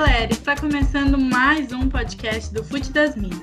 galera! 0.00 0.32
Está 0.32 0.56
começando 0.56 1.18
mais 1.18 1.72
um 1.72 1.86
podcast 1.86 2.54
do 2.54 2.64
Fute 2.64 2.90
das 2.90 3.14
Minas. 3.14 3.38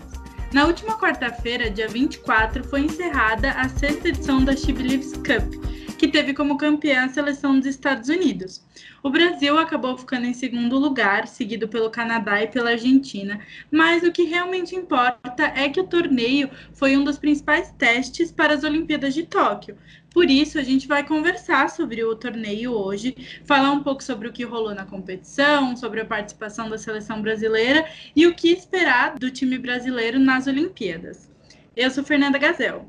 Na 0.51 0.65
última 0.65 0.97
quarta-feira, 0.97 1.69
dia 1.69 1.87
24, 1.87 2.63
foi 2.63 2.81
encerrada 2.81 3.51
a 3.51 3.69
sexta 3.69 4.09
edição 4.09 4.43
da 4.43 4.55
She 4.55 4.73
Believes 4.73 5.13
Cup, 5.13 5.53
que 5.99 6.07
teve 6.07 6.33
como 6.33 6.57
campeã 6.57 7.05
a 7.05 7.09
seleção 7.09 7.59
dos 7.59 7.67
Estados 7.67 8.09
Unidos. 8.09 8.65
O 9.03 9.11
Brasil 9.11 9.55
acabou 9.59 9.95
ficando 9.99 10.25
em 10.25 10.33
segundo 10.33 10.79
lugar, 10.79 11.27
seguido 11.27 11.67
pelo 11.67 11.91
Canadá 11.91 12.41
e 12.41 12.47
pela 12.47 12.71
Argentina, 12.71 13.39
mas 13.69 14.01
o 14.01 14.11
que 14.11 14.23
realmente 14.23 14.75
importa 14.75 15.53
é 15.55 15.69
que 15.69 15.79
o 15.79 15.85
torneio 15.85 16.49
foi 16.73 16.97
um 16.97 17.03
dos 17.03 17.19
principais 17.19 17.71
testes 17.77 18.31
para 18.31 18.55
as 18.55 18.63
Olimpíadas 18.63 19.13
de 19.13 19.27
Tóquio. 19.27 19.77
Por 20.17 20.31
isso, 20.31 20.57
a 20.57 20.63
gente 20.63 20.87
vai 20.87 21.05
conversar 21.05 21.69
sobre 21.69 22.03
o 22.03 22.15
torneio 22.15 22.71
hoje, 22.71 23.15
falar 23.45 23.71
um 23.71 23.83
pouco 23.83 24.03
sobre 24.03 24.27
o 24.27 24.33
que 24.33 24.43
rolou 24.43 24.73
na 24.73 24.83
competição, 24.83 25.75
sobre 25.75 26.01
a 26.01 26.05
participação 26.05 26.67
da 26.67 26.77
seleção 26.79 27.21
brasileira 27.21 27.85
e 28.15 28.25
o 28.25 28.33
que 28.33 28.51
esperar 28.51 29.13
do 29.19 29.29
time 29.29 29.59
brasileiro 29.59 30.17
nas 30.17 30.47
Olimpíadas. 30.47 31.31
Eu 31.75 31.91
sou 31.91 32.03
Fernanda 32.03 32.39
Gazel. 32.39 32.85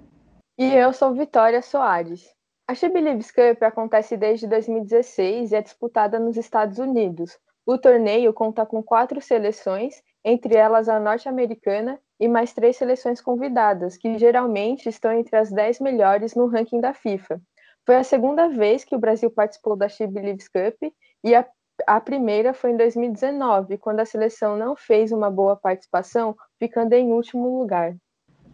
E 0.58 0.72
eu 0.72 0.90
sou 0.94 1.12
Vitória 1.12 1.60
Soares. 1.60 2.34
A 2.66 2.74
She 2.74 2.88
Believes 2.88 3.30
Cup 3.30 3.62
acontece 3.62 4.16
desde 4.16 4.46
2016 4.46 5.52
e 5.52 5.54
é 5.54 5.60
disputada 5.60 6.18
nos 6.18 6.38
Estados 6.38 6.78
Unidos. 6.78 7.38
O 7.66 7.76
torneio 7.76 8.32
conta 8.32 8.64
com 8.64 8.82
quatro 8.82 9.20
seleções, 9.20 10.02
entre 10.24 10.56
elas 10.56 10.88
a 10.88 10.98
norte-americana 10.98 12.00
e 12.20 12.26
mais 12.26 12.52
três 12.52 12.76
seleções 12.76 13.20
convidadas, 13.20 13.96
que 13.96 14.18
geralmente 14.18 14.88
estão 14.88 15.12
entre 15.12 15.36
as 15.36 15.50
dez 15.50 15.78
melhores 15.80 16.34
no 16.34 16.46
ranking 16.46 16.80
da 16.80 16.92
FIFA. 16.92 17.40
Foi 17.86 17.96
a 17.96 18.04
segunda 18.04 18.48
vez 18.48 18.84
que 18.84 18.94
o 18.94 18.98
Brasil 18.98 19.30
participou 19.30 19.76
da 19.76 19.88
She 19.88 20.06
Believes 20.06 20.48
Cup 20.48 20.92
e 21.24 21.34
a, 21.34 21.46
a 21.86 22.00
primeira 22.00 22.52
foi 22.52 22.72
em 22.72 22.76
2019, 22.76 23.78
quando 23.78 24.00
a 24.00 24.04
seleção 24.04 24.56
não 24.56 24.76
fez 24.76 25.12
uma 25.12 25.30
boa 25.30 25.56
participação, 25.56 26.36
ficando 26.58 26.92
em 26.92 27.12
último 27.12 27.58
lugar. 27.58 27.96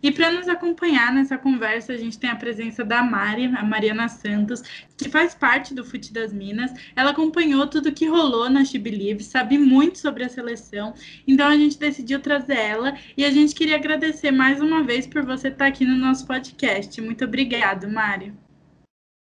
E 0.05 0.12
para 0.12 0.30
nos 0.30 0.50
acompanhar 0.50 1.14
nessa 1.14 1.38
conversa, 1.38 1.94
a 1.94 1.97
gente 1.97 2.19
tem 2.19 2.28
a 2.28 2.36
presença 2.36 2.84
da 2.84 3.02
Mari, 3.02 3.47
a 3.56 3.62
Mariana 3.62 4.06
Santos, 4.06 4.61
que 4.98 5.08
faz 5.08 5.34
parte 5.34 5.74
do 5.74 5.83
Fute 5.83 6.12
das 6.12 6.30
Minas. 6.30 6.70
Ela 6.94 7.12
acompanhou 7.12 7.66
tudo 7.66 7.91
que 7.91 8.06
rolou 8.06 8.50
na 8.50 8.66
She 8.66 8.78
sabe 9.20 9.56
muito 9.56 9.96
sobre 9.96 10.22
a 10.22 10.28
seleção. 10.28 10.92
Então 11.27 11.48
a 11.48 11.56
gente 11.56 11.78
decidiu 11.78 12.20
trazer 12.20 12.58
ela 12.58 12.92
e 13.16 13.24
a 13.24 13.30
gente 13.30 13.55
queria 13.55 13.77
agradecer 13.77 14.30
mais 14.30 14.61
uma 14.61 14.83
vez 14.83 15.06
por 15.06 15.24
você 15.24 15.48
estar 15.48 15.69
aqui 15.69 15.86
no 15.86 15.96
nosso 15.96 16.27
podcast. 16.27 17.00
Muito 17.00 17.24
obrigado, 17.24 17.89
Mari. 17.89 18.34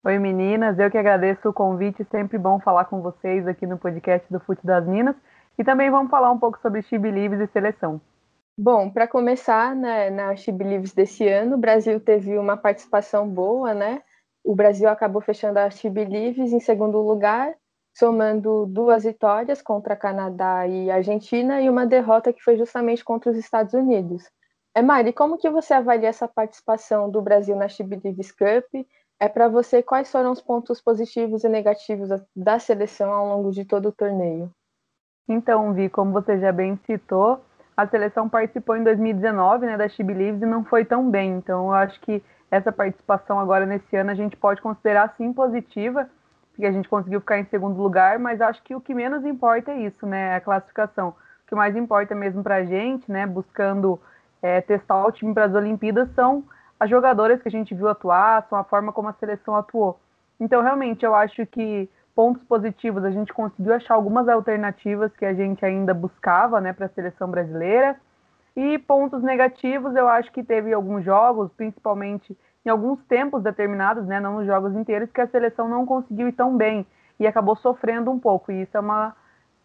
Oi 0.06 0.20
meninas, 0.20 0.78
eu 0.78 0.92
que 0.92 0.98
agradeço 0.98 1.48
o 1.48 1.54
convite, 1.54 2.06
sempre 2.12 2.38
bom 2.38 2.60
falar 2.60 2.84
com 2.84 3.02
vocês 3.02 3.48
aqui 3.48 3.66
no 3.66 3.78
podcast 3.78 4.28
do 4.30 4.42
Fute 4.42 4.68
das 4.68 4.86
Minas. 4.86 5.16
E 5.58 5.64
também 5.64 5.90
vamos 5.90 6.12
falar 6.12 6.30
um 6.30 6.38
pouco 6.38 6.60
sobre 6.62 6.82
She 6.82 7.00
Believes 7.00 7.40
e 7.40 7.48
seleção. 7.54 8.02
Bom, 8.58 8.90
para 8.90 9.08
começar, 9.08 9.76
né, 9.76 10.12
na 10.12 10.36
She 10.36 10.52
Believes 10.52 10.94
desse 10.94 11.28
ano, 11.28 11.56
o 11.56 11.60
Brasil 11.60 12.00
teve 12.00 12.38
uma 12.38 12.56
participação 12.56 13.28
boa, 13.28 13.74
né? 13.74 14.04
O 14.44 14.54
Brasil 14.54 14.88
acabou 14.88 15.22
fechando 15.22 15.58
a 15.58 15.70
She 15.72 15.90
Believes 15.90 16.54
em 16.54 16.60
segundo 16.60 17.02
lugar, 17.02 17.56
somando 17.98 18.68
duas 18.68 19.04
vitórias 19.04 19.60
contra 19.60 19.96
Canadá 19.96 20.68
e 20.68 20.92
Argentina 20.92 21.62
e 21.62 21.70
uma 21.70 21.86
derrota 21.86 22.32
que 22.32 22.44
foi 22.44 22.56
justamente 22.56 23.04
contra 23.04 23.32
os 23.32 23.38
Estados 23.38 23.74
Unidos. 23.74 24.30
É, 24.76 24.82
Mari, 24.82 25.14
como 25.14 25.38
que 25.38 25.50
você 25.50 25.74
avalia 25.74 26.10
essa 26.10 26.28
participação 26.28 27.10
do 27.10 27.22
Brasil 27.22 27.56
na 27.56 27.68
She 27.68 27.84
Believes 27.84 28.32
Cup? 28.32 28.86
É 29.20 29.28
para 29.28 29.48
você 29.48 29.82
quais 29.82 30.12
foram 30.12 30.32
os 30.32 30.42
pontos 30.42 30.80
positivos 30.82 31.44
e 31.44 31.50
negativos 31.50 32.10
da 32.36 32.60
seleção 32.60 33.12
ao 33.12 33.28
longo 33.28 33.52
de 33.52 33.66
todo 33.66 33.90
o 33.90 33.92
torneio? 33.92 34.52
Então, 35.28 35.74
Vi, 35.74 35.90
como 35.90 36.12
você 36.12 36.38
já 36.40 36.52
bem 36.52 36.78
citou, 36.86 37.40
a 37.76 37.88
seleção 37.88 38.30
participou 38.30 38.76
em 38.76 38.84
2019 38.84 39.66
né, 39.66 39.78
da 39.78 39.88
She 39.88 40.04
Believes 40.04 40.42
e 40.42 40.46
não 40.46 40.64
foi 40.64 40.86
tão 40.86 41.10
bem. 41.10 41.38
Então, 41.38 41.68
eu 41.68 41.74
acho 41.74 42.00
que 42.02 42.24
essa 42.52 42.72
participação 42.72 43.40
agora 43.40 43.66
nesse 43.66 43.96
ano 43.96 44.12
a 44.12 44.16
gente 44.16 44.38
pode 44.38 44.62
considerar 44.62 45.14
sim 45.18 45.34
positiva, 45.34 46.08
porque 46.52 46.68
a 46.68 46.72
gente 46.72 46.88
conseguiu 46.88 47.20
ficar 47.20 47.40
em 47.40 47.46
segundo 47.46 47.82
lugar, 47.82 48.20
mas 48.20 48.40
acho 48.42 48.62
que 48.64 48.76
o 48.76 48.82
que 48.82 48.94
menos 48.94 49.26
importa 49.26 49.72
é 49.72 49.80
isso, 49.80 50.06
né? 50.06 50.36
A 50.36 50.42
classificação. 50.42 51.10
O 51.10 51.48
que 51.48 51.56
mais 51.56 51.76
importa 51.76 52.14
mesmo 52.14 52.44
para 52.44 52.58
a 52.58 52.64
gente, 52.64 53.12
né? 53.12 53.26
Buscando 53.26 54.00
é, 54.42 54.62
testar 54.62 55.04
o 55.04 55.12
time 55.12 55.34
para 55.34 55.46
as 55.46 55.56
Olimpíadas, 55.56 56.14
são 56.14 56.44
as 56.80 56.90
jogadoras 56.90 57.42
que 57.42 57.48
a 57.48 57.52
gente 57.52 57.74
viu 57.74 57.90
atuar, 57.90 58.46
são 58.50 58.58
a 58.58 58.64
forma 58.64 58.92
como 58.94 59.10
a 59.10 59.14
seleção 59.14 59.56
atuou. 59.56 60.00
Então, 60.40 60.62
realmente, 60.62 61.04
eu 61.04 61.16
acho 61.16 61.46
que 61.48 61.90
pontos 62.16 62.44
positivos, 62.44 63.04
a 63.04 63.12
gente 63.12 63.34
conseguiu 63.34 63.74
achar 63.74 63.96
algumas 63.96 64.28
alternativas 64.28 65.12
que 65.16 65.26
a 65.26 65.34
gente 65.34 65.66
ainda 65.66 65.94
buscava 65.94 66.62
né, 66.62 66.72
para 66.74 66.86
a 66.86 66.90
seleção 66.90 67.30
brasileira. 67.30 67.96
E 68.56 68.78
pontos 68.78 69.24
negativos, 69.24 69.96
eu 69.96 70.08
acho 70.08 70.32
que 70.32 70.44
teve 70.44 70.72
alguns 70.72 71.04
jogos, 71.04 71.52
principalmente 71.54 72.38
em 72.66 72.70
alguns 72.70 73.04
tempos 73.06 73.42
determinados, 73.42 74.06
né, 74.06 74.20
não 74.20 74.38
nos 74.38 74.46
jogos 74.46 74.76
inteiros, 74.76 75.12
que 75.12 75.22
a 75.22 75.28
seleção 75.28 75.68
não 75.68 75.86
conseguiu 75.86 76.28
ir 76.28 76.34
tão 76.34 76.56
bem 76.56 76.86
e 77.20 77.28
acabou 77.28 77.56
sofrendo 77.56 78.12
um 78.12 78.20
pouco. 78.20 78.52
E 78.52 78.62
isso 78.62 78.78
é, 78.78 78.80
uma, 78.80 79.16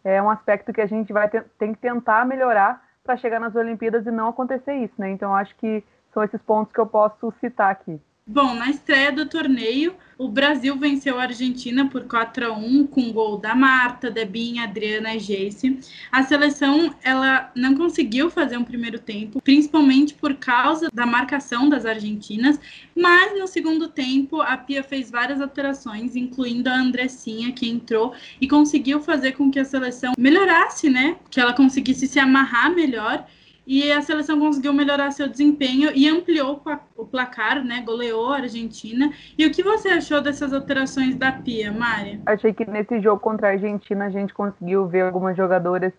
é 0.03 0.21
um 0.21 0.29
aspecto 0.29 0.73
que 0.73 0.81
a 0.81 0.87
gente 0.87 1.13
vai 1.13 1.29
ter, 1.29 1.45
tem 1.57 1.73
que 1.73 1.79
tentar 1.79 2.25
melhorar 2.25 2.83
para 3.03 3.15
chegar 3.15 3.39
nas 3.39 3.55
Olimpíadas 3.55 4.05
e 4.05 4.11
não 4.11 4.29
acontecer 4.29 4.73
isso. 4.73 4.93
Né? 4.97 5.11
Então, 5.11 5.35
acho 5.35 5.55
que 5.55 5.83
são 6.13 6.23
esses 6.23 6.41
pontos 6.41 6.73
que 6.73 6.79
eu 6.79 6.87
posso 6.87 7.31
citar 7.39 7.71
aqui. 7.71 8.01
Bom, 8.31 8.53
na 8.53 8.69
estreia 8.69 9.11
do 9.11 9.25
torneio, 9.25 9.95
o 10.15 10.27
Brasil 10.27 10.77
venceu 10.77 11.17
a 11.17 11.23
Argentina 11.23 11.89
por 11.89 12.03
4 12.03 12.45
a 12.45 12.51
1 12.51 12.85
com 12.85 13.11
gol 13.11 13.39
da 13.39 13.55
Marta, 13.55 14.11
Debinha, 14.11 14.65
Adriana 14.65 15.15
e 15.15 15.19
Jace. 15.19 15.79
A 16.11 16.21
seleção 16.21 16.93
ela 17.01 17.51
não 17.55 17.73
conseguiu 17.73 18.29
fazer 18.29 18.55
um 18.55 18.63
primeiro 18.63 18.99
tempo, 18.99 19.41
principalmente 19.41 20.13
por 20.13 20.35
causa 20.35 20.89
da 20.93 21.07
marcação 21.07 21.67
das 21.67 21.87
argentinas, 21.87 22.59
mas 22.95 23.35
no 23.35 23.47
segundo 23.47 23.87
tempo 23.87 24.41
a 24.41 24.55
Pia 24.55 24.83
fez 24.83 25.09
várias 25.09 25.41
alterações, 25.41 26.15
incluindo 26.15 26.69
a 26.69 26.75
Andressinha 26.75 27.51
que 27.51 27.67
entrou 27.67 28.13
e 28.39 28.47
conseguiu 28.47 29.01
fazer 29.01 29.31
com 29.31 29.49
que 29.49 29.57
a 29.57 29.65
seleção 29.65 30.13
melhorasse, 30.15 30.87
né? 30.87 31.17
Que 31.31 31.39
ela 31.39 31.53
conseguisse 31.53 32.05
se 32.05 32.19
amarrar 32.19 32.75
melhor 32.75 33.25
e 33.69 33.91
a 33.91 34.01
seleção 34.01 34.39
conseguiu 34.39 34.73
melhorar 34.73 35.11
seu 35.11 35.29
desempenho 35.29 35.91
e 35.93 36.09
ampliou 36.09 36.59
o 36.97 37.05
placar, 37.05 37.63
né? 37.63 37.83
Goleou 37.85 38.33
a 38.33 38.37
Argentina. 38.37 39.13
E 39.37 39.45
o 39.45 39.51
que 39.51 39.61
você 39.61 39.89
achou 39.89 40.19
dessas 40.19 40.51
alterações 40.51 41.15
da 41.15 41.31
Pia, 41.31 41.71
Mari? 41.71 42.19
Achei 42.25 42.51
que 42.51 42.65
nesse 42.65 42.99
jogo 42.99 43.21
contra 43.21 43.49
a 43.49 43.51
Argentina 43.51 44.05
a 44.07 44.09
gente 44.09 44.33
conseguiu 44.33 44.87
ver 44.87 45.01
algumas 45.01 45.37
jogadoras 45.37 45.93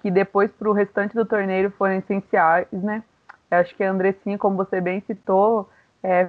que 0.00 0.08
depois 0.08 0.52
para 0.52 0.70
o 0.70 0.72
restante 0.72 1.16
do 1.16 1.24
torneio 1.24 1.72
foram 1.76 1.94
essenciais, 1.94 2.68
né? 2.70 3.02
Eu 3.50 3.58
acho 3.58 3.74
que 3.74 3.82
a 3.82 3.90
Andressinha, 3.90 4.38
como 4.38 4.54
você 4.54 4.80
bem 4.80 5.02
citou, 5.04 5.68
é, 6.04 6.28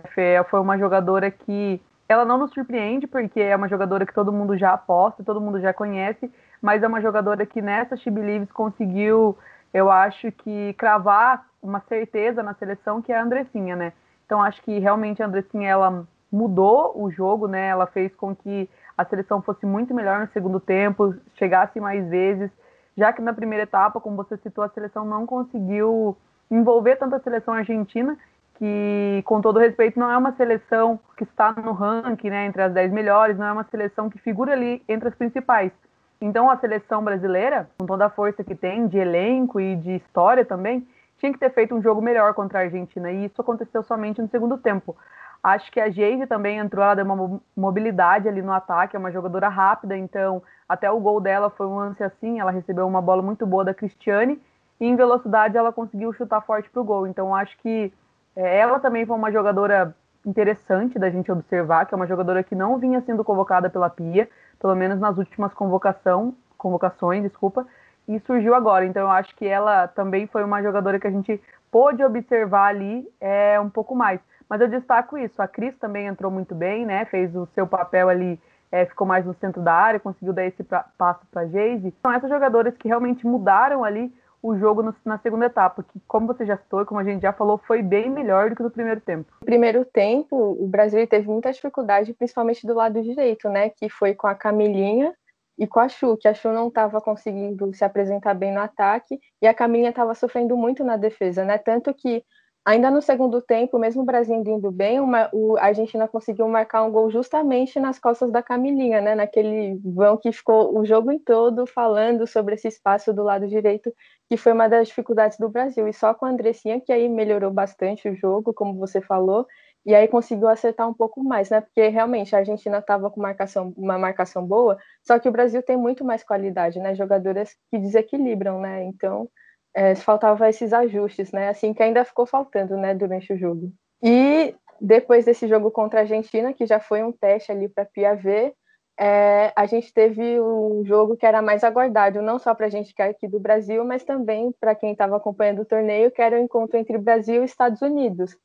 foi 0.49 0.59
uma 0.59 0.79
jogadora 0.79 1.29
que 1.29 1.79
ela 2.09 2.25
não 2.25 2.39
nos 2.39 2.51
surpreende 2.53 3.05
porque 3.05 3.39
é 3.39 3.55
uma 3.55 3.69
jogadora 3.69 4.03
que 4.03 4.15
todo 4.15 4.33
mundo 4.33 4.57
já 4.57 4.73
aposta, 4.73 5.23
todo 5.23 5.39
mundo 5.39 5.61
já 5.61 5.71
conhece, 5.71 6.31
mas 6.59 6.81
é 6.81 6.87
uma 6.87 7.01
jogadora 7.01 7.45
que 7.45 7.61
nessa 7.61 7.95
She 7.95 8.09
Believes 8.09 8.51
conseguiu 8.51 9.37
eu 9.77 9.91
acho 9.91 10.31
que 10.31 10.73
cravar 10.73 11.45
uma 11.61 11.79
certeza 11.81 12.41
na 12.41 12.55
seleção 12.55 12.99
que 13.01 13.11
é 13.11 13.17
a 13.17 13.23
Andressinha, 13.23 13.75
né? 13.75 13.93
Então 14.25 14.41
acho 14.41 14.59
que 14.63 14.79
realmente 14.79 15.21
a 15.21 15.27
Andressinha 15.27 15.69
ela 15.69 16.07
mudou 16.31 16.99
o 16.99 17.11
jogo, 17.11 17.47
né? 17.47 17.67
Ela 17.67 17.85
fez 17.85 18.13
com 18.15 18.35
que 18.35 18.67
a 18.97 19.05
seleção 19.05 19.39
fosse 19.41 19.65
muito 19.67 19.93
melhor 19.93 20.19
no 20.19 20.27
segundo 20.33 20.59
tempo, 20.59 21.13
chegasse 21.35 21.79
mais 21.79 22.07
vezes, 22.09 22.49
já 22.97 23.13
que 23.13 23.21
na 23.21 23.33
primeira 23.33 23.63
etapa, 23.63 24.01
como 24.01 24.15
você 24.15 24.35
citou, 24.37 24.63
a 24.63 24.69
seleção 24.69 25.05
não 25.05 25.27
conseguiu 25.27 26.17
envolver 26.49 26.95
tanto 26.95 27.15
a 27.15 27.19
seleção 27.19 27.53
argentina, 27.53 28.17
que 28.55 29.21
com 29.25 29.39
todo 29.39 29.59
respeito 29.59 29.99
não 29.99 30.09
é 30.09 30.17
uma 30.17 30.31
seleção 30.31 30.99
que 31.15 31.23
está 31.23 31.51
no 31.51 31.73
ranking, 31.73 32.31
né, 32.31 32.47
entre 32.47 32.63
as 32.63 32.73
10 32.73 32.91
melhores, 32.91 33.37
não 33.37 33.45
é 33.45 33.51
uma 33.51 33.65
seleção 33.65 34.09
que 34.09 34.17
figura 34.17 34.53
ali 34.53 34.81
entre 34.89 35.09
as 35.09 35.13
principais. 35.13 35.71
Então 36.19 36.49
a 36.49 36.57
seleção 36.57 37.03
brasileira, 37.03 37.69
com 37.77 37.85
toda 37.85 38.05
a 38.05 38.09
força 38.09 38.43
que 38.43 38.55
tem 38.55 38.87
de 38.87 38.97
elenco 38.97 39.59
e 39.59 39.75
de 39.75 39.95
história 39.95 40.43
também, 40.43 40.87
tinha 41.17 41.31
que 41.31 41.39
ter 41.39 41.51
feito 41.51 41.75
um 41.75 41.81
jogo 41.81 42.01
melhor 42.01 42.33
contra 42.33 42.59
a 42.59 42.61
Argentina 42.63 43.11
e 43.11 43.25
isso 43.25 43.41
aconteceu 43.41 43.83
somente 43.83 44.21
no 44.21 44.27
segundo 44.27 44.57
tempo. 44.57 44.95
Acho 45.43 45.71
que 45.71 45.79
a 45.79 45.89
Geise 45.89 46.25
também 46.25 46.57
entrou, 46.57 46.83
ela 46.83 46.95
deu 46.95 47.05
uma 47.05 47.39
mobilidade 47.55 48.27
ali 48.27 48.41
no 48.41 48.51
ataque, 48.51 48.95
é 48.95 48.99
uma 48.99 49.11
jogadora 49.11 49.47
rápida, 49.47 49.95
então 49.95 50.41
até 50.67 50.89
o 50.91 50.99
gol 50.99 51.21
dela 51.21 51.49
foi 51.49 51.67
um 51.67 51.75
lance 51.75 52.03
assim, 52.03 52.39
ela 52.39 52.51
recebeu 52.51 52.87
uma 52.87 53.01
bola 53.01 53.21
muito 53.21 53.45
boa 53.45 53.63
da 53.63 53.73
Cristiane 53.73 54.41
e 54.79 54.85
em 54.85 54.95
velocidade 54.95 55.55
ela 55.55 55.71
conseguiu 55.71 56.11
chutar 56.13 56.41
forte 56.41 56.69
para 56.69 56.81
o 56.81 56.85
gol. 56.85 57.07
Então 57.07 57.35
acho 57.35 57.57
que 57.59 57.93
é, 58.35 58.59
ela 58.59 58.79
também 58.79 59.05
foi 59.05 59.15
uma 59.15 59.31
jogadora 59.31 59.95
interessante 60.25 60.99
da 60.99 61.09
gente 61.09 61.31
observar, 61.31 61.85
que 61.85 61.93
é 61.93 61.97
uma 61.97 62.07
jogadora 62.07 62.43
que 62.43 62.55
não 62.55 62.77
vinha 62.77 63.01
sendo 63.01 63.23
convocada 63.23 63.69
pela 63.69 63.89
Pia, 63.89 64.27
pelo 64.59 64.75
menos 64.75 64.99
nas 64.99 65.17
últimas 65.17 65.53
convocação, 65.53 66.35
convocações, 66.57 67.23
desculpa, 67.23 67.65
e 68.07 68.19
surgiu 68.21 68.55
agora. 68.55 68.85
Então 68.85 69.03
eu 69.03 69.11
acho 69.11 69.35
que 69.35 69.45
ela 69.45 69.87
também 69.87 70.27
foi 70.27 70.43
uma 70.43 70.61
jogadora 70.61 70.99
que 70.99 71.07
a 71.07 71.11
gente 71.11 71.41
pôde 71.71 72.03
observar 72.03 72.67
ali 72.67 73.07
é, 73.19 73.59
um 73.59 73.69
pouco 73.69 73.95
mais. 73.95 74.19
Mas 74.49 74.61
eu 74.61 74.67
destaco 74.67 75.17
isso, 75.17 75.41
a 75.41 75.47
Cris 75.47 75.77
também 75.77 76.07
entrou 76.07 76.31
muito 76.31 76.55
bem, 76.55 76.85
né? 76.85 77.05
Fez 77.05 77.35
o 77.35 77.45
seu 77.53 77.67
papel 77.67 78.07
ali 78.07 78.39
é, 78.71 78.85
ficou 78.85 79.07
mais 79.07 79.25
no 79.25 79.33
centro 79.35 79.61
da 79.61 79.73
área, 79.73 79.99
conseguiu 79.99 80.33
dar 80.33 80.45
esse 80.45 80.63
pra, 80.63 80.85
passo 80.97 81.25
para 81.31 81.47
Geise. 81.47 81.93
São 82.01 82.11
essas 82.11 82.29
jogadoras 82.29 82.75
que 82.77 82.87
realmente 82.87 83.25
mudaram 83.25 83.83
ali 83.83 84.13
o 84.41 84.57
jogo 84.57 84.81
no, 84.81 84.95
na 85.03 85.17
segunda 85.17 85.45
etapa, 85.45 85.83
que, 85.83 85.99
como 86.07 86.27
você 86.27 86.45
já 86.45 86.57
citou 86.57 86.85
como 86.85 86.99
a 86.99 87.03
gente 87.03 87.21
já 87.21 87.33
falou, 87.33 87.57
foi 87.57 87.81
bem 87.81 88.09
melhor 88.09 88.49
do 88.49 88.55
que 88.55 88.63
no 88.63 88.71
primeiro 88.71 89.01
tempo. 89.01 89.31
No 89.41 89.45
primeiro 89.45 89.83
tempo, 89.85 90.35
o 90.59 90.67
Brasil 90.67 91.05
teve 91.07 91.27
muita 91.27 91.51
dificuldade, 91.51 92.13
principalmente 92.13 92.65
do 92.65 92.73
lado 92.73 93.01
direito, 93.01 93.49
né? 93.49 93.69
Que 93.69 93.89
foi 93.89 94.13
com 94.13 94.27
a 94.27 94.35
Camilinha 94.35 95.13
e 95.57 95.65
com 95.65 95.79
a 95.79 95.89
Chu, 95.89 96.15
que 96.17 96.27
a 96.27 96.33
Chu 96.33 96.49
não 96.49 96.67
estava 96.67 97.01
conseguindo 97.01 97.73
se 97.73 97.83
apresentar 97.83 98.35
bem 98.35 98.53
no 98.53 98.61
ataque 98.61 99.19
e 99.41 99.47
a 99.47 99.53
Camilinha 99.53 99.89
estava 99.89 100.13
sofrendo 100.13 100.55
muito 100.55 100.83
na 100.83 100.97
defesa, 100.97 101.43
né? 101.43 101.57
Tanto 101.57 101.93
que 101.93 102.23
Ainda 102.67 102.91
no 102.91 103.01
segundo 103.01 103.41
tempo, 103.41 103.79
mesmo 103.79 104.01
o 104.01 104.05
Brasil 104.05 104.35
indo 104.35 104.69
bem, 104.69 104.99
uma, 104.99 105.29
o, 105.31 105.55
a 105.57 105.67
Argentina 105.67 106.05
conseguiu 106.05 106.45
marcar 106.49 106.83
um 106.83 106.91
gol 106.91 107.09
justamente 107.09 107.79
nas 107.79 107.97
costas 107.97 108.29
da 108.29 108.43
Camilinha, 108.43 108.99
né? 108.99 109.15
Naquele 109.15 109.79
vão 109.85 110.17
que 110.17 110.33
ficou 110.33 110.77
o 110.77 110.83
jogo 110.85 111.09
em 111.09 111.17
todo 111.17 111.65
falando 111.65 112.27
sobre 112.27 112.55
esse 112.55 112.67
espaço 112.67 113.13
do 113.13 113.23
lado 113.23 113.47
direito, 113.47 113.89
que 114.29 114.35
foi 114.35 114.51
uma 114.51 114.67
das 114.67 114.89
dificuldades 114.89 115.37
do 115.37 115.47
Brasil. 115.47 115.87
E 115.87 115.93
só 115.93 116.13
com 116.13 116.25
a 116.25 116.29
Andressinha, 116.29 116.81
que 116.81 116.91
aí 116.91 117.07
melhorou 117.07 117.51
bastante 117.51 118.09
o 118.09 118.15
jogo, 118.15 118.53
como 118.53 118.77
você 118.77 118.99
falou, 118.99 119.47
e 119.85 119.95
aí 119.95 120.05
conseguiu 120.09 120.49
acertar 120.49 120.89
um 120.89 120.93
pouco 120.93 121.23
mais, 121.23 121.49
né? 121.49 121.61
Porque 121.61 121.87
realmente 121.87 122.35
a 122.35 122.39
Argentina 122.39 122.79
estava 122.79 123.09
com 123.09 123.21
marcação, 123.21 123.73
uma 123.77 123.97
marcação 123.97 124.45
boa, 124.45 124.77
só 125.03 125.17
que 125.17 125.29
o 125.29 125.31
Brasil 125.31 125.63
tem 125.63 125.77
muito 125.77 126.03
mais 126.03 126.21
qualidade, 126.21 126.79
né? 126.79 126.93
Jogadoras 126.93 127.55
que 127.71 127.77
desequilibram, 127.77 128.59
né? 128.59 128.83
Então 128.83 129.29
é, 129.77 129.93
faltava 129.93 130.49
esses 130.49 130.73
ajustes, 130.73 131.31
né? 131.31 131.49
Assim 131.49 131.71
que 131.71 131.83
ainda 131.83 132.03
ficou 132.03 132.25
faltando, 132.25 132.75
né, 132.75 132.95
durante 132.95 133.31
o 133.31 133.37
jogo. 133.37 133.71
E 134.01 134.55
depois 134.81 135.25
desse 135.25 135.47
jogo 135.47 135.69
contra 135.69 135.99
a 135.99 136.01
Argentina, 136.01 136.51
que 136.51 136.65
já 136.65 136.79
foi 136.79 137.03
um 137.03 137.11
teste 137.11 137.51
ali 137.51 137.69
para 137.69 137.83
a 137.83 137.85
Pia 137.85 138.15
ver, 138.15 138.53
é, 138.99 139.53
a 139.55 139.67
gente 139.67 139.93
teve 139.93 140.41
um 140.41 140.83
jogo 140.83 141.15
que 141.15 141.27
era 141.27 141.43
mais 141.43 141.63
aguardado, 141.63 142.23
não 142.23 142.39
só 142.39 142.55
para 142.55 142.65
a 142.65 142.69
gente 142.69 142.91
que 142.91 143.03
é 143.03 143.09
aqui 143.09 143.27
do 143.27 143.39
Brasil, 143.39 143.85
mas 143.85 144.03
também 144.03 144.51
para 144.59 144.73
quem 144.73 144.93
estava 144.93 145.15
acompanhando 145.15 145.61
o 145.61 145.65
torneio, 145.65 146.09
que 146.09 146.23
era 146.23 146.35
o 146.35 146.41
encontro 146.41 146.75
entre 146.75 146.97
Brasil 146.97 147.43
e 147.43 147.45
Estados 147.45 147.83
Unidos, 147.83 148.35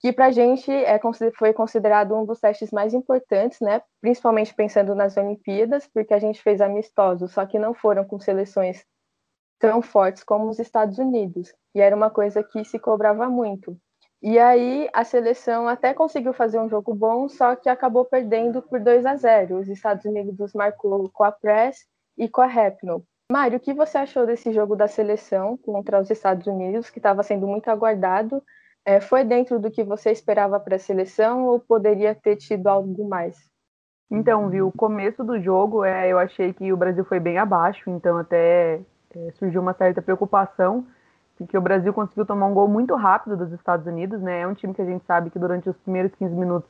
que 0.00 0.12
para 0.12 0.26
a 0.26 0.30
gente 0.32 0.72
é, 0.72 0.98
foi 1.38 1.52
considerado 1.52 2.16
um 2.16 2.24
dos 2.24 2.40
testes 2.40 2.72
mais 2.72 2.92
importantes, 2.94 3.60
né? 3.60 3.80
principalmente 4.00 4.52
pensando 4.52 4.92
nas 4.96 5.16
Olimpíadas, 5.16 5.88
porque 5.94 6.12
a 6.12 6.18
gente 6.18 6.42
fez 6.42 6.60
amistosos, 6.60 7.30
só 7.30 7.46
que 7.46 7.60
não 7.60 7.74
foram 7.74 8.04
com 8.04 8.18
seleções 8.18 8.84
tão 9.60 9.80
fortes 9.82 10.24
como 10.24 10.48
os 10.48 10.58
Estados 10.58 10.98
Unidos. 10.98 11.54
E 11.74 11.80
era 11.80 11.94
uma 11.94 12.10
coisa 12.10 12.42
que 12.42 12.64
se 12.64 12.78
cobrava 12.78 13.28
muito. 13.28 13.76
E 14.22 14.38
aí 14.38 14.88
a 14.92 15.04
seleção 15.04 15.68
até 15.68 15.94
conseguiu 15.94 16.32
fazer 16.32 16.58
um 16.58 16.68
jogo 16.68 16.94
bom, 16.94 17.28
só 17.28 17.54
que 17.54 17.68
acabou 17.68 18.04
perdendo 18.04 18.60
por 18.60 18.80
2 18.80 19.06
a 19.06 19.14
0. 19.16 19.58
Os 19.58 19.68
Estados 19.68 20.04
Unidos 20.04 20.52
marcou 20.52 21.08
com 21.10 21.24
a 21.24 21.30
Press 21.30 21.86
e 22.18 22.28
com 22.28 22.40
a 22.40 22.46
Rapno. 22.46 23.04
Mário, 23.30 23.58
o 23.58 23.60
que 23.60 23.72
você 23.72 23.98
achou 23.98 24.26
desse 24.26 24.52
jogo 24.52 24.74
da 24.74 24.88
seleção 24.88 25.56
contra 25.56 26.00
os 26.00 26.10
Estados 26.10 26.46
Unidos, 26.46 26.90
que 26.90 26.98
estava 26.98 27.22
sendo 27.22 27.46
muito 27.46 27.68
aguardado? 27.68 28.42
É, 28.84 29.00
foi 29.00 29.24
dentro 29.24 29.58
do 29.58 29.70
que 29.70 29.84
você 29.84 30.10
esperava 30.10 30.58
para 30.58 30.76
a 30.76 30.80
seleção 30.80 31.46
ou 31.46 31.60
poderia 31.60 32.14
ter 32.14 32.36
tido 32.36 32.66
algo 32.66 33.08
mais? 33.08 33.36
Então, 34.10 34.48
viu, 34.48 34.66
o 34.66 34.72
começo 34.72 35.22
do 35.22 35.40
jogo, 35.40 35.84
é, 35.84 36.08
eu 36.08 36.18
achei 36.18 36.52
que 36.52 36.72
o 36.72 36.76
Brasil 36.76 37.04
foi 37.04 37.20
bem 37.20 37.38
abaixo, 37.38 37.88
então 37.88 38.18
até 38.18 38.80
é, 39.16 39.30
surgiu 39.32 39.60
uma 39.60 39.72
certa 39.74 40.00
preocupação 40.00 40.86
porque 41.36 41.56
o 41.56 41.60
Brasil 41.60 41.92
conseguiu 41.94 42.26
tomar 42.26 42.46
um 42.46 42.52
gol 42.52 42.68
muito 42.68 42.94
rápido 42.94 43.34
dos 43.34 43.50
Estados 43.52 43.86
Unidos, 43.86 44.20
né? 44.20 44.42
É 44.42 44.46
um 44.46 44.52
time 44.52 44.74
que 44.74 44.82
a 44.82 44.84
gente 44.84 45.02
sabe 45.06 45.30
que 45.30 45.38
durante 45.38 45.70
os 45.70 45.76
primeiros 45.78 46.14
15 46.16 46.34
minutos 46.34 46.68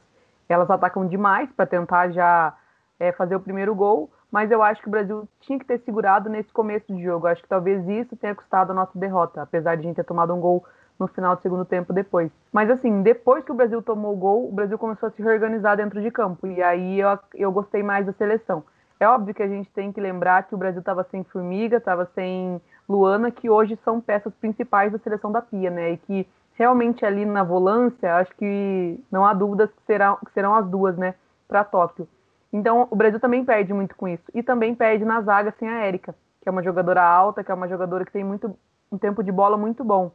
elas 0.49 0.71
atacam 0.71 1.07
demais 1.09 1.51
para 1.53 1.67
tentar 1.67 2.11
já 2.11 2.55
é, 2.99 3.11
fazer 3.11 3.35
o 3.35 3.41
primeiro 3.41 3.75
gol, 3.75 4.11
mas 4.31 4.51
eu 4.51 4.63
acho 4.63 4.81
que 4.81 4.87
o 4.87 4.91
Brasil 4.91 5.29
tinha 5.41 5.59
que 5.59 5.65
ter 5.65 5.81
segurado 5.81 6.29
nesse 6.29 6.53
começo 6.53 6.95
de 6.95 7.03
jogo. 7.03 7.27
Acho 7.27 7.43
que 7.43 7.49
talvez 7.49 7.87
isso 7.89 8.17
tenha 8.17 8.35
custado 8.35 8.71
a 8.71 8.75
nossa 8.75 8.97
derrota, 8.97 9.43
apesar 9.43 9.75
de 9.75 9.81
a 9.81 9.85
gente 9.87 9.97
ter 9.97 10.05
tomado 10.05 10.33
um 10.33 10.41
gol 10.41 10.65
no 11.01 11.09
final 11.09 11.35
do 11.35 11.43
segundo 11.43 11.65
tempo 11.65 11.93
depois. 11.93 12.31
Mas 12.53 12.71
assim, 12.71 13.03
depois 13.03 13.45
que 13.45 13.51
o 13.51 13.55
Brasil 13.55 13.83
tomou 13.83 14.13
o 14.13 14.17
gol, 14.17 14.49
o 14.49 14.53
Brasil 14.53 14.79
começou 14.79 15.09
a 15.09 15.13
se 15.13 15.23
reorganizar 15.23 15.77
dentro 15.77 16.01
de 16.01 16.11
campo, 16.13 16.47
e 16.47 16.63
aí 16.63 17.01
eu, 17.01 17.19
eu 17.35 17.51
gostei 17.51 17.83
mais 17.83 18.07
da 18.07 18.13
seleção. 18.13 18.63
É 19.01 19.09
óbvio 19.09 19.35
que 19.35 19.43
a 19.43 19.49
gente 19.49 19.71
tem 19.71 19.91
que 19.91 20.01
lembrar 20.01 20.43
que 20.43 20.55
o 20.55 20.59
Brasil 20.59 20.81
estava 20.81 21.03
sem 21.11 21.25
Formiga, 21.25 21.79
estava 21.79 22.05
sem 22.15 22.61
Luana, 22.87 23.31
que 23.31 23.49
hoje 23.49 23.79
são 23.83 23.99
peças 23.99 24.33
principais 24.35 24.93
da 24.93 24.99
seleção 24.99 25.33
da 25.33 25.41
Pia, 25.41 25.71
né? 25.71 25.93
E 25.93 25.97
que 25.97 26.29
realmente 26.53 27.07
ali 27.07 27.25
na 27.25 27.43
volância, 27.43 28.17
acho 28.17 28.31
que 28.37 29.03
não 29.11 29.25
há 29.25 29.33
dúvidas 29.33 29.71
que 29.71 29.83
serão, 29.87 30.19
que 30.19 30.31
serão 30.33 30.55
as 30.55 30.69
duas, 30.69 30.99
né? 30.99 31.15
Para 31.49 31.65
Tóquio. 31.65 32.07
Então 32.53 32.87
o 32.91 32.95
Brasil 32.95 33.19
também 33.19 33.43
perde 33.43 33.73
muito 33.73 33.97
com 33.97 34.07
isso. 34.07 34.25
E 34.35 34.43
também 34.43 34.75
perde 34.75 35.03
na 35.03 35.23
zaga 35.23 35.55
sem 35.59 35.67
a 35.67 35.81
Érica, 35.87 36.15
que 36.43 36.49
é 36.49 36.53
uma 36.53 36.63
jogadora 36.63 37.03
alta, 37.03 37.43
que 37.43 37.51
é 37.51 37.55
uma 37.55 37.69
jogadora 37.69 38.05
que 38.05 38.13
tem 38.13 38.23
muito, 38.23 38.55
um 38.93 38.99
tempo 38.99 39.25
de 39.25 39.33
bola 39.33 39.57
muito 39.57 39.83
bom. 39.83 40.13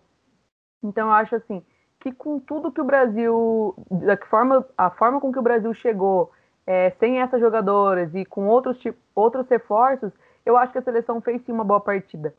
Então 0.83 1.07
eu 1.07 1.13
acho 1.13 1.35
assim 1.35 1.63
que 1.99 2.11
com 2.11 2.39
tudo 2.39 2.71
que 2.71 2.81
o 2.81 2.85
Brasil, 2.85 3.73
da 3.89 4.15
forma, 4.29 4.63
a 4.77 4.91
forma 4.91 5.19
com 5.19 5.31
que 5.31 5.39
o 5.39 5.41
Brasil 5.41 5.73
chegou 5.73 6.31
é, 6.65 6.91
sem 6.99 7.21
essas 7.21 7.39
jogadoras 7.39 8.13
e 8.15 8.25
com 8.25 8.47
outros, 8.47 8.77
outros 9.13 9.47
reforços, 9.47 10.11
eu 10.45 10.57
acho 10.57 10.71
que 10.71 10.79
a 10.79 10.83
seleção 10.83 11.21
fez 11.21 11.43
sim 11.43 11.51
uma 11.51 11.63
boa 11.63 11.79
partida. 11.79 12.33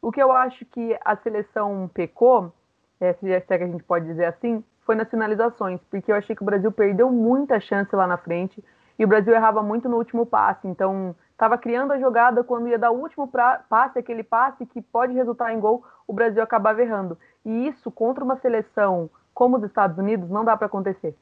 O 0.00 0.10
que 0.10 0.22
eu 0.22 0.32
acho 0.32 0.64
que 0.66 0.98
a 1.04 1.16
seleção 1.16 1.90
pecou, 1.92 2.52
é, 3.00 3.12
se 3.14 3.30
é 3.30 3.40
que 3.40 3.54
a 3.54 3.66
gente 3.66 3.84
pode 3.84 4.06
dizer 4.06 4.24
assim, 4.24 4.64
foi 4.84 4.94
nas 4.94 5.08
finalizações, 5.08 5.80
porque 5.90 6.10
eu 6.10 6.16
achei 6.16 6.34
que 6.34 6.42
o 6.42 6.46
Brasil 6.46 6.72
perdeu 6.72 7.10
muita 7.10 7.60
chance 7.60 7.94
lá 7.94 8.06
na 8.06 8.16
frente 8.16 8.62
e 8.98 9.04
o 9.04 9.08
Brasil 9.08 9.32
errava 9.32 9.62
muito 9.62 9.88
no 9.88 9.96
último 9.96 10.26
passe. 10.26 10.66
Então, 10.66 11.14
estava 11.30 11.56
criando 11.56 11.92
a 11.92 11.98
jogada 11.98 12.42
quando 12.42 12.68
ia 12.68 12.78
dar 12.78 12.90
o 12.90 13.00
último 13.00 13.28
pra, 13.28 13.64
passe, 13.68 13.98
aquele 13.98 14.22
passe 14.22 14.66
que 14.66 14.82
pode 14.82 15.12
resultar 15.12 15.52
em 15.52 15.60
gol, 15.60 15.84
o 16.06 16.12
Brasil 16.12 16.42
acabava 16.42 16.82
errando. 16.82 17.16
E 17.44 17.68
isso 17.68 17.90
contra 17.90 18.24
uma 18.24 18.36
seleção 18.36 19.08
como 19.32 19.56
os 19.56 19.64
Estados 19.64 19.98
Unidos 19.98 20.28
não 20.28 20.44
dá 20.44 20.56
para 20.56 20.66
acontecer. 20.66 21.16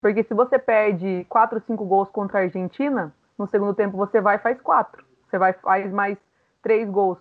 Porque 0.00 0.22
se 0.22 0.34
você 0.34 0.58
perde 0.58 1.26
4, 1.28 1.60
5 1.66 1.84
gols 1.84 2.08
contra 2.10 2.38
a 2.38 2.42
Argentina, 2.42 3.12
no 3.36 3.46
segundo 3.48 3.74
tempo 3.74 3.96
você 3.96 4.20
vai 4.20 4.36
e 4.36 4.40
faz 4.40 4.60
4. 4.60 5.04
Você 5.28 5.38
vai 5.38 5.52
faz 5.52 5.92
mais 5.92 6.18
3 6.62 6.88
gols. 6.88 7.18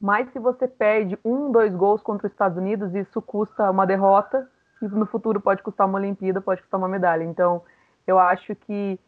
Mas 0.00 0.30
se 0.32 0.38
você 0.38 0.66
perde 0.68 1.18
um, 1.24 1.50
dois 1.50 1.74
gols 1.74 2.02
contra 2.02 2.26
os 2.26 2.32
Estados 2.32 2.58
Unidos, 2.58 2.94
isso 2.94 3.22
custa 3.22 3.70
uma 3.70 3.86
derrota 3.86 4.48
e 4.82 4.86
no 4.86 5.06
futuro 5.06 5.40
pode 5.40 5.62
custar 5.62 5.86
uma 5.86 5.98
Olimpíada, 5.98 6.40
pode 6.40 6.60
custar 6.60 6.78
uma 6.78 6.88
medalha. 6.88 7.24
Então, 7.24 7.62
eu 8.06 8.18
acho 8.18 8.54
que 8.54 8.98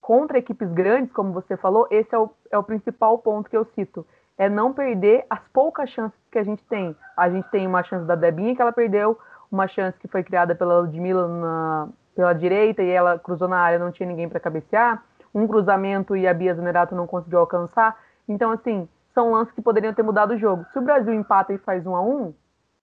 contra 0.00 0.38
equipes 0.38 0.70
grandes, 0.72 1.12
como 1.12 1.32
você 1.32 1.56
falou, 1.56 1.86
esse 1.90 2.14
é 2.14 2.18
o, 2.18 2.30
é 2.50 2.58
o 2.58 2.62
principal 2.62 3.18
ponto 3.18 3.50
que 3.50 3.56
eu 3.56 3.64
cito. 3.74 4.06
É 4.36 4.48
não 4.48 4.72
perder 4.72 5.24
as 5.30 5.40
poucas 5.52 5.90
chances 5.90 6.18
que 6.30 6.38
a 6.38 6.42
gente 6.42 6.64
tem. 6.64 6.96
A 7.16 7.28
gente 7.28 7.48
tem 7.50 7.66
uma 7.66 7.82
chance 7.82 8.06
da 8.06 8.14
Debinha 8.14 8.54
que 8.56 8.62
ela 8.62 8.72
perdeu, 8.72 9.18
uma 9.50 9.68
chance 9.68 9.98
que 9.98 10.08
foi 10.08 10.24
criada 10.24 10.54
pela 10.54 10.80
Ludmilla 10.80 11.28
na, 11.28 11.88
pela 12.14 12.32
direita 12.32 12.82
e 12.82 12.90
ela 12.90 13.18
cruzou 13.18 13.48
na 13.48 13.58
área, 13.58 13.78
não 13.78 13.92
tinha 13.92 14.08
ninguém 14.08 14.28
para 14.28 14.40
cabecear. 14.40 15.02
Um 15.34 15.46
cruzamento 15.46 16.16
e 16.16 16.28
a 16.28 16.34
Bia 16.34 16.54
Zanerato 16.54 16.94
não 16.94 17.06
conseguiu 17.06 17.40
alcançar. 17.40 17.98
Então, 18.28 18.52
assim, 18.52 18.88
são 19.12 19.32
lances 19.32 19.54
que 19.54 19.62
poderiam 19.62 19.92
ter 19.92 20.02
mudado 20.02 20.32
o 20.32 20.38
jogo. 20.38 20.64
Se 20.72 20.78
o 20.78 20.82
Brasil 20.82 21.12
empata 21.12 21.52
e 21.52 21.58
faz 21.58 21.86
um 21.86 21.94
a 21.94 22.00
um, 22.00 22.32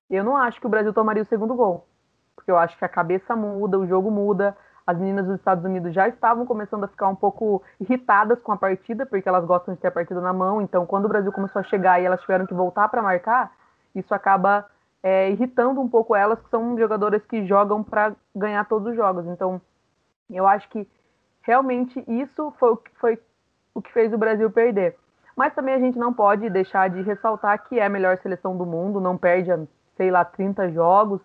eu 0.09 0.23
não 0.23 0.35
acho 0.35 0.59
que 0.59 0.65
o 0.65 0.69
Brasil 0.69 0.93
tomaria 0.93 1.23
o 1.23 1.25
segundo 1.25 1.55
gol. 1.55 1.87
Porque 2.35 2.51
eu 2.51 2.57
acho 2.57 2.77
que 2.77 2.85
a 2.85 2.89
cabeça 2.89 3.35
muda, 3.35 3.79
o 3.79 3.87
jogo 3.87 4.11
muda. 4.11 4.55
As 4.85 4.97
meninas 4.97 5.25
dos 5.25 5.35
Estados 5.35 5.63
Unidos 5.63 5.93
já 5.93 6.07
estavam 6.07 6.45
começando 6.45 6.83
a 6.83 6.87
ficar 6.87 7.07
um 7.07 7.15
pouco 7.15 7.63
irritadas 7.79 8.41
com 8.41 8.51
a 8.51 8.57
partida, 8.57 9.05
porque 9.05 9.29
elas 9.29 9.45
gostam 9.45 9.73
de 9.73 9.79
ter 9.79 9.87
a 9.87 9.91
partida 9.91 10.19
na 10.19 10.33
mão. 10.33 10.61
Então, 10.61 10.85
quando 10.85 11.05
o 11.05 11.09
Brasil 11.09 11.31
começou 11.31 11.59
a 11.59 11.63
chegar 11.63 12.01
e 12.01 12.05
elas 12.05 12.19
tiveram 12.21 12.45
que 12.45 12.53
voltar 12.53 12.89
para 12.89 13.01
marcar, 13.01 13.51
isso 13.95 14.13
acaba 14.13 14.65
é, 15.03 15.29
irritando 15.31 15.81
um 15.81 15.89
pouco 15.89 16.15
elas, 16.15 16.39
que 16.39 16.49
são 16.49 16.77
jogadoras 16.77 17.23
que 17.25 17.45
jogam 17.45 17.83
para 17.83 18.15
ganhar 18.35 18.65
todos 18.65 18.89
os 18.89 18.95
jogos. 18.95 19.25
Então, 19.27 19.61
eu 20.29 20.47
acho 20.47 20.69
que 20.69 20.87
realmente 21.41 22.03
isso 22.07 22.53
foi, 22.59 22.77
foi 22.99 23.19
o 23.73 23.81
que 23.81 23.91
fez 23.91 24.13
o 24.13 24.17
Brasil 24.17 24.49
perder. 24.51 24.95
Mas 25.35 25.53
também 25.53 25.73
a 25.73 25.79
gente 25.79 25.97
não 25.97 26.13
pode 26.13 26.49
deixar 26.49 26.89
de 26.89 27.01
ressaltar 27.01 27.67
que 27.67 27.79
é 27.79 27.85
a 27.85 27.89
melhor 27.89 28.17
seleção 28.17 28.57
do 28.57 28.65
mundo, 28.65 28.99
não 28.99 29.17
perde, 29.17 29.49
sei 29.95 30.11
lá, 30.11 30.23
30 30.23 30.71
jogos 30.71 31.21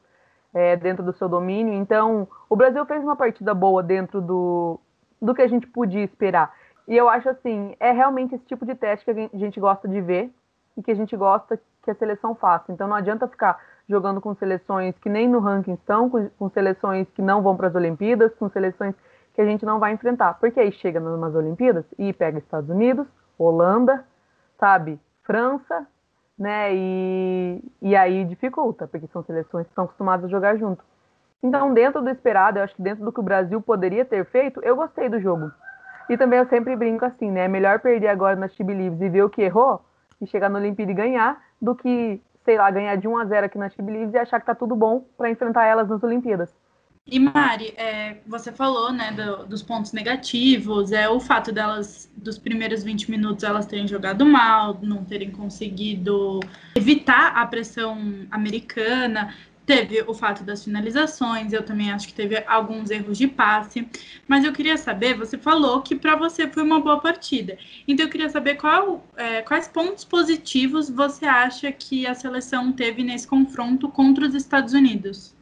é, 0.55 0.77
dentro 0.77 1.05
do 1.05 1.13
seu 1.13 1.29
domínio. 1.29 1.75
Então, 1.75 2.27
o 2.49 2.57
Brasil 2.57 2.85
fez 2.87 3.03
uma 3.03 3.17
partida 3.17 3.53
boa 3.53 3.83
dentro 3.83 4.21
do, 4.21 4.81
do 5.21 5.35
que 5.35 5.43
a 5.43 5.49
gente 5.49 5.67
podia 5.67 6.03
esperar. 6.03 6.55
E 6.89 6.97
eu 6.97 7.09
acho 7.09 7.29
assim, 7.29 7.75
é 7.81 7.91
realmente 7.91 8.35
esse 8.35 8.45
tipo 8.47 8.65
de 8.65 8.75
teste 8.75 9.05
que 9.05 9.11
a 9.11 9.39
gente 9.39 9.59
gosta 9.59 9.89
de 9.89 10.01
ver 10.01 10.33
e 10.77 10.83
que 10.83 10.91
a 10.91 10.95
gente 10.95 11.17
gosta 11.17 11.61
que 11.87 11.91
a 11.93 11.95
seleção 11.95 12.35
faça. 12.35 12.71
Então 12.71 12.87
não 12.87 12.97
adianta 12.97 13.27
ficar 13.29 13.59
jogando 13.89 14.21
com 14.21 14.35
seleções 14.35 14.99
que 14.99 15.09
nem 15.09 15.29
no 15.29 15.39
ranking 15.39 15.75
estão, 15.75 16.11
com, 16.11 16.29
com 16.39 16.51
seleções 16.51 17.09
que 17.15 17.23
não 17.23 17.41
vão 17.41 17.57
para 17.57 17.69
as 17.69 17.75
Olimpíadas, 17.75 18.35
com 18.35 18.51
seleções 18.51 18.95
que 19.33 19.41
a 19.41 19.45
gente 19.45 19.65
não 19.65 19.79
vai 19.79 19.93
enfrentar. 19.93 20.35
Porque 20.35 20.61
aí 20.61 20.73
chega 20.73 21.01
nas 21.01 21.35
Olimpíadas 21.35 21.85
e 21.99 22.13
pega 22.13 22.39
Estados 22.39 22.69
Unidos, 22.69 23.07
Holanda, 23.39 24.05
sabe, 24.59 25.01
França, 25.23 25.87
né? 26.37 26.75
E, 26.75 27.63
e 27.81 27.95
aí 27.95 28.25
dificulta, 28.25 28.87
porque 28.87 29.07
são 29.07 29.23
seleções 29.23 29.67
que 29.67 29.73
estão 29.73 29.85
acostumadas 29.85 30.27
a 30.27 30.29
jogar 30.29 30.57
junto. 30.57 30.85
Então, 31.43 31.73
dentro 31.73 32.03
do 32.03 32.11
esperado, 32.11 32.59
eu 32.59 32.65
acho 32.65 32.75
que 32.75 32.83
dentro 32.83 33.05
do 33.05 33.13
que 33.13 33.21
o 33.21 33.23
Brasil 33.23 33.61
poderia 33.61 34.05
ter 34.05 34.25
feito, 34.27 34.61
eu 34.65 34.75
gostei 34.75 35.09
do 35.09 35.21
jogo. 35.21 35.53
E 36.09 36.17
também 36.17 36.39
eu 36.39 36.47
sempre 36.49 36.75
brinco 36.75 37.05
assim, 37.05 37.31
né? 37.31 37.45
É 37.45 37.49
melhor 37.49 37.79
perder 37.79 38.09
agora 38.09 38.35
na 38.35 38.49
Chibi 38.49 38.75
Leaves 38.75 39.01
e 39.01 39.09
ver 39.09 39.23
o 39.23 39.31
que 39.31 39.43
errou 39.43 39.81
e 40.21 40.27
chegar 40.27 40.49
no 40.49 40.57
Olimpíada 40.57 40.93
e 40.93 40.95
ganhar 40.95 41.43
do 41.61 41.75
que, 41.75 42.21
sei 42.45 42.57
lá, 42.57 42.71
ganhar 42.71 42.97
de 42.97 43.09
1 43.09 43.19
a 43.19 43.25
0 43.25 43.47
aqui 43.47 43.59
na 43.59 43.69
Chibi 43.69 43.93
Leaves 43.93 44.15
e 44.15 44.19
achar 44.19 44.41
que 44.41 44.47
tá 44.47 44.55
tudo 44.55 44.75
bom 44.75 45.05
para 45.17 45.31
enfrentar 45.31 45.65
elas 45.65 45.89
nas 45.89 46.03
Olimpíadas. 46.03 46.55
E 47.09 47.21
Mari, 47.21 47.73
é, 47.77 48.17
você 48.27 48.51
falou, 48.51 48.93
né, 48.93 49.13
do, 49.13 49.47
dos 49.47 49.63
pontos 49.63 49.93
negativos, 49.93 50.91
é 50.91 51.09
o 51.09 51.21
fato 51.21 51.53
delas, 51.53 52.11
dos 52.17 52.37
primeiros 52.37 52.83
20 52.83 53.13
minutos, 53.13 53.45
elas 53.45 53.65
terem 53.65 53.87
jogado 53.87 54.27
mal, 54.27 54.77
não 54.83 55.05
terem 55.05 55.31
conseguido 55.31 56.41
evitar 56.75 57.37
a 57.37 57.47
pressão 57.47 58.27
americana. 58.29 59.33
Teve 59.67 60.01
o 60.07 60.15
fato 60.15 60.45
das 60.45 60.63
finalizações, 60.63 61.53
eu 61.53 61.65
também 61.65 61.91
acho 61.91 62.07
que 62.07 62.15
teve 62.15 62.43
alguns 62.47 62.89
erros 62.89 63.19
de 63.19 63.27
passe. 63.27 63.89
Mas 64.29 64.45
eu 64.45 64.53
queria 64.53 64.77
saber, 64.77 65.15
você 65.15 65.37
falou 65.37 65.83
que 65.83 65.97
para 65.97 66.15
você 66.15 66.49
foi 66.49 66.63
uma 66.63 66.81
boa 66.81 67.01
partida. 67.01 67.59
Então 67.87 68.07
eu 68.07 68.11
queria 68.11 68.29
saber 68.29 68.55
qual, 68.55 69.03
é, 69.17 69.43
quais 69.43 69.67
pontos 69.67 70.05
positivos 70.05 70.89
você 70.89 71.27
acha 71.27 71.73
que 71.73 72.07
a 72.07 72.15
seleção 72.15 72.73
teve 72.73 73.03
nesse 73.03 73.27
confronto 73.27 73.89
contra 73.89 74.25
os 74.25 74.35
Estados 74.35 74.73
Unidos. 74.73 75.35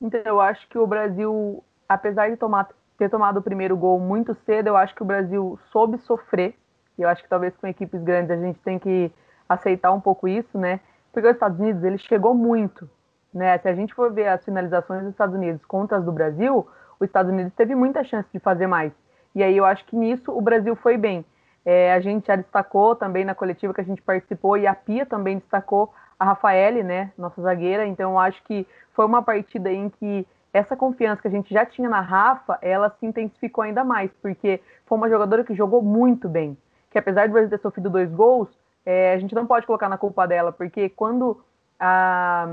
Então, 0.00 0.20
eu 0.24 0.40
acho 0.40 0.68
que 0.68 0.78
o 0.78 0.86
Brasil, 0.86 1.64
apesar 1.88 2.30
de 2.30 2.36
tomar, 2.36 2.68
ter 2.96 3.08
tomado 3.08 3.38
o 3.38 3.42
primeiro 3.42 3.76
gol 3.76 3.98
muito 3.98 4.36
cedo, 4.46 4.68
eu 4.68 4.76
acho 4.76 4.94
que 4.94 5.02
o 5.02 5.06
Brasil 5.06 5.58
soube 5.70 5.98
sofrer. 5.98 6.56
Eu 6.98 7.08
acho 7.08 7.22
que 7.22 7.28
talvez 7.28 7.56
com 7.56 7.66
equipes 7.66 8.02
grandes 8.02 8.30
a 8.30 8.36
gente 8.36 8.58
tem 8.60 8.78
que 8.78 9.10
aceitar 9.48 9.92
um 9.92 10.00
pouco 10.00 10.28
isso, 10.28 10.58
né? 10.58 10.80
Porque 11.12 11.28
os 11.28 11.34
Estados 11.34 11.58
Unidos, 11.58 11.84
ele 11.84 11.98
chegou 11.98 12.34
muito, 12.34 12.88
né? 13.32 13.56
Se 13.58 13.68
a 13.68 13.74
gente 13.74 13.94
for 13.94 14.12
ver 14.12 14.28
as 14.28 14.44
finalizações 14.44 15.02
dos 15.02 15.10
Estados 15.10 15.34
Unidos 15.34 15.64
contra 15.64 15.98
as 15.98 16.04
do 16.04 16.12
Brasil, 16.12 16.66
os 17.00 17.06
Estados 17.06 17.32
Unidos 17.32 17.52
teve 17.54 17.74
muita 17.74 18.04
chance 18.04 18.28
de 18.32 18.38
fazer 18.38 18.66
mais. 18.66 18.92
E 19.34 19.42
aí 19.42 19.56
eu 19.56 19.64
acho 19.64 19.84
que 19.86 19.96
nisso 19.96 20.30
o 20.30 20.40
Brasil 20.40 20.76
foi 20.76 20.96
bem. 20.96 21.24
É, 21.64 21.92
a 21.92 22.00
gente 22.00 22.26
já 22.26 22.36
destacou 22.36 22.94
também 22.94 23.24
na 23.24 23.34
coletiva 23.34 23.72
que 23.72 23.80
a 23.80 23.84
gente 23.84 24.02
participou 24.02 24.56
e 24.56 24.66
a 24.66 24.74
Pia 24.74 25.06
também 25.06 25.38
destacou 25.38 25.92
a 26.18 26.24
Rafaele, 26.24 26.82
né, 26.82 27.12
nossa 27.16 27.40
zagueira. 27.40 27.86
Então 27.86 28.12
eu 28.12 28.18
acho 28.18 28.42
que 28.44 28.66
foi 28.94 29.04
uma 29.04 29.22
partida 29.22 29.72
em 29.72 29.88
que 29.88 30.26
essa 30.52 30.76
confiança 30.76 31.22
que 31.22 31.28
a 31.28 31.30
gente 31.30 31.52
já 31.52 31.64
tinha 31.64 31.88
na 31.88 32.00
Rafa, 32.00 32.58
ela 32.60 32.90
se 32.90 33.06
intensificou 33.06 33.64
ainda 33.64 33.82
mais, 33.82 34.10
porque 34.20 34.60
foi 34.86 34.98
uma 34.98 35.08
jogadora 35.08 35.44
que 35.44 35.54
jogou 35.54 35.80
muito 35.80 36.28
bem. 36.28 36.56
Que 36.90 36.98
apesar 36.98 37.26
do 37.26 37.32
Brasil 37.32 37.48
ter 37.48 37.60
sofrido 37.60 37.88
dois 37.88 38.10
gols, 38.12 38.48
é, 38.84 39.14
a 39.14 39.18
gente 39.18 39.34
não 39.34 39.46
pode 39.46 39.66
colocar 39.66 39.88
na 39.88 39.96
culpa 39.96 40.26
dela, 40.26 40.52
porque 40.52 40.90
quando 40.90 41.42
a, 41.80 42.46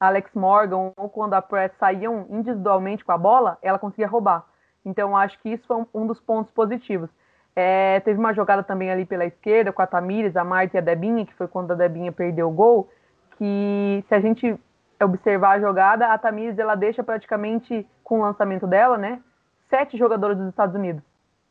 Alex 0.00 0.32
Morgan 0.34 0.92
ou 0.96 1.08
quando 1.08 1.34
a 1.34 1.42
Press 1.42 1.72
saíam 1.78 2.26
individualmente 2.30 3.04
com 3.04 3.12
a 3.12 3.18
bola, 3.18 3.58
ela 3.62 3.78
conseguia 3.78 4.06
roubar. 4.06 4.44
Então, 4.84 5.16
acho 5.16 5.38
que 5.40 5.50
isso 5.50 5.66
foi 5.66 5.84
um, 5.92 6.06
dos 6.06 6.20
pontos 6.20 6.52
positivos. 6.52 7.10
É, 7.54 8.00
teve 8.00 8.18
uma 8.18 8.32
jogada 8.32 8.62
também 8.62 8.90
ali 8.90 9.04
pela 9.04 9.24
esquerda 9.24 9.72
com 9.72 9.82
a 9.82 9.86
Tamires, 9.86 10.36
a 10.36 10.44
Marta 10.44 10.76
e 10.76 10.78
a 10.78 10.82
Debinha, 10.82 11.26
que 11.26 11.34
foi 11.34 11.48
quando 11.48 11.72
a 11.72 11.74
Debinha 11.74 12.12
perdeu 12.12 12.48
o 12.48 12.52
gol, 12.52 12.88
que 13.36 14.04
se 14.08 14.14
a 14.14 14.20
gente 14.20 14.58
observar 15.02 15.56
a 15.56 15.60
jogada, 15.60 16.06
a 16.06 16.18
Tamires 16.18 16.58
ela 16.58 16.74
deixa 16.74 17.02
praticamente 17.02 17.86
com 18.02 18.20
o 18.20 18.22
lançamento 18.22 18.66
dela, 18.66 18.96
né, 18.96 19.20
sete 19.68 19.96
jogadores 19.96 20.38
dos 20.38 20.48
Estados 20.48 20.74
Unidos 20.74 21.02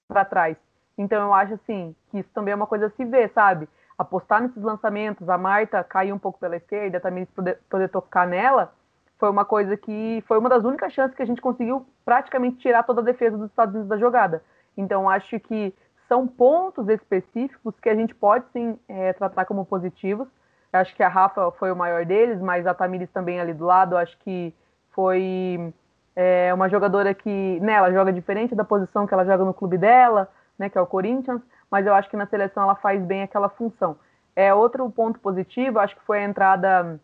para 0.07 0.25
trás. 0.25 0.57
Então 0.97 1.21
eu 1.21 1.33
acho 1.33 1.53
assim 1.53 1.95
que 2.09 2.19
isso 2.19 2.29
também 2.33 2.51
é 2.51 2.55
uma 2.55 2.67
coisa 2.67 2.87
a 2.87 2.89
se 2.89 3.05
ver, 3.05 3.29
sabe? 3.29 3.69
Apostar 3.97 4.41
nesses 4.41 4.61
lançamentos, 4.61 5.27
a 5.29 5.37
Marta 5.37 5.83
cair 5.83 6.13
um 6.13 6.19
pouco 6.19 6.39
pela 6.39 6.55
esquerda, 6.55 6.99
Tamires 6.99 7.29
poder, 7.31 7.59
poder 7.69 7.89
tocar 7.89 8.27
nela, 8.27 8.73
foi 9.17 9.29
uma 9.29 9.43
coisa 9.43 9.75
que 9.75 10.23
foi 10.27 10.37
uma 10.37 10.49
das 10.49 10.63
únicas 10.63 10.93
chances 10.93 11.15
que 11.15 11.23
a 11.23 11.25
gente 11.25 11.41
conseguiu 11.41 11.85
praticamente 12.05 12.57
tirar 12.57 12.83
toda 12.83 13.01
a 13.01 13.03
defesa 13.03 13.37
dos 13.37 13.49
Estados 13.49 13.73
Unidos 13.73 13.89
da 13.89 13.97
jogada. 13.97 14.43
Então 14.75 15.09
acho 15.09 15.39
que 15.39 15.73
são 16.07 16.27
pontos 16.27 16.87
específicos 16.87 17.73
que 17.79 17.89
a 17.89 17.95
gente 17.95 18.13
pode 18.13 18.45
sim 18.53 18.79
é, 18.87 19.11
tratar 19.13 19.45
como 19.45 19.65
positivos 19.65 20.27
Acho 20.71 20.95
que 20.95 21.03
a 21.03 21.07
Rafa 21.07 21.51
foi 21.51 21.71
o 21.71 21.75
maior 21.75 22.05
deles, 22.05 22.41
mas 22.41 22.67
a 22.67 22.73
Tamires 22.73 23.09
também 23.11 23.39
ali 23.39 23.53
do 23.53 23.65
lado, 23.65 23.97
acho 23.97 24.17
que 24.19 24.53
foi 24.91 25.73
é, 26.15 26.53
uma 26.53 26.67
jogadora 26.69 27.13
que, 27.13 27.59
né, 27.61 27.73
ela 27.73 27.91
joga 27.91 28.11
diferente 28.11 28.55
da 28.55 28.63
posição 28.63 29.07
que 29.07 29.13
ela 29.13 29.25
joga 29.25 29.45
no 29.45 29.53
clube 29.53 29.77
dela, 29.77 30.29
né, 30.57 30.69
que 30.69 30.77
é 30.77 30.81
o 30.81 30.87
Corinthians, 30.87 31.41
mas 31.71 31.85
eu 31.85 31.93
acho 31.93 32.09
que 32.09 32.17
na 32.17 32.25
seleção 32.25 32.63
ela 32.63 32.75
faz 32.75 33.01
bem 33.03 33.23
aquela 33.23 33.49
função. 33.49 33.97
É 34.35 34.53
outro 34.53 34.89
ponto 34.91 35.19
positivo, 35.19 35.79
acho 35.79 35.95
que 35.95 36.03
foi 36.03 36.19
a 36.19 36.25
entrada 36.25 36.99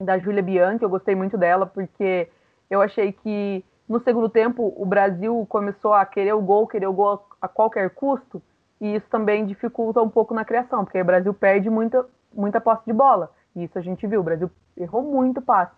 da 0.00 0.18
Júlia 0.18 0.42
Bianchi, 0.42 0.82
eu 0.82 0.88
gostei 0.88 1.14
muito 1.14 1.36
dela, 1.36 1.66
porque 1.66 2.28
eu 2.70 2.80
achei 2.80 3.12
que 3.12 3.64
no 3.88 4.00
segundo 4.00 4.28
tempo 4.28 4.72
o 4.76 4.86
Brasil 4.86 5.44
começou 5.48 5.92
a 5.92 6.04
querer 6.04 6.34
o 6.34 6.40
gol, 6.40 6.66
querer 6.66 6.86
o 6.86 6.92
gol 6.92 7.26
a 7.40 7.48
qualquer 7.48 7.90
custo, 7.90 8.40
e 8.80 8.94
isso 8.94 9.06
também 9.10 9.44
dificulta 9.44 10.00
um 10.00 10.08
pouco 10.08 10.32
na 10.34 10.44
criação, 10.44 10.84
porque 10.84 11.00
o 11.00 11.04
Brasil 11.04 11.34
perde 11.34 11.68
muita, 11.68 12.06
muita 12.32 12.60
posse 12.60 12.82
de 12.86 12.92
bola. 12.92 13.30
E 13.56 13.64
isso 13.64 13.76
a 13.76 13.82
gente 13.82 14.06
viu, 14.06 14.20
o 14.20 14.24
Brasil 14.24 14.50
errou 14.76 15.02
muito 15.02 15.42
passe. 15.42 15.72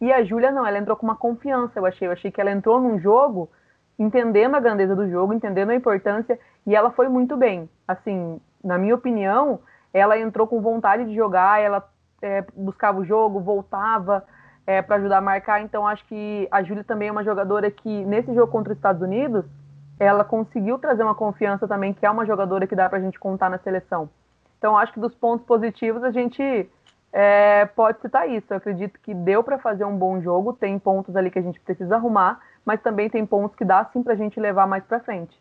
E 0.00 0.12
a 0.12 0.22
Júlia 0.22 0.52
não, 0.52 0.66
ela 0.66 0.78
entrou 0.78 0.96
com 0.96 1.06
uma 1.06 1.16
confiança, 1.16 1.78
eu 1.78 1.86
achei. 1.86 2.06
Eu 2.06 2.12
achei 2.12 2.30
que 2.30 2.40
ela 2.40 2.50
entrou 2.50 2.80
num 2.80 2.98
jogo 3.00 3.50
entendendo 3.98 4.54
a 4.54 4.60
grandeza 4.60 4.94
do 4.94 5.08
jogo, 5.08 5.32
entendendo 5.32 5.70
a 5.70 5.74
importância, 5.74 6.38
e 6.66 6.74
ela 6.74 6.90
foi 6.90 7.08
muito 7.08 7.36
bem. 7.36 7.68
Assim, 7.86 8.40
na 8.62 8.76
minha 8.76 8.94
opinião, 8.94 9.60
ela 9.92 10.18
entrou 10.18 10.46
com 10.46 10.60
vontade 10.60 11.04
de 11.04 11.14
jogar, 11.14 11.60
ela 11.60 11.88
é, 12.20 12.44
buscava 12.54 12.98
o 13.00 13.04
jogo, 13.04 13.40
voltava 13.40 14.24
é, 14.66 14.82
para 14.82 14.96
ajudar 14.96 15.18
a 15.18 15.20
marcar. 15.20 15.62
Então, 15.62 15.86
acho 15.86 16.04
que 16.06 16.48
a 16.50 16.62
Júlia 16.62 16.84
também 16.84 17.08
é 17.08 17.12
uma 17.12 17.24
jogadora 17.24 17.70
que, 17.70 18.04
nesse 18.04 18.34
jogo 18.34 18.50
contra 18.50 18.72
os 18.72 18.78
Estados 18.78 19.00
Unidos, 19.00 19.44
ela 19.98 20.24
conseguiu 20.24 20.78
trazer 20.78 21.02
uma 21.02 21.14
confiança 21.14 21.66
também, 21.66 21.94
que 21.94 22.04
é 22.04 22.10
uma 22.10 22.26
jogadora 22.26 22.66
que 22.66 22.74
dá 22.74 22.88
para 22.88 22.98
a 22.98 23.00
gente 23.00 23.18
contar 23.18 23.48
na 23.48 23.58
seleção. 23.58 24.10
Então, 24.58 24.76
acho 24.76 24.92
que 24.92 25.00
dos 25.00 25.14
pontos 25.14 25.46
positivos 25.46 26.02
a 26.02 26.10
gente 26.10 26.68
é, 27.12 27.64
pode 27.66 28.00
citar 28.00 28.28
isso. 28.28 28.46
Eu 28.50 28.56
acredito 28.56 28.98
que 29.00 29.14
deu 29.14 29.42
para 29.42 29.58
fazer 29.58 29.84
um 29.84 29.96
bom 29.96 30.20
jogo, 30.20 30.52
tem 30.52 30.78
pontos 30.78 31.14
ali 31.16 31.30
que 31.30 31.38
a 31.38 31.42
gente 31.42 31.60
precisa 31.60 31.96
arrumar, 31.96 32.40
mas 32.64 32.80
também 32.82 33.08
tem 33.08 33.24
pontos 33.24 33.56
que 33.56 33.64
dá 33.64 33.84
sim 33.92 34.02
para 34.02 34.14
a 34.14 34.16
gente 34.16 34.40
levar 34.40 34.66
mais 34.66 34.84
para 34.84 35.00
frente. 35.00 35.34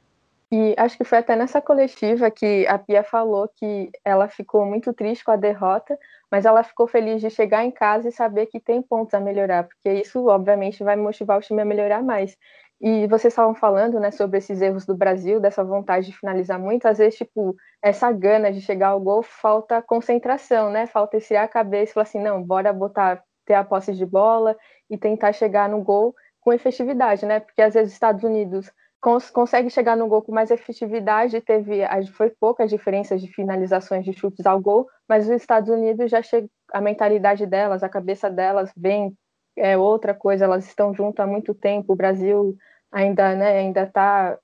E 0.51 0.75
acho 0.77 0.97
que 0.97 1.03
foi 1.03 1.17
até 1.17 1.35
nessa 1.35 1.59
coletiva 1.59 2.29
que 2.29 2.67
a 2.67 2.77
Pia 2.77 3.03
falou 3.03 3.49
que 3.55 3.89
ela 4.03 4.27
ficou 4.27 4.65
muito 4.65 4.93
triste 4.93 5.23
com 5.23 5.31
a 5.31 5.35
derrota, 5.35 5.97
mas 6.31 6.45
ela 6.45 6.63
ficou 6.63 6.87
feliz 6.87 7.19
de 7.19 7.29
chegar 7.29 7.65
em 7.65 7.71
casa 7.71 8.07
e 8.09 8.11
saber 8.11 8.45
que 8.45 8.59
tem 8.59 8.81
pontos 8.81 9.13
a 9.15 9.19
melhorar, 9.19 9.63
porque 9.63 9.91
isso, 10.01 10.25
obviamente, 10.27 10.83
vai 10.83 10.95
motivar 10.95 11.37
o 11.39 11.41
time 11.41 11.61
a 11.61 11.65
melhorar 11.65 12.03
mais. 12.03 12.37
E 12.79 13.07
vocês 13.07 13.31
estavam 13.31 13.55
falando, 13.55 13.99
né, 13.99 14.11
sobre 14.11 14.37
esses 14.37 14.61
erros 14.61 14.85
do 14.85 14.95
Brasil, 14.95 15.39
dessa 15.39 15.63
vontade 15.63 16.07
de 16.07 16.17
finalizar 16.17 16.59
muito, 16.59 16.85
às 16.87 16.97
vezes, 16.97 17.17
tipo, 17.17 17.55
essa 17.81 18.11
gana 18.11 18.51
de 18.51 18.61
chegar 18.61 18.89
ao 18.89 18.99
gol, 18.99 19.23
falta 19.23 19.81
concentração, 19.81 20.69
né? 20.69 20.85
Falta 20.85 21.17
esse 21.17 21.35
a 21.35 21.47
cabeça 21.47 21.91
e 21.91 21.93
falar 21.93 22.03
assim, 22.03 22.19
não, 22.21 22.43
bora 22.43 22.73
botar, 22.73 23.23
ter 23.45 23.53
a 23.53 23.63
posse 23.63 23.93
de 23.93 24.05
bola 24.05 24.57
e 24.89 24.97
tentar 24.97 25.31
chegar 25.33 25.69
no 25.69 25.81
gol 25.81 26.13
com 26.41 26.51
efetividade, 26.53 27.25
né? 27.25 27.39
Porque 27.39 27.61
às 27.61 27.73
vezes 27.73 27.89
os 27.89 27.93
Estados 27.93 28.23
Unidos 28.23 28.71
cons 29.01 29.29
consegue 29.29 29.69
chegar 29.69 29.95
no 29.95 30.07
gol 30.07 30.21
com 30.21 30.31
mais 30.31 30.51
efetividade, 30.51 31.41
teve, 31.41 31.81
foi 32.13 32.29
poucas 32.29 32.69
diferenças 32.69 33.21
de 33.21 33.27
finalizações 33.27 34.03
de 34.03 34.13
chutes 34.13 34.45
ao 34.45 34.59
gol, 34.59 34.87
mas 35.07 35.25
os 35.25 35.31
Estados 35.31 35.69
Unidos 35.69 36.09
já 36.09 36.21
chega, 36.21 36.47
a 36.73 36.81
mentalidade 36.81 37.45
delas, 37.45 37.83
a 37.83 37.89
cabeça 37.89 38.29
delas 38.29 38.71
vem 38.75 39.15
é 39.57 39.77
outra 39.77 40.13
coisa, 40.13 40.45
elas 40.45 40.65
estão 40.65 40.93
juntas 40.93 41.23
há 41.23 41.27
muito 41.27 41.53
tempo, 41.53 41.93
o 41.93 41.95
Brasil 41.95 42.57
ainda 42.91 43.35
né, 43.35 43.59
ainda 43.59 43.83
está 43.83 44.37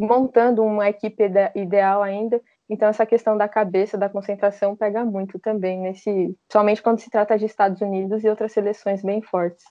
montando 0.00 0.62
uma 0.62 0.88
equipe 0.88 1.30
ideal 1.54 2.02
ainda, 2.02 2.40
então 2.68 2.88
essa 2.88 3.04
questão 3.04 3.36
da 3.36 3.48
cabeça, 3.48 3.98
da 3.98 4.08
concentração 4.08 4.76
pega 4.76 5.04
muito 5.04 5.38
também 5.38 5.80
nesse, 5.80 6.34
somente 6.50 6.82
quando 6.82 7.00
se 7.00 7.10
trata 7.10 7.36
de 7.36 7.44
Estados 7.44 7.80
Unidos 7.80 8.24
e 8.24 8.28
outras 8.28 8.52
seleções 8.52 9.02
bem 9.02 9.20
fortes. 9.20 9.64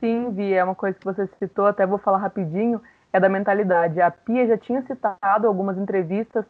Sim, 0.00 0.30
Vi, 0.30 0.54
é 0.54 0.62
uma 0.62 0.76
coisa 0.76 0.96
que 0.96 1.04
você 1.04 1.26
citou, 1.38 1.66
até 1.66 1.84
vou 1.84 1.98
falar 1.98 2.18
rapidinho, 2.18 2.80
é 3.12 3.20
da 3.20 3.28
mentalidade. 3.28 4.00
A 4.00 4.10
Pia 4.10 4.46
já 4.46 4.58
tinha 4.58 4.82
citado 4.82 5.46
algumas 5.46 5.78
entrevistas 5.78 6.44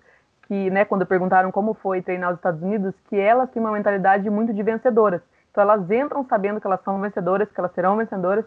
que, 0.47 0.71
né, 0.71 0.85
quando 0.85 1.07
perguntaram 1.07 1.53
como 1.53 1.75
foi 1.75 2.01
treinar 2.03 2.31
os 2.31 2.39
Estados 2.39 2.63
Unidos, 2.63 2.95
que 3.09 3.17
ela 3.17 3.47
tem 3.47 3.61
uma 3.61 3.73
mentalidade 3.73 4.29
muito 4.31 4.53
de 4.53 4.63
vencedoras. 4.63 5.21
Então 5.51 5.63
elas 5.63 5.91
entram 5.91 6.25
sabendo 6.25 6.61
que 6.61 6.67
elas 6.67 6.83
são 6.83 7.01
vencedoras, 7.01 7.51
que 7.51 7.61
elas 7.61 7.73
serão 7.73 7.97
vencedoras, 7.97 8.45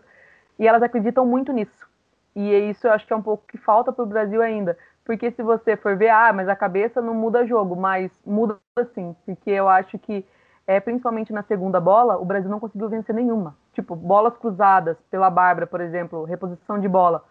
e 0.58 0.68
elas 0.68 0.82
acreditam 0.82 1.26
muito 1.26 1.52
nisso. 1.52 1.88
E 2.36 2.54
isso 2.70 2.88
eu 2.88 2.92
acho 2.92 3.06
que 3.06 3.14
é 3.14 3.16
um 3.16 3.22
pouco 3.22 3.46
que 3.48 3.58
falta 3.58 3.92
para 3.92 4.04
o 4.04 4.08
Brasil 4.08 4.42
ainda. 4.42 4.78
Porque 5.04 5.32
se 5.32 5.44
você 5.44 5.76
for 5.76 5.96
ver, 5.98 6.10
ah, 6.10 6.32
mas 6.34 6.48
a 6.48 6.56
cabeça 6.56 7.02
não 7.02 7.14
muda 7.14 7.46
jogo, 7.46 7.76
mas 7.76 8.12
muda 8.26 8.58
sim. 8.94 9.16
Porque 9.26 9.50
eu 9.50 9.68
acho 9.68 9.98
que, 10.00 10.26
é, 10.66 10.80
principalmente 10.80 11.34
na 11.34 11.44
segunda 11.44 11.80
bola, 11.80 12.18
o 12.18 12.26
Brasil 12.26 12.50
não 12.50 12.60
conseguiu 12.60 12.88
vencer 12.88 13.14
nenhuma. 13.14 13.56
Tipo, 13.74 13.96
bolas 13.96 14.38
cruzadas 14.38 14.98
pela 15.10 15.30
Bárbara, 15.30 15.68
por 15.68 15.82
exemplo, 15.82 16.24
reposição 16.24 16.80
de 16.80 16.88
bola. 16.88 17.26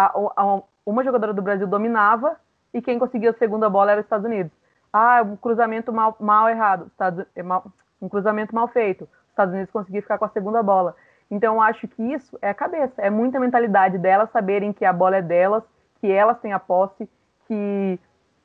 A, 0.00 0.12
a, 0.36 0.62
uma 0.86 1.02
jogadora 1.02 1.34
do 1.34 1.42
Brasil 1.42 1.66
dominava 1.66 2.36
e 2.72 2.80
quem 2.80 3.00
conseguia 3.00 3.30
a 3.30 3.34
segunda 3.34 3.68
bola 3.68 3.90
era 3.90 4.00
os 4.00 4.06
Estados 4.06 4.24
Unidos. 4.24 4.52
Ah, 4.92 5.22
um 5.22 5.36
cruzamento 5.36 5.92
mal, 5.92 6.16
mal 6.20 6.48
errado, 6.48 6.86
Estados, 6.86 7.26
é 7.34 7.42
mal, 7.42 7.64
um 8.00 8.08
cruzamento 8.08 8.54
mal 8.54 8.68
feito. 8.68 9.08
Estados 9.30 9.52
Unidos 9.52 9.72
conseguir 9.72 10.02
ficar 10.02 10.16
com 10.16 10.24
a 10.24 10.28
segunda 10.28 10.62
bola. 10.62 10.94
Então, 11.28 11.60
acho 11.60 11.88
que 11.88 12.02
isso 12.02 12.38
é 12.40 12.48
a 12.48 12.54
cabeça, 12.54 12.94
é 13.02 13.10
muita 13.10 13.40
mentalidade 13.40 13.98
delas 13.98 14.30
saberem 14.30 14.72
que 14.72 14.84
a 14.84 14.92
bola 14.92 15.16
é 15.16 15.22
delas, 15.22 15.64
que 16.00 16.10
elas 16.10 16.38
têm 16.38 16.52
a 16.52 16.60
posse, 16.60 17.08
que 17.48 17.98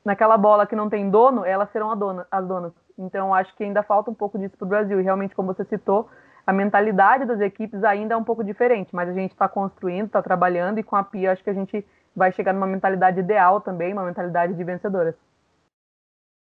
naquela 0.04 0.36
bola 0.36 0.66
que 0.66 0.74
não 0.74 0.90
tem 0.90 1.08
dono, 1.08 1.44
elas 1.44 1.70
serão 1.70 1.96
dona, 1.96 2.26
as 2.32 2.44
donas. 2.44 2.72
Então, 2.98 3.32
acho 3.32 3.54
que 3.56 3.62
ainda 3.62 3.82
falta 3.84 4.10
um 4.10 4.14
pouco 4.14 4.38
disso 4.38 4.56
para 4.56 4.66
o 4.66 4.68
Brasil. 4.68 5.00
E 5.00 5.04
realmente, 5.04 5.34
como 5.36 5.54
você 5.54 5.64
citou, 5.64 6.08
a 6.46 6.52
mentalidade 6.52 7.24
das 7.24 7.40
equipes 7.40 7.82
ainda 7.84 8.14
é 8.14 8.16
um 8.16 8.24
pouco 8.24 8.44
diferente, 8.44 8.94
mas 8.94 9.08
a 9.08 9.12
gente 9.12 9.32
está 9.32 9.48
construindo, 9.48 10.06
está 10.06 10.22
trabalhando, 10.22 10.78
e 10.78 10.82
com 10.82 10.96
a 10.96 11.02
Pia 11.02 11.32
acho 11.32 11.42
que 11.42 11.50
a 11.50 11.54
gente 11.54 11.84
vai 12.14 12.32
chegar 12.32 12.52
numa 12.52 12.66
mentalidade 12.66 13.18
ideal 13.18 13.60
também, 13.60 13.92
uma 13.92 14.04
mentalidade 14.04 14.54
de 14.54 14.64
vencedoras. 14.64 15.14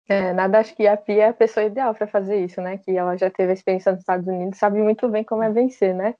É, 0.08 0.32
nada, 0.32 0.58
acho 0.58 0.74
que 0.74 0.86
a 0.86 0.96
Pia 0.96 1.24
é 1.24 1.28
a 1.28 1.34
pessoa 1.34 1.64
ideal 1.64 1.94
para 1.94 2.06
fazer 2.06 2.44
isso, 2.44 2.60
né? 2.60 2.78
Que 2.78 2.96
ela 2.96 3.16
já 3.16 3.30
teve 3.30 3.50
a 3.50 3.54
experiência 3.54 3.92
nos 3.92 4.00
Estados 4.00 4.26
Unidos, 4.26 4.58
sabe 4.58 4.80
muito 4.80 5.08
bem 5.08 5.22
como 5.22 5.42
é 5.42 5.50
vencer, 5.50 5.94
né? 5.94 6.14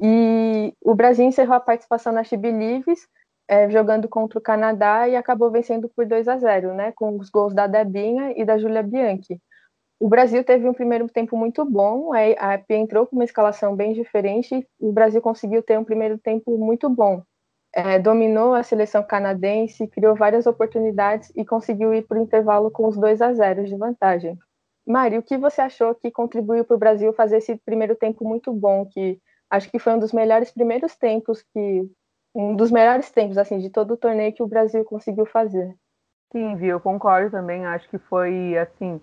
E 0.00 0.74
o 0.80 0.94
Brasil 0.94 1.26
encerrou 1.26 1.54
a 1.54 1.60
participação 1.60 2.12
na 2.12 2.24
She 2.24 2.36
Believes, 2.36 3.06
é, 3.46 3.68
jogando 3.68 4.08
contra 4.08 4.38
o 4.38 4.42
Canadá 4.42 5.08
e 5.08 5.14
acabou 5.14 5.50
vencendo 5.50 5.88
por 5.88 6.06
2 6.06 6.26
a 6.26 6.38
0, 6.38 6.74
né? 6.74 6.92
Com 6.92 7.18
os 7.18 7.28
gols 7.28 7.54
da 7.54 7.66
Debinha 7.66 8.32
e 8.36 8.44
da 8.44 8.56
Julia 8.56 8.82
Bianchi. 8.82 9.40
O 10.00 10.08
Brasil 10.08 10.42
teve 10.42 10.66
um 10.66 10.72
primeiro 10.72 11.06
tempo 11.10 11.36
muito 11.36 11.62
bom, 11.62 12.10
a 12.38 12.56
Pia 12.56 12.78
entrou 12.78 13.06
com 13.06 13.16
uma 13.16 13.24
escalação 13.24 13.76
bem 13.76 13.92
diferente, 13.92 14.66
e 14.80 14.86
o 14.86 14.92
Brasil 14.92 15.20
conseguiu 15.20 15.62
ter 15.62 15.78
um 15.78 15.84
primeiro 15.84 16.16
tempo 16.16 16.56
muito 16.56 16.88
bom. 16.88 17.22
É, 17.74 17.98
dominou 17.98 18.54
a 18.54 18.62
seleção 18.62 19.02
canadense, 19.02 19.86
criou 19.86 20.16
várias 20.16 20.46
oportunidades 20.46 21.30
e 21.36 21.44
conseguiu 21.44 21.92
ir 21.92 22.06
para 22.06 22.18
o 22.18 22.22
intervalo 22.22 22.70
com 22.70 22.88
os 22.88 22.96
2 22.96 23.20
a 23.20 23.34
0 23.34 23.64
de 23.64 23.76
vantagem. 23.76 24.38
Mari, 24.86 25.18
o 25.18 25.22
que 25.22 25.36
você 25.36 25.60
achou 25.60 25.94
que 25.94 26.10
contribuiu 26.10 26.64
para 26.64 26.76
o 26.76 26.78
Brasil 26.78 27.12
fazer 27.12 27.36
esse 27.36 27.54
primeiro 27.56 27.94
tempo 27.94 28.26
muito 28.26 28.54
bom, 28.54 28.86
que 28.86 29.20
acho 29.50 29.70
que 29.70 29.78
foi 29.78 29.92
um 29.92 29.98
dos 29.98 30.14
melhores 30.14 30.50
primeiros 30.50 30.96
tempos 30.96 31.44
que 31.52 31.86
um 32.34 32.56
dos 32.56 32.70
melhores 32.70 33.10
tempos 33.10 33.36
assim 33.36 33.58
de 33.58 33.68
todo 33.68 33.92
o 33.92 33.96
torneio 33.98 34.32
que 34.32 34.42
o 34.42 34.48
Brasil 34.48 34.82
conseguiu 34.82 35.26
fazer. 35.26 35.76
Sim, 36.32 36.56
viu, 36.56 36.70
eu 36.70 36.80
concordo 36.80 37.30
também, 37.30 37.66
acho 37.66 37.88
que 37.88 37.98
foi 37.98 38.56
assim, 38.56 39.00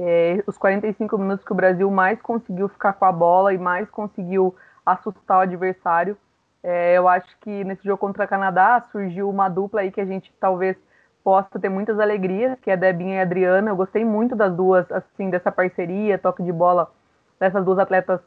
é, 0.00 0.44
os 0.46 0.56
45 0.56 1.18
minutos 1.18 1.44
que 1.44 1.52
o 1.52 1.56
Brasil 1.56 1.90
mais 1.90 2.22
conseguiu 2.22 2.68
ficar 2.68 2.92
com 2.92 3.04
a 3.04 3.10
bola 3.10 3.52
e 3.52 3.58
mais 3.58 3.90
conseguiu 3.90 4.54
assustar 4.86 5.38
o 5.38 5.40
adversário. 5.40 6.16
É, 6.62 6.96
eu 6.96 7.08
acho 7.08 7.28
que 7.40 7.64
nesse 7.64 7.82
jogo 7.84 7.98
contra 7.98 8.24
o 8.24 8.28
Canadá 8.28 8.84
surgiu 8.92 9.28
uma 9.28 9.48
dupla 9.48 9.80
aí 9.80 9.90
que 9.90 10.00
a 10.00 10.04
gente 10.04 10.32
talvez 10.38 10.76
possa 11.24 11.58
ter 11.58 11.68
muitas 11.68 11.98
alegrias, 11.98 12.56
que 12.60 12.70
é 12.70 12.76
Debinha 12.76 13.16
e 13.16 13.20
Adriana. 13.20 13.70
Eu 13.70 13.76
gostei 13.76 14.04
muito 14.04 14.36
das 14.36 14.54
duas, 14.54 14.90
assim, 14.92 15.30
dessa 15.30 15.50
parceria, 15.50 16.16
toque 16.16 16.44
de 16.44 16.52
bola 16.52 16.92
dessas 17.40 17.64
duas 17.64 17.78
atletas 17.78 18.20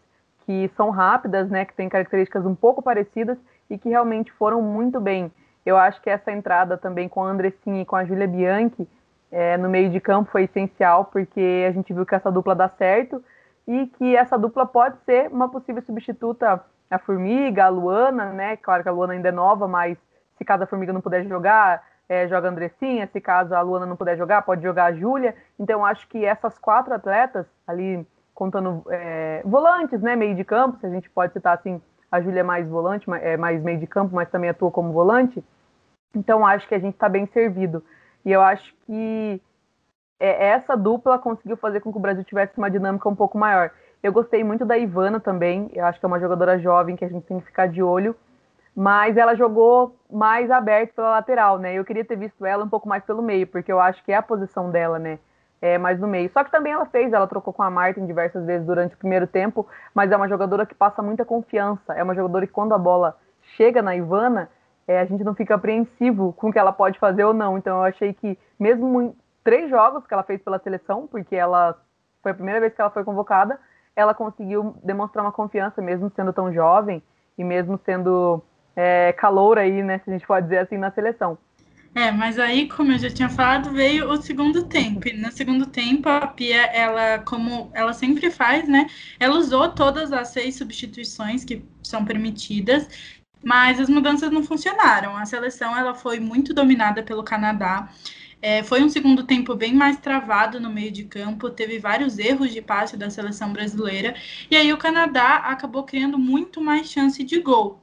que 0.46 0.70
são 0.76 0.90
rápidas, 0.90 1.50
né, 1.50 1.64
que 1.64 1.74
têm 1.74 1.88
características 1.88 2.46
um 2.46 2.56
pouco 2.56 2.82
parecidas 2.82 3.38
e 3.70 3.78
que 3.78 3.90
realmente 3.90 4.32
foram 4.34 4.62
muito 4.62 5.00
bem. 5.00 5.32
Eu 5.66 5.78
acho 5.78 6.02
que 6.02 6.10
essa 6.10 6.32
entrada 6.32 6.78
também 6.78 7.08
com 7.08 7.24
a 7.24 7.30
Andressinha 7.30 7.82
e 7.82 7.86
com 7.86 7.96
a 7.96 8.04
Júlia 8.04 8.28
Bianchi 8.28 8.88
é, 9.32 9.58
no 9.58 9.70
meio 9.70 9.90
de 9.90 10.00
campo 10.00 10.30
foi 10.32 10.44
essencial, 10.44 11.06
porque 11.06 11.66
a 11.68 11.72
gente 11.72 11.94
viu 11.94 12.06
que 12.06 12.14
essa 12.14 12.32
dupla 12.32 12.54
dá 12.54 12.68
certo 12.68 13.24
e 13.68 13.88
que 13.88 14.16
essa 14.16 14.38
dupla 14.38 14.66
pode 14.66 14.98
ser 15.06 15.30
uma 15.32 15.50
possível 15.50 15.82
substituta 15.82 16.62
à 16.90 17.00
Formiga, 17.00 17.66
a 17.66 17.70
Luana, 17.70 18.34
né? 18.34 18.58
Claro 18.58 18.84
que 18.84 18.90
a 18.90 18.92
Luana 18.92 19.14
ainda 19.14 19.30
é 19.30 19.32
nova, 19.32 19.68
mas 19.68 19.98
se 20.38 20.44
caso 20.44 20.64
a 20.64 20.68
Formiga 20.68 20.92
não 20.92 21.02
puder 21.02 21.26
jogar, 21.26 21.82
é, 22.10 22.28
joga 22.28 22.50
a 22.50 22.52
Andressinha, 22.52 23.08
se 23.08 23.22
caso 23.22 23.56
a 23.56 23.62
Luana 23.62 23.86
não 23.86 23.96
puder 23.96 24.18
jogar, 24.18 24.42
pode 24.42 24.62
jogar 24.62 24.86
a 24.86 24.94
Júlia. 24.94 25.34
Então, 25.58 25.86
acho 25.86 26.06
que 26.10 26.26
essas 26.26 26.58
quatro 26.58 26.94
atletas, 26.94 27.46
ali 27.66 28.06
contando 28.34 28.84
é, 28.90 29.42
volantes, 29.46 30.02
né? 30.02 30.16
Meio 30.16 30.36
de 30.36 30.44
campo, 30.44 30.78
se 30.80 30.86
a 30.86 30.90
gente 30.90 31.10
pode 31.10 31.32
citar 31.32 31.58
assim, 31.58 31.82
a 32.12 32.20
Júlia 32.20 32.42
é 32.42 32.44
mais 32.44 32.68
volante, 32.68 33.06
é 33.22 33.38
mais 33.38 33.64
meio 33.64 33.80
de 33.80 33.88
campo, 33.88 34.14
mas 34.14 34.30
também 34.30 34.50
atua 34.50 34.70
como 34.70 34.92
volante. 34.92 35.42
Então, 36.14 36.46
acho 36.46 36.68
que 36.68 36.76
a 36.76 36.80
gente 36.80 36.96
está 36.96 37.08
bem 37.08 37.26
servido. 37.28 37.82
E 38.26 38.32
eu 38.32 38.42
acho 38.42 38.74
que 38.86 39.42
é, 40.20 40.50
essa 40.50 40.78
dupla 40.78 41.18
conseguiu 41.18 41.58
fazer 41.58 41.82
com 41.82 41.92
que 41.92 41.98
o 41.98 42.02
Brasil 42.02 42.24
tivesse 42.24 42.58
uma 42.58 42.70
dinâmica 42.70 43.10
um 43.10 43.16
pouco 43.16 43.38
maior. 43.38 43.72
Eu 44.04 44.12
gostei 44.14 44.44
muito 44.44 44.66
da 44.66 44.78
Ivana 44.78 45.20
também, 45.20 45.70
eu 45.74 45.86
acho 45.86 46.00
que 46.00 46.06
é 46.06 46.08
uma 46.08 46.20
jogadora 46.20 46.60
jovem 46.60 46.96
que 46.96 47.06
a 47.06 47.10
gente 47.10 47.26
tem 47.26 47.40
que 47.40 47.46
ficar 47.46 47.68
de 47.68 47.84
olho, 47.84 48.16
mas 48.76 49.18
ela 49.18 49.36
jogou 49.36 49.96
mais 50.10 50.50
aberto 50.50 50.94
pela 50.94 51.12
lateral, 51.12 51.60
né? 51.60 51.74
Eu 51.74 51.84
queria 51.84 52.06
ter 52.06 52.16
visto 52.16 52.46
ela 52.46 52.64
um 52.64 52.70
pouco 52.70 52.88
mais 52.88 53.04
pelo 53.04 53.22
meio, 53.22 53.46
porque 53.46 53.72
eu 53.72 53.80
acho 53.80 54.04
que 54.04 54.12
é 54.12 54.16
a 54.16 54.22
posição 54.22 54.72
dela, 54.72 54.98
né? 54.98 55.20
É 55.62 55.78
mais 55.78 56.00
no 56.00 56.08
meio. 56.08 56.32
Só 56.32 56.44
que 56.44 56.52
também 56.52 56.74
ela 56.74 56.86
fez, 56.86 57.14
ela 57.14 57.28
trocou 57.28 57.54
com 57.54 57.62
a 57.62 57.70
Martin 57.70 58.06
diversas 58.06 58.46
vezes 58.46 58.66
durante 58.66 58.96
o 58.96 58.98
primeiro 58.98 59.28
tempo, 59.28 59.68
mas 59.94 60.12
é 60.12 60.16
uma 60.16 60.28
jogadora 60.28 60.66
que 60.66 60.74
passa 60.74 61.04
muita 61.04 61.24
confiança. 61.24 61.94
É 61.94 62.02
uma 62.02 62.16
jogadora 62.16 62.48
que 62.48 62.54
quando 62.54 62.74
a 62.74 62.80
bola 62.80 63.18
chega 63.56 63.82
na 63.82 63.96
Ivana, 63.96 64.50
é, 64.88 65.00
a 65.00 65.06
gente 65.06 65.24
não 65.24 65.36
fica 65.36 65.56
apreensivo 65.56 66.34
com 66.34 66.50
o 66.50 66.54
que 66.54 66.60
ela 66.60 66.72
pode 66.72 67.00
fazer 67.00 67.24
ou 67.24 67.34
não. 67.34 67.58
Então 67.58 67.78
eu 67.78 67.84
achei 67.84 68.14
que, 68.14 68.38
mesmo 68.60 69.02
em 69.02 69.16
três 69.44 69.70
jogos 69.70 70.06
que 70.06 70.14
ela 70.14 70.24
fez 70.24 70.42
pela 70.42 70.60
seleção, 70.60 71.08
porque 71.08 71.36
ela 71.36 71.80
foi 72.22 72.32
a 72.32 72.36
primeira 72.36 72.60
vez 72.60 72.74
que 72.74 72.82
ela 72.82 72.92
foi 72.92 73.04
convocada, 73.04 73.60
ela 73.96 74.14
conseguiu 74.14 74.76
demonstrar 74.84 75.26
uma 75.26 75.32
confiança, 75.32 75.82
mesmo 75.82 76.12
sendo 76.16 76.32
tão 76.32 76.54
jovem 76.54 77.02
e 77.38 77.44
mesmo 77.44 77.80
sendo 77.86 78.44
é, 78.76 79.14
caloura 79.14 79.62
aí, 79.62 79.82
né, 79.84 80.00
se 80.00 80.10
a 80.10 80.14
gente 80.14 80.26
pode 80.26 80.46
dizer 80.46 80.60
assim, 80.60 80.78
na 80.78 80.92
seleção. 80.92 81.38
É, 81.94 82.10
mas 82.10 82.40
aí, 82.40 82.70
como 82.70 82.94
eu 82.94 82.98
já 82.98 83.10
tinha 83.10 83.28
falado, 83.28 83.72
veio 83.72 84.10
o 84.10 84.16
segundo 84.22 84.64
tempo. 84.64 85.10
E 85.10 85.14
no 85.14 85.30
segundo 85.30 85.66
tempo, 85.66 86.08
a 86.08 86.26
Pia, 86.26 86.68
ela, 86.68 87.20
como 87.20 87.70
ela 87.74 87.92
sempre 87.92 88.32
faz, 88.32 88.68
né? 88.70 88.88
Ela 89.20 89.36
usou 89.36 89.68
todas 89.74 90.14
as 90.14 90.30
seis 90.30 90.56
substituições 90.56 91.44
que 91.44 91.66
são 91.84 92.06
permitidas 92.06 92.88
mas 93.44 93.80
as 93.80 93.90
mudanças 93.90 94.32
não 94.32 94.44
funcionaram. 94.44 95.16
A 95.18 95.26
seleção 95.26 95.76
ela 95.78 95.94
foi 95.94 96.20
muito 96.20 96.54
dominada 96.54 97.04
pelo 97.04 97.24
Canadá. 97.24 97.90
É, 98.42 98.64
foi 98.64 98.84
um 98.84 98.90
segundo 98.90 99.24
tempo 99.24 99.56
bem 99.56 99.74
mais 99.74 100.00
travado 100.00 100.60
no 100.60 100.70
meio 100.70 100.92
de 100.92 101.04
campo, 101.04 101.50
teve 101.50 101.78
vários 101.78 102.18
erros 102.18 102.52
de 102.52 102.62
passe 102.62 102.98
da 102.98 103.10
seleção 103.10 103.54
brasileira, 103.54 104.16
e 104.50 104.56
aí 104.56 104.74
o 104.74 104.78
Canadá 104.78 105.36
acabou 105.36 105.84
criando 105.84 106.18
muito 106.18 106.60
mais 106.60 106.90
chance 106.90 107.24
de 107.24 107.40
gol. 107.40 107.80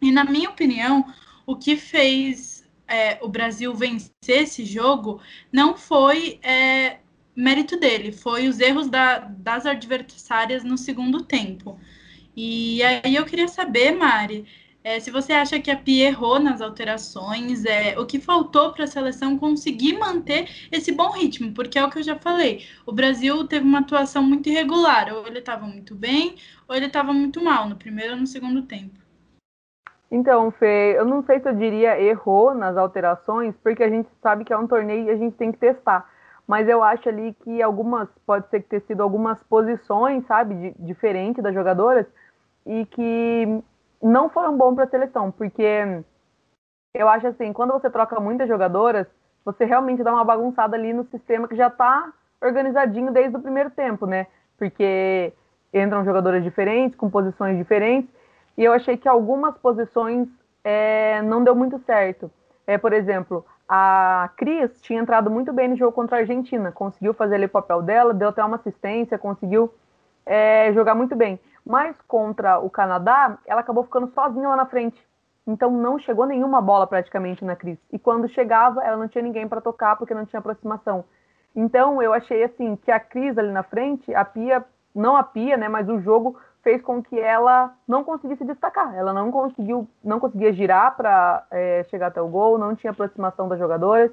E 0.00 0.10
na 0.10 0.24
minha 0.24 0.48
opinião, 0.48 1.04
o 1.44 1.56
que 1.56 1.76
fez 1.76 2.66
é, 2.86 3.18
o 3.20 3.28
Brasil 3.28 3.74
vencer 3.74 4.08
esse 4.44 4.64
jogo 4.64 5.20
não 5.52 5.76
foi 5.76 6.40
é, 6.42 6.98
mérito 7.36 7.78
dele, 7.78 8.10
foi 8.10 8.48
os 8.48 8.58
erros 8.58 8.88
da, 8.88 9.18
das 9.18 9.66
adversárias 9.66 10.64
no 10.64 10.78
segundo 10.78 11.22
tempo. 11.22 11.78
E 12.34 12.82
aí 12.82 13.14
eu 13.14 13.24
queria 13.26 13.48
saber, 13.48 13.92
Mari, 13.92 14.46
é, 14.84 15.00
se 15.00 15.10
você 15.10 15.32
acha 15.32 15.60
que 15.60 15.70
a 15.70 15.76
Pia 15.76 16.08
errou 16.08 16.38
nas 16.38 16.60
alterações, 16.60 17.64
é, 17.64 17.98
o 17.98 18.06
que 18.06 18.20
faltou 18.20 18.72
para 18.72 18.84
a 18.84 18.86
seleção 18.86 19.38
conseguir 19.38 19.98
manter 19.98 20.48
esse 20.70 20.92
bom 20.92 21.10
ritmo, 21.10 21.52
porque 21.52 21.78
é 21.78 21.84
o 21.84 21.90
que 21.90 21.98
eu 21.98 22.02
já 22.02 22.16
falei, 22.16 22.64
o 22.86 22.92
Brasil 22.92 23.46
teve 23.46 23.64
uma 23.64 23.80
atuação 23.80 24.22
muito 24.22 24.48
irregular, 24.48 25.12
ou 25.12 25.26
ele 25.26 25.40
estava 25.40 25.66
muito 25.66 25.94
bem, 25.94 26.36
ou 26.68 26.74
ele 26.74 26.86
estava 26.86 27.12
muito 27.12 27.42
mal, 27.42 27.68
no 27.68 27.76
primeiro 27.76 28.14
ou 28.14 28.20
no 28.20 28.26
segundo 28.26 28.62
tempo. 28.62 28.98
Então, 30.10 30.50
Fê, 30.52 30.94
eu 30.96 31.04
não 31.04 31.22
sei 31.22 31.38
se 31.38 31.48
eu 31.48 31.54
diria 31.54 32.00
errou 32.00 32.54
nas 32.54 32.76
alterações, 32.76 33.54
porque 33.62 33.82
a 33.82 33.90
gente 33.90 34.08
sabe 34.22 34.44
que 34.44 34.52
é 34.52 34.56
um 34.56 34.66
torneio 34.66 35.04
e 35.04 35.10
a 35.10 35.16
gente 35.16 35.36
tem 35.36 35.52
que 35.52 35.58
testar. 35.58 36.08
Mas 36.46 36.66
eu 36.66 36.82
acho 36.82 37.06
ali 37.10 37.36
que 37.44 37.60
algumas, 37.60 38.08
pode 38.24 38.48
ser 38.48 38.62
que 38.62 38.70
ter 38.70 38.80
sido 38.86 39.02
algumas 39.02 39.42
posições, 39.42 40.24
sabe, 40.26 40.54
de, 40.54 40.74
diferente 40.78 41.42
das 41.42 41.52
jogadoras, 41.52 42.06
e 42.64 42.86
que 42.86 43.62
não 44.02 44.28
foram 44.28 44.56
bons 44.56 44.74
para 44.74 44.84
a 44.84 44.88
seleção, 44.88 45.30
porque 45.30 46.02
eu 46.94 47.08
acho 47.08 47.26
assim, 47.26 47.52
quando 47.52 47.72
você 47.72 47.90
troca 47.90 48.18
muitas 48.20 48.48
jogadoras, 48.48 49.06
você 49.44 49.64
realmente 49.64 50.02
dá 50.02 50.12
uma 50.12 50.24
bagunçada 50.24 50.76
ali 50.76 50.92
no 50.92 51.04
sistema 51.04 51.48
que 51.48 51.56
já 51.56 51.68
está 51.68 52.12
organizadinho 52.40 53.12
desde 53.12 53.36
o 53.36 53.40
primeiro 53.40 53.70
tempo, 53.70 54.06
né? 54.06 54.26
Porque 54.56 55.32
entram 55.72 56.04
jogadoras 56.04 56.42
diferentes, 56.42 56.96
com 56.96 57.10
posições 57.10 57.56
diferentes, 57.56 58.10
e 58.56 58.64
eu 58.64 58.72
achei 58.72 58.96
que 58.96 59.08
algumas 59.08 59.56
posições 59.58 60.28
é, 60.64 61.22
não 61.22 61.42
deu 61.42 61.54
muito 61.54 61.78
certo. 61.80 62.30
É, 62.66 62.76
por 62.76 62.92
exemplo, 62.92 63.44
a 63.68 64.30
Cris 64.36 64.80
tinha 64.80 65.00
entrado 65.00 65.30
muito 65.30 65.52
bem 65.52 65.68
no 65.68 65.76
jogo 65.76 65.92
contra 65.92 66.16
a 66.16 66.20
Argentina, 66.20 66.72
conseguiu 66.72 67.14
fazer 67.14 67.36
ali 67.36 67.46
o 67.46 67.50
papel 67.50 67.82
dela, 67.82 68.14
deu 68.14 68.28
até 68.28 68.44
uma 68.44 68.56
assistência, 68.56 69.18
conseguiu 69.18 69.72
é, 70.28 70.70
jogar 70.74 70.94
muito 70.94 71.16
bem. 71.16 71.40
Mas 71.66 71.96
contra 72.06 72.58
o 72.60 72.70
Canadá, 72.70 73.38
ela 73.46 73.62
acabou 73.62 73.82
ficando 73.82 74.12
sozinha 74.12 74.48
lá 74.48 74.56
na 74.56 74.66
frente. 74.66 75.02
Então 75.46 75.70
não 75.70 75.98
chegou 75.98 76.26
nenhuma 76.26 76.60
bola 76.60 76.86
praticamente 76.86 77.44
na 77.44 77.56
Cris. 77.56 77.78
E 77.90 77.98
quando 77.98 78.28
chegava, 78.28 78.84
ela 78.84 78.98
não 78.98 79.08
tinha 79.08 79.22
ninguém 79.22 79.48
para 79.48 79.62
tocar 79.62 79.96
porque 79.96 80.14
não 80.14 80.26
tinha 80.26 80.38
aproximação. 80.38 81.04
Então 81.56 82.02
eu 82.02 82.12
achei 82.12 82.44
assim 82.44 82.76
que 82.76 82.90
a 82.90 83.00
Cris 83.00 83.36
ali 83.38 83.50
na 83.50 83.62
frente, 83.62 84.14
a 84.14 84.24
Pia, 84.24 84.64
não 84.94 85.16
a 85.16 85.22
Pia, 85.22 85.56
né, 85.56 85.68
mas 85.68 85.88
o 85.88 86.00
jogo 86.00 86.38
fez 86.62 86.82
com 86.82 87.02
que 87.02 87.18
ela 87.18 87.74
não 87.86 88.04
conseguisse 88.04 88.44
destacar. 88.44 88.94
Ela 88.94 89.14
não 89.14 89.32
conseguiu, 89.32 89.88
não 90.04 90.20
conseguia 90.20 90.52
girar 90.52 90.94
para 90.96 91.46
é, 91.50 91.84
chegar 91.84 92.08
até 92.08 92.20
o 92.20 92.28
gol, 92.28 92.58
não 92.58 92.76
tinha 92.76 92.90
aproximação 92.90 93.48
das 93.48 93.58
jogadoras 93.58 94.10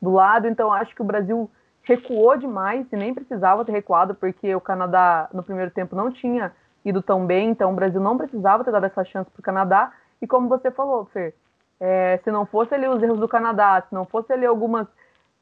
do 0.00 0.12
lado. 0.12 0.46
Então 0.46 0.72
acho 0.72 0.94
que 0.94 1.02
o 1.02 1.06
Brasil 1.06 1.50
recuou 1.86 2.36
demais 2.36 2.84
e 2.92 2.96
nem 2.96 3.14
precisava 3.14 3.64
ter 3.64 3.72
recuado 3.72 4.14
porque 4.14 4.54
o 4.54 4.60
Canadá 4.60 5.28
no 5.32 5.42
primeiro 5.42 5.70
tempo 5.70 5.94
não 5.94 6.10
tinha 6.10 6.52
ido 6.84 7.00
tão 7.00 7.24
bem, 7.24 7.50
então 7.50 7.72
o 7.72 7.74
Brasil 7.74 8.00
não 8.00 8.18
precisava 8.18 8.64
ter 8.64 8.72
dado 8.72 8.86
essa 8.86 9.04
chance 9.04 9.30
para 9.30 9.40
o 9.40 9.42
Canadá. 9.42 9.92
E 10.20 10.26
como 10.26 10.48
você 10.48 10.70
falou, 10.70 11.06
Fer, 11.06 11.34
é, 11.80 12.20
se 12.22 12.30
não 12.30 12.44
fosse 12.44 12.74
ali 12.74 12.86
os 12.88 13.02
erros 13.02 13.18
do 13.18 13.28
Canadá, 13.28 13.82
se 13.88 13.94
não 13.94 14.04
fosse 14.04 14.32
ali 14.32 14.44
algumas 14.44 14.86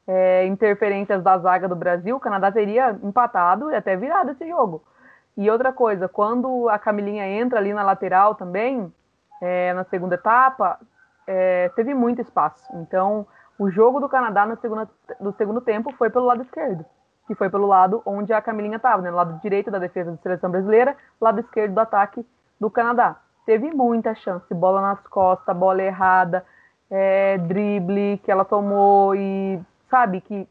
é, 0.07 0.45
interferências 0.45 1.23
da 1.23 1.37
zaga 1.39 1.67
do 1.67 1.75
Brasil, 1.75 2.15
o 2.15 2.19
Canadá 2.19 2.51
teria 2.51 2.97
empatado 3.03 3.71
e 3.71 3.75
até 3.75 3.95
virado 3.95 4.31
esse 4.31 4.47
jogo. 4.47 4.83
E 5.37 5.49
outra 5.49 5.73
coisa, 5.73 6.07
quando 6.07 6.69
a 6.69 6.77
Camilinha 6.77 7.27
entra 7.27 7.59
ali 7.59 7.73
na 7.73 7.83
lateral 7.83 8.35
também, 8.35 8.93
é, 9.41 9.73
na 9.73 9.83
segunda 9.85 10.15
etapa, 10.15 10.79
é, 11.27 11.69
teve 11.75 11.93
muito 11.93 12.21
espaço. 12.21 12.65
Então, 12.75 13.27
o 13.57 13.69
jogo 13.69 13.99
do 13.99 14.09
Canadá 14.09 14.45
no 14.45 14.57
segundo, 14.57 14.89
no 15.19 15.33
segundo 15.33 15.61
tempo 15.61 15.93
foi 15.97 16.09
pelo 16.09 16.25
lado 16.25 16.43
esquerdo, 16.43 16.85
que 17.27 17.35
foi 17.35 17.49
pelo 17.49 17.67
lado 17.67 18.01
onde 18.05 18.33
a 18.33 18.41
Camilinha 18.41 18.77
estava, 18.77 19.01
né, 19.01 19.09
lado 19.11 19.39
direito 19.41 19.71
da 19.71 19.79
defesa 19.79 20.11
da 20.11 20.17
seleção 20.17 20.49
brasileira, 20.49 20.95
lado 21.19 21.39
esquerdo 21.39 21.73
do 21.73 21.79
ataque 21.79 22.25
do 22.59 22.69
Canadá. 22.69 23.17
Teve 23.45 23.71
muita 23.71 24.15
chance, 24.15 24.53
bola 24.53 24.81
nas 24.81 25.07
costas, 25.07 25.55
bola 25.55 25.81
errada, 25.81 26.45
é, 26.89 27.37
drible 27.37 28.19
que 28.23 28.31
ela 28.31 28.43
tomou 28.43 29.15
e 29.15 29.61
sabe 29.89 30.21
que 30.21 30.47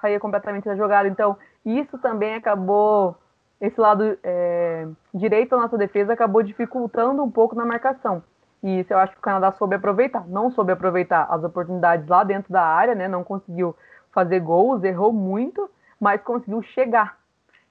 saía 0.00 0.18
completamente 0.18 0.64
da 0.64 0.74
jogada. 0.74 1.08
Então, 1.08 1.36
isso 1.64 1.98
também 1.98 2.34
acabou 2.34 3.16
esse 3.60 3.78
lado 3.78 4.18
é, 4.22 4.88
direito 5.12 5.50
da 5.50 5.58
nossa 5.58 5.76
defesa 5.76 6.14
acabou 6.14 6.42
dificultando 6.42 7.22
um 7.22 7.30
pouco 7.30 7.54
na 7.54 7.66
marcação. 7.66 8.22
E 8.62 8.80
isso 8.80 8.92
eu 8.92 8.98
acho 8.98 9.12
que 9.12 9.18
o 9.18 9.22
Canadá 9.22 9.52
soube 9.52 9.74
aproveitar. 9.74 10.26
Não 10.28 10.50
soube 10.50 10.72
aproveitar 10.72 11.26
as 11.30 11.42
oportunidades 11.42 12.06
lá 12.06 12.24
dentro 12.24 12.52
da 12.52 12.62
área, 12.62 12.94
né? 12.94 13.08
Não 13.08 13.24
conseguiu 13.24 13.74
fazer 14.12 14.40
gols, 14.40 14.82
errou 14.84 15.12
muito, 15.12 15.70
mas 15.98 16.22
conseguiu 16.22 16.62
chegar. 16.62 17.18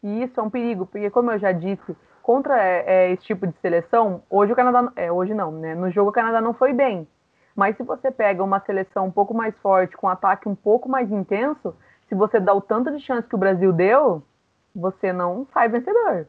E 0.01 0.23
isso 0.23 0.39
é 0.39 0.43
um 0.43 0.49
perigo, 0.49 0.85
porque 0.85 1.09
como 1.09 1.31
eu 1.31 1.39
já 1.39 1.51
disse, 1.51 1.95
contra 2.23 2.57
é, 2.61 2.83
é, 2.85 3.11
esse 3.11 3.23
tipo 3.23 3.45
de 3.45 3.53
seleção, 3.61 4.23
hoje 4.29 4.53
o 4.53 4.55
Canadá, 4.55 4.91
é, 4.95 5.11
hoje 5.11 5.33
não, 5.33 5.51
né? 5.51 5.75
No 5.75 5.91
jogo 5.91 6.09
o 6.09 6.13
Canadá 6.13 6.39
não 6.39 6.53
foi 6.53 6.73
bem. 6.73 7.07
Mas 7.55 7.75
se 7.75 7.83
você 7.83 8.09
pega 8.09 8.43
uma 8.43 8.61
seleção 8.61 9.07
um 9.07 9.11
pouco 9.11 9.33
mais 9.33 9.53
forte, 9.57 9.97
com 9.97 10.07
um 10.07 10.09
ataque 10.09 10.47
um 10.47 10.55
pouco 10.55 10.87
mais 10.87 11.11
intenso, 11.11 11.75
se 12.07 12.15
você 12.15 12.39
dá 12.39 12.53
o 12.53 12.61
tanto 12.61 12.91
de 12.91 12.99
chance 13.03 13.27
que 13.27 13.35
o 13.35 13.39
Brasil 13.39 13.73
deu, 13.73 14.23
você 14.73 15.11
não 15.11 15.45
sai 15.53 15.67
vencedor. 15.67 16.27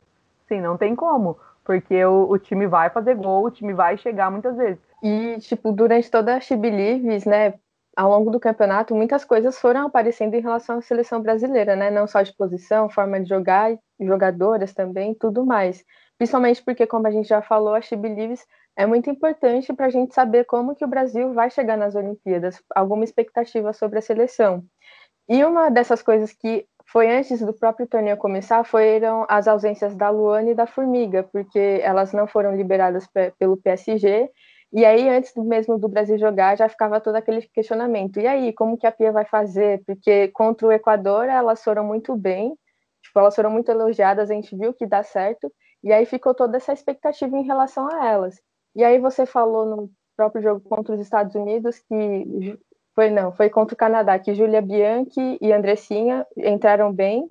Sim, 0.48 0.60
não 0.60 0.76
tem 0.76 0.96
como. 0.96 1.38
Porque 1.70 2.04
o, 2.04 2.28
o, 2.28 2.36
time 2.36 2.66
vai 2.66 2.90
fazer 2.90 3.14
gol, 3.14 3.44
o 3.44 3.50
time 3.50 3.72
vai 3.72 3.96
chegar 3.96 4.28
muitas 4.28 4.56
vezes. 4.56 4.82
E, 5.00 5.38
tipo, 5.38 5.70
durante 5.70 6.10
toda 6.10 6.34
a 6.34 6.40
She 6.40 6.56
Believes, 6.56 7.24
né, 7.24 7.54
ao 7.96 8.10
longo 8.10 8.28
do 8.28 8.40
campeonato, 8.40 8.92
muitas 8.92 9.24
coisas 9.24 9.56
foram 9.56 9.86
aparecendo 9.86 10.34
em 10.34 10.40
relação 10.40 10.78
à 10.78 10.82
seleção 10.82 11.22
brasileira, 11.22 11.76
né? 11.76 11.88
Não 11.88 12.08
só 12.08 12.22
de 12.22 12.34
posição, 12.34 12.90
forma 12.90 13.20
de 13.20 13.28
jogar, 13.28 13.78
jogadoras 14.00 14.74
também, 14.74 15.14
tudo 15.14 15.46
mais. 15.46 15.84
Principalmente 16.18 16.60
porque, 16.64 16.88
como 16.88 17.06
a 17.06 17.10
gente 17.12 17.28
já 17.28 17.40
falou, 17.40 17.72
a 17.72 17.80
She 17.80 17.94
Believes 17.94 18.44
é 18.76 18.84
muito 18.84 19.08
importante 19.08 19.72
para 19.72 19.86
a 19.86 19.90
gente 19.90 20.12
saber 20.12 20.46
como 20.46 20.74
que 20.74 20.84
o 20.84 20.88
Brasil 20.88 21.32
vai 21.32 21.50
chegar 21.50 21.76
nas 21.76 21.94
Olimpíadas, 21.94 22.60
alguma 22.74 23.04
expectativa 23.04 23.72
sobre 23.72 24.00
a 24.00 24.02
seleção. 24.02 24.64
E 25.28 25.44
uma 25.44 25.70
dessas 25.70 26.02
coisas 26.02 26.32
que 26.32 26.66
foi 26.92 27.08
antes 27.08 27.40
do 27.40 27.52
próprio 27.52 27.86
torneio 27.86 28.16
começar, 28.16 28.64
foram 28.64 29.24
as 29.28 29.46
ausências 29.46 29.94
da 29.94 30.10
Luana 30.10 30.50
e 30.50 30.54
da 30.54 30.66
Formiga, 30.66 31.22
porque 31.22 31.80
elas 31.82 32.12
não 32.12 32.26
foram 32.26 32.56
liberadas 32.56 33.06
pelo 33.38 33.56
PSG, 33.56 34.28
e 34.72 34.84
aí 34.84 35.08
antes 35.08 35.32
mesmo 35.36 35.78
do 35.78 35.88
Brasil 35.88 36.18
jogar, 36.18 36.56
já 36.56 36.68
ficava 36.68 37.00
todo 37.00 37.14
aquele 37.14 37.42
questionamento, 37.42 38.18
e 38.18 38.26
aí, 38.26 38.52
como 38.52 38.76
que 38.76 38.86
a 38.86 38.92
Pia 38.92 39.12
vai 39.12 39.24
fazer? 39.24 39.82
Porque 39.86 40.28
contra 40.28 40.66
o 40.66 40.72
Equador, 40.72 41.26
elas 41.26 41.62
foram 41.62 41.84
muito 41.84 42.16
bem, 42.16 42.56
tipo, 43.02 43.18
elas 43.20 43.36
foram 43.36 43.50
muito 43.50 43.70
elogiadas, 43.70 44.28
a 44.28 44.34
gente 44.34 44.56
viu 44.56 44.74
que 44.74 44.86
dá 44.86 45.02
certo, 45.04 45.52
e 45.84 45.92
aí 45.92 46.04
ficou 46.04 46.34
toda 46.34 46.56
essa 46.56 46.72
expectativa 46.72 47.36
em 47.36 47.44
relação 47.44 47.88
a 47.92 48.08
elas. 48.08 48.40
E 48.74 48.82
aí 48.82 48.98
você 48.98 49.24
falou 49.26 49.64
no 49.64 49.90
próprio 50.16 50.42
jogo 50.42 50.60
contra 50.60 50.94
os 50.94 51.00
Estados 51.00 51.34
Unidos 51.36 51.78
que 51.78 52.58
foi 53.00 53.08
não, 53.08 53.32
foi 53.32 53.48
contra 53.48 53.74
o 53.74 53.78
Canadá, 53.78 54.18
que 54.18 54.34
Júlia 54.34 54.60
Bianchi 54.60 55.38
e 55.40 55.50
Andressinha 55.54 56.26
entraram 56.36 56.92
bem 56.92 57.30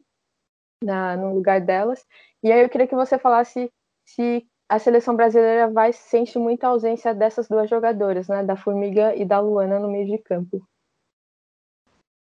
na, 0.83 1.15
no 1.15 1.35
lugar 1.35 1.61
delas. 1.61 2.03
E 2.41 2.51
aí 2.51 2.63
eu 2.63 2.69
queria 2.69 2.87
que 2.87 2.95
você 2.95 3.19
falasse 3.19 3.71
se 4.03 4.47
a 4.67 4.79
seleção 4.79 5.15
brasileira 5.15 5.69
vai 5.69 5.93
sente 5.93 6.39
muita 6.39 6.67
ausência 6.67 7.13
dessas 7.13 7.47
duas 7.47 7.69
jogadoras, 7.69 8.27
né, 8.27 8.43
da 8.43 8.55
Formiga 8.55 9.15
e 9.15 9.23
da 9.23 9.39
Luana 9.39 9.77
no 9.77 9.91
meio 9.91 10.07
de 10.07 10.17
campo. 10.17 10.59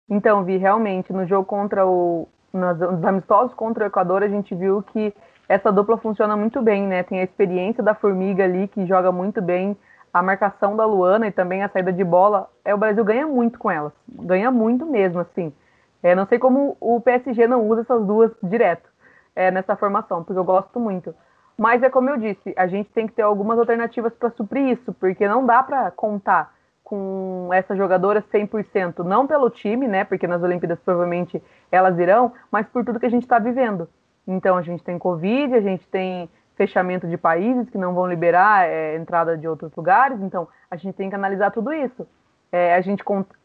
Então, 0.10 0.43
vi 0.43 0.57
realmente 0.57 1.13
no 1.13 1.25
jogo 1.25 1.45
contra 1.45 1.88
o 1.88 2.27
nos, 2.51 2.77
nos 2.79 3.03
amistosos 3.05 3.53
contra 3.53 3.86
o 3.86 3.88
Equador, 3.88 4.23
a 4.23 4.27
gente 4.27 4.53
viu 4.55 4.83
que 4.83 5.13
essa 5.47 5.71
dupla 5.71 5.97
funciona 5.97 6.36
muito 6.36 6.62
bem, 6.62 6.86
né? 6.86 7.01
Tem 7.01 7.21
a 7.21 7.23
experiência 7.23 7.81
da 7.81 7.95
Formiga 7.95 8.43
ali 8.43 8.67
que 8.67 8.86
joga 8.86 9.10
muito 9.10 9.41
bem 9.41 9.77
a 10.13 10.22
marcação 10.22 10.76
da 10.76 10.86
Luana 10.86 11.28
e 11.28 11.32
também 11.32 11.63
a 11.63 11.70
saída 11.70 11.91
de 11.91 12.04
bola, 12.04 12.50
é 12.63 12.74
o 12.74 12.78
Brasil 12.78 13.04
ganha 13.04 13.28
muito 13.28 13.60
com 13.60 13.70
elas. 13.70 13.93
Ganha 14.08 14.52
muito 14.52 14.86
mesmo, 14.86 15.20
assim. 15.20 15.54
É, 16.02 16.15
não 16.15 16.26
sei 16.26 16.39
como 16.39 16.78
o 16.80 17.02
PSG 17.02 17.48
não 17.48 17.67
usa 17.67 17.82
essas 17.82 18.06
duas 18.06 18.32
direto 18.41 18.89
é, 19.36 19.52
nessa 19.52 19.76
formação, 19.76 20.24
porque 20.24 20.39
eu 20.39 20.43
gosto 20.43 20.80
muito. 20.80 21.13
Mas 21.58 21.82
é 21.82 21.89
como 21.89 22.10
eu 22.10 22.17
disse, 22.17 22.54
a 22.56 22.67
gente 22.67 22.89
tem 22.91 23.08
que 23.08 23.13
ter 23.13 23.24
algumas 23.24 23.58
alternativas 23.58 24.13
para 24.13 24.30
suprir 24.32 24.67
isso, 24.67 24.93
porque 24.93 25.28
não 25.28 25.46
dá 25.46 25.63
para 25.63 25.89
contar 25.91 26.54
com 26.84 27.50
essas 27.52 27.78
jogadoras 27.78 28.24
100%, 28.32 29.00
não 29.00 29.28
pelo 29.28 29.50
time, 29.50 29.88
né, 29.88 30.06
porque 30.06 30.26
nas 30.26 30.41
Olimpíadas 30.41 30.80
provavelmente 30.80 31.43
elas 31.70 32.00
irão, 32.00 32.32
mas 32.50 32.65
por 32.67 32.86
tudo 32.86 33.00
que 33.00 33.06
a 33.06 33.10
gente 33.10 33.24
está 33.24 33.39
vivendo. 33.39 33.89
Então 34.26 34.56
a 34.56 34.62
gente 34.62 34.84
tem 34.84 34.98
Covid, 34.98 35.54
a 35.54 35.62
gente 35.62 35.86
tem 35.89 36.30
fechamento 36.58 37.08
de 37.08 37.17
países 37.17 37.70
que 37.70 37.78
não 37.78 37.93
vão 37.93 38.08
liberar 38.08 38.67
é, 38.67 38.96
entrada 38.98 39.38
de 39.38 39.48
outros 39.48 39.72
lugares, 39.76 40.20
então 40.22 40.48
a 40.70 40.76
gente 40.76 40.96
tem 40.96 41.10
que 41.10 41.15
analisar 41.15 41.52
tudo 41.52 41.72
isso. 41.72 42.06
É, 42.52 42.74
a 42.74 42.82
gente, 42.82 43.04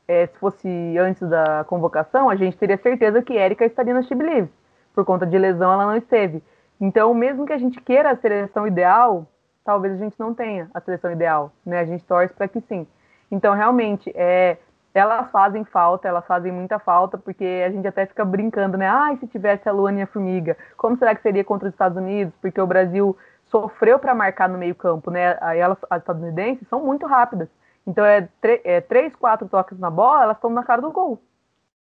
é, 0.08 0.26
se 0.26 0.38
fosse 0.38 0.68
antes 0.98 1.28
da 1.28 1.64
convocação, 1.64 2.30
a 2.30 2.36
gente 2.36 2.56
teria 2.56 2.78
certeza 2.78 3.22
que 3.22 3.36
Érica 3.36 3.66
estaria 3.66 3.92
na 3.92 4.02
Chibilives. 4.02 4.50
Por 4.94 5.04
conta 5.04 5.26
de 5.26 5.38
lesão, 5.38 5.72
ela 5.72 5.86
não 5.86 5.96
esteve. 5.96 6.42
Então, 6.80 7.12
mesmo 7.14 7.46
que 7.46 7.52
a 7.52 7.58
gente 7.58 7.80
queira 7.80 8.10
a 8.10 8.16
seleção 8.16 8.66
ideal, 8.66 9.26
talvez 9.64 9.94
a 9.94 9.98
gente 9.98 10.18
não 10.18 10.34
tenha 10.34 10.70
a 10.72 10.80
seleção 10.80 11.12
ideal, 11.12 11.52
né? 11.64 11.80
A 11.80 11.84
gente 11.84 12.04
torce 12.04 12.32
para 12.34 12.48
que 12.48 12.60
sim. 12.62 12.86
Então, 13.30 13.54
realmente, 13.54 14.10
é, 14.14 14.56
elas 14.94 15.30
fazem 15.30 15.64
falta, 15.64 16.06
elas 16.06 16.26
fazem 16.26 16.52
muita 16.52 16.78
falta, 16.78 17.16
porque 17.16 17.62
a 17.66 17.70
gente 17.70 17.86
até 17.86 18.04
fica 18.06 18.24
brincando, 18.24 18.76
né? 18.76 18.86
Ah, 18.86 19.16
se 19.18 19.26
tivesse 19.26 19.68
a 19.68 19.72
Luana 19.72 20.00
e 20.00 20.02
a 20.02 20.06
Formiga, 20.06 20.56
como 20.76 20.96
será 20.98 21.14
que 21.14 21.22
seria 21.22 21.44
contra 21.44 21.68
os 21.68 21.74
Estados 21.74 21.96
Unidos? 21.96 22.34
Porque 22.40 22.60
o 22.60 22.66
Brasil 22.66 23.16
sofreu 23.46 23.98
para 23.98 24.14
marcar 24.14 24.48
no 24.48 24.58
meio 24.58 24.74
campo, 24.74 25.10
né? 25.10 25.36
Aí 25.40 25.58
elas, 25.58 25.78
as 25.88 26.00
estadunidenses, 26.00 26.68
são 26.68 26.84
muito 26.84 27.06
rápidas. 27.06 27.48
Então, 27.86 28.04
é, 28.04 28.28
é 28.64 28.80
três, 28.80 29.14
quatro 29.16 29.48
toques 29.48 29.78
na 29.78 29.90
bola, 29.90 30.24
elas 30.24 30.36
estão 30.36 30.50
na 30.50 30.62
cara 30.62 30.80
do 30.80 30.90
gol. 30.90 31.20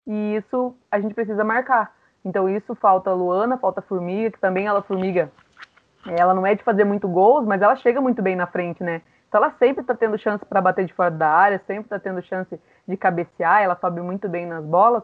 E 0.05 0.35
isso 0.35 0.75
a 0.91 0.99
gente 0.99 1.15
precisa 1.15 1.43
marcar. 1.43 1.93
Então, 2.23 2.49
isso 2.49 2.75
falta 2.75 3.11
a 3.11 3.13
Luana, 3.13 3.57
falta 3.57 3.79
a 3.79 3.83
Formiga, 3.83 4.31
que 4.31 4.39
também 4.39 4.65
ela, 4.65 4.81
Formiga, 4.81 5.31
ela 6.07 6.33
não 6.33 6.45
é 6.45 6.55
de 6.55 6.63
fazer 6.63 6.83
muito 6.83 7.07
gols, 7.07 7.45
mas 7.45 7.61
ela 7.61 7.75
chega 7.75 8.01
muito 8.01 8.21
bem 8.21 8.35
na 8.35 8.47
frente, 8.47 8.83
né? 8.83 9.01
Então 9.27 9.43
ela 9.43 9.53
sempre 9.57 9.81
está 9.81 9.93
tendo 9.93 10.17
chance 10.17 10.45
para 10.45 10.61
bater 10.61 10.85
de 10.85 10.93
fora 10.93 11.11
da 11.11 11.29
área, 11.29 11.61
sempre 11.67 11.83
está 11.83 11.99
tendo 11.99 12.21
chance 12.21 12.59
de 12.87 12.97
cabecear, 12.97 13.61
ela 13.61 13.75
sobe 13.75 14.01
muito 14.01 14.29
bem 14.29 14.45
nas 14.45 14.63
bolas. 14.63 15.03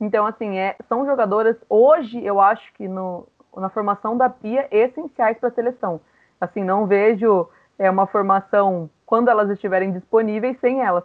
Então, 0.00 0.26
assim, 0.26 0.58
é, 0.58 0.76
são 0.88 1.04
jogadoras, 1.04 1.56
hoje, 1.68 2.24
eu 2.24 2.40
acho 2.40 2.72
que 2.74 2.86
no, 2.86 3.26
na 3.56 3.68
formação 3.68 4.16
da 4.16 4.28
Pia, 4.30 4.68
essenciais 4.70 5.38
para 5.38 5.48
a 5.48 5.52
seleção. 5.52 6.00
Assim, 6.40 6.62
não 6.62 6.86
vejo 6.86 7.48
é, 7.78 7.90
uma 7.90 8.06
formação, 8.06 8.88
quando 9.04 9.28
elas 9.28 9.50
estiverem 9.50 9.92
disponíveis, 9.92 10.58
sem 10.60 10.80
elas 10.80 11.04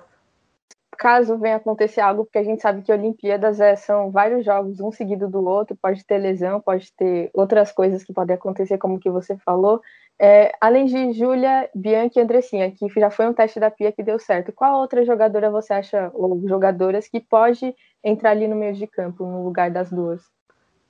caso 0.97 1.37
venha 1.37 1.57
acontecer 1.57 2.01
algo, 2.01 2.25
porque 2.25 2.37
a 2.37 2.43
gente 2.43 2.61
sabe 2.61 2.81
que 2.81 2.91
Olimpíadas 2.91 3.59
é, 3.59 3.75
são 3.75 4.11
vários 4.11 4.45
jogos, 4.45 4.79
um 4.79 4.91
seguido 4.91 5.29
do 5.29 5.45
outro, 5.45 5.75
pode 5.75 6.05
ter 6.05 6.17
lesão, 6.17 6.59
pode 6.59 6.91
ter 6.95 7.29
outras 7.33 7.71
coisas 7.71 8.03
que 8.03 8.13
podem 8.13 8.35
acontecer, 8.35 8.77
como 8.77 8.99
que 8.99 9.09
você 9.09 9.37
falou. 9.37 9.81
É, 10.19 10.53
além 10.61 10.85
de 10.85 11.11
Júlia, 11.13 11.69
Bianchi 11.73 12.19
e 12.19 12.21
Andressinha, 12.21 12.71
que 12.71 12.87
já 12.99 13.09
foi 13.09 13.27
um 13.27 13.33
teste 13.33 13.59
da 13.59 13.71
Pia 13.71 13.91
que 13.91 14.03
deu 14.03 14.19
certo, 14.19 14.51
qual 14.51 14.79
outra 14.79 15.03
jogadora 15.03 15.49
você 15.49 15.73
acha, 15.73 16.11
ou 16.13 16.41
jogadoras, 16.47 17.07
que 17.07 17.19
pode 17.19 17.75
entrar 18.03 18.31
ali 18.31 18.47
no 18.47 18.55
meio 18.55 18.73
de 18.73 18.87
campo, 18.87 19.25
no 19.25 19.43
lugar 19.43 19.71
das 19.71 19.89
duas? 19.89 20.21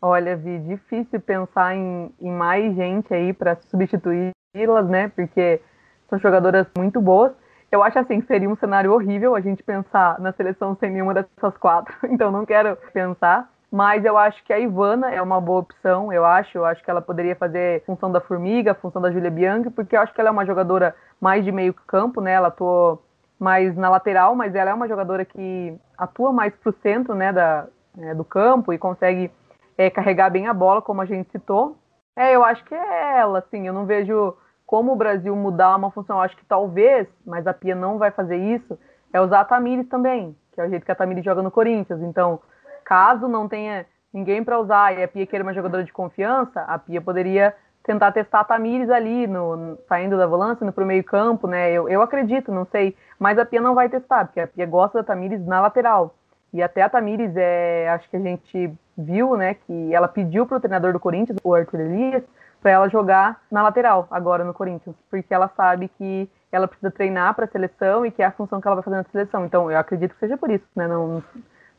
Olha, 0.02 0.36
Vi, 0.36 0.60
difícil 0.60 1.22
pensar 1.22 1.76
em, 1.76 2.14
em 2.20 2.32
mais 2.32 2.76
gente 2.76 3.14
aí 3.14 3.32
para 3.32 3.56
substituí-las, 3.56 4.90
né? 4.90 5.08
Porque 5.16 5.62
são 6.10 6.20
jogadoras 6.20 6.68
muito 6.78 7.00
boas. 7.00 7.32
Eu 7.74 7.82
acho 7.82 7.98
assim, 7.98 8.22
seria 8.28 8.48
um 8.48 8.56
cenário 8.56 8.94
horrível 8.94 9.34
a 9.34 9.42
gente 9.42 9.64
pensar 9.64 10.20
na 10.20 10.32
seleção 10.32 10.78
sem 10.80 10.92
nenhuma 10.92 11.12
dessas 11.12 11.58
quatro, 11.58 11.92
então 12.08 12.30
não 12.30 12.46
quero 12.46 12.78
pensar. 12.94 13.50
Mas 13.72 14.06
eu 14.06 14.16
acho 14.16 14.44
que 14.44 14.54
a 14.54 14.60
Ivana 14.60 15.10
é 15.10 15.20
uma 15.20 15.42
boa 15.42 15.62
opção, 15.62 16.14
eu 16.14 16.24
acho. 16.24 16.56
Eu 16.56 16.66
acho 16.66 16.84
que 16.84 16.92
ela 16.92 17.02
poderia 17.02 17.36
fazer 17.36 17.84
função 17.84 18.12
da 18.12 18.22
Formiga, 18.22 18.76
função 18.76 19.02
da 19.02 19.12
Julia 19.12 19.32
Bianchi, 19.32 19.72
porque 19.72 19.96
eu 19.96 20.02
acho 20.02 20.14
que 20.14 20.22
ela 20.22 20.30
é 20.30 20.32
uma 20.32 20.46
jogadora 20.46 20.96
mais 21.20 21.44
de 21.44 21.52
meio 21.52 21.74
campo, 21.74 22.22
né? 22.22 22.34
Ela 22.34 22.50
atua 22.50 23.00
mais 23.40 23.76
na 23.76 23.90
lateral, 23.90 24.36
mas 24.36 24.54
ela 24.54 24.70
é 24.70 24.74
uma 24.76 24.88
jogadora 24.88 25.26
que 25.26 25.76
atua 25.98 26.32
mais 26.32 26.56
pro 26.58 26.76
centro, 26.84 27.16
né, 27.16 27.34
da, 27.34 27.66
é, 27.98 28.14
do 28.14 28.24
campo 28.24 28.72
e 28.72 28.78
consegue 28.78 29.32
é, 29.76 29.90
carregar 29.90 30.30
bem 30.30 30.48
a 30.48 30.54
bola, 30.54 30.80
como 30.80 31.02
a 31.02 31.06
gente 31.06 31.32
citou. 31.32 31.76
É, 32.16 32.36
eu 32.36 32.44
acho 32.44 32.64
que 32.66 32.76
é 32.76 33.18
ela, 33.18 33.40
assim. 33.40 33.66
Eu 33.66 33.74
não 33.74 33.88
vejo 33.88 34.38
como 34.66 34.94
o 34.94 34.96
Brasil 34.96 35.36
mudar 35.36 35.76
uma 35.76 35.92
função. 35.92 36.22
Acho 36.22 36.38
que 36.38 36.46
talvez, 36.46 37.08
mas 37.26 37.46
a 37.48 37.54
Pia 37.54 37.76
não 37.76 37.98
vai 37.98 38.12
fazer 38.12 38.38
isso, 38.38 38.78
é 39.12 39.22
usar 39.22 39.42
a 39.42 39.46
Tamires 39.46 39.88
também, 39.88 40.36
que 40.52 40.62
é 40.62 40.66
o 40.66 40.70
jeito 40.70 40.86
que 40.86 40.92
a 40.92 40.96
Tamires 40.96 41.24
joga 41.24 41.42
no 41.42 41.52
Corinthians. 41.52 42.02
Então, 42.02 42.40
caso 42.84 43.28
não 43.28 43.48
tenha 43.48 43.86
ninguém 44.14 44.44
para 44.44 44.60
usar 44.60 44.98
e 44.98 45.04
a 45.04 45.08
Pia 45.08 45.26
queira 45.26 45.44
uma 45.44 45.54
jogadora 45.54 45.84
de 45.84 45.94
confiança, 45.94 46.62
a 46.62 46.78
Pia 46.78 47.02
poderia 47.02 47.56
tentar 47.84 48.12
testar 48.12 48.42
a 48.42 48.46
Tamires 48.46 48.90
ali, 48.90 49.28
no, 49.28 49.78
saindo 49.88 50.18
da 50.18 50.26
volância, 50.26 50.72
para 50.72 50.84
o 50.84 50.88
meio 50.88 51.04
campo, 51.04 51.48
né? 51.48 51.72
Eu, 51.72 51.90
eu 51.90 52.02
acredito, 52.02 52.52
não 52.52 52.66
sei, 52.66 52.96
mas 53.20 53.38
a 53.38 53.46
Pia 53.46 53.60
não 53.60 53.76
vai 53.76 53.90
testar, 53.90 54.26
porque 54.26 54.40
a 54.40 54.48
Pia 54.48 54.66
gosta 54.66 55.00
da 55.00 55.04
Tamires 55.04 55.46
na 55.46 55.60
lateral. 55.60 56.16
E 56.54 56.62
até 56.62 56.82
a 56.82 56.90
Tamires, 56.90 57.36
é, 57.36 57.90
acho 57.90 58.10
que 58.10 58.16
a 58.16 58.20
gente 58.20 58.72
viu, 58.98 59.36
né, 59.36 59.56
que 59.56 59.94
ela 59.94 60.08
pediu 60.08 60.46
para 60.46 60.58
o 60.58 60.60
treinador 60.60 60.94
do 60.94 61.00
Corinthians, 61.00 61.40
o 61.44 61.54
Arthur 61.54 61.80
Elias, 61.80 62.24
para 62.64 62.72
ela 62.72 62.90
jogar 62.90 63.42
na 63.52 63.62
lateral 63.62 64.08
agora 64.10 64.46
no 64.46 64.54
Corinthians, 64.54 64.96
porque 65.12 65.34
ela 65.34 65.50
sabe 65.50 65.90
que 65.90 66.30
ela 66.50 66.66
precisa 66.66 66.90
treinar 66.90 67.36
para 67.36 67.44
a 67.44 67.48
seleção 67.48 68.06
e 68.06 68.12
que 68.12 68.24
é 68.24 68.26
a 68.26 68.32
função 68.32 68.62
que 68.62 68.68
ela 68.68 68.76
vai 68.78 68.84
fazer 68.84 68.96
na 68.96 69.04
seleção. 69.04 69.46
Então, 69.46 69.70
eu 69.70 69.78
acredito 69.78 70.14
que 70.14 70.20
seja 70.20 70.38
por 70.38 70.50
isso, 70.50 70.66
né? 70.74 70.88
Não, 70.88 71.22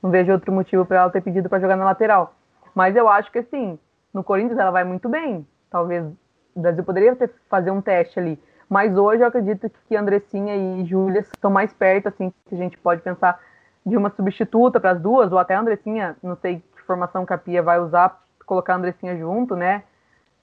não 0.03 0.11
vejo 0.11 0.31
outro 0.31 0.53
motivo 0.53 0.85
para 0.85 0.99
ela 0.99 1.11
ter 1.11 1.23
pedido 1.23 1.49
para 1.49 1.59
jogar 1.59 1.77
na 1.77 1.87
lateral. 1.87 2.35
Mas 2.75 2.95
eu 2.95 3.09
acho 3.09 3.33
que 3.33 3.39
assim, 3.39 3.79
no 4.13 4.23
Corinthians 4.23 4.59
ela 4.59 4.71
vai 4.71 4.85
muito 4.85 5.09
bem. 5.09 5.47
Talvez 5.71 6.05
o 6.55 6.61
Brasil 6.61 6.85
poderia 6.85 7.17
ter, 7.17 7.31
fazer 7.49 7.71
um 7.71 7.81
teste 7.81 8.21
ali. 8.21 8.39
Mas 8.69 8.95
hoje 8.95 9.23
eu 9.23 9.29
acredito 9.29 9.71
que 9.89 9.97
Andressinha 9.97 10.55
e 10.55 10.85
Júlia 10.85 11.21
estão 11.21 11.51
mais 11.51 11.73
perto, 11.73 12.09
assim, 12.09 12.33
que 12.47 12.55
a 12.55 12.59
gente 12.59 12.77
pode 12.77 13.01
pensar 13.01 13.41
de 13.87 13.97
uma 13.97 14.11
substituta 14.11 14.79
para 14.79 14.91
as 14.91 15.01
duas, 15.01 15.33
ou 15.33 15.39
até 15.39 15.55
a 15.55 15.61
Andressinha, 15.61 16.17
não 16.23 16.37
sei 16.37 16.63
que 16.77 16.83
formação 16.83 17.25
que 17.25 17.33
a 17.33 17.39
Pia 17.39 17.63
vai 17.63 17.79
usar, 17.79 18.23
colocar 18.45 18.75
a 18.75 18.77
Andressinha 18.77 19.17
junto, 19.17 19.57
né? 19.57 19.85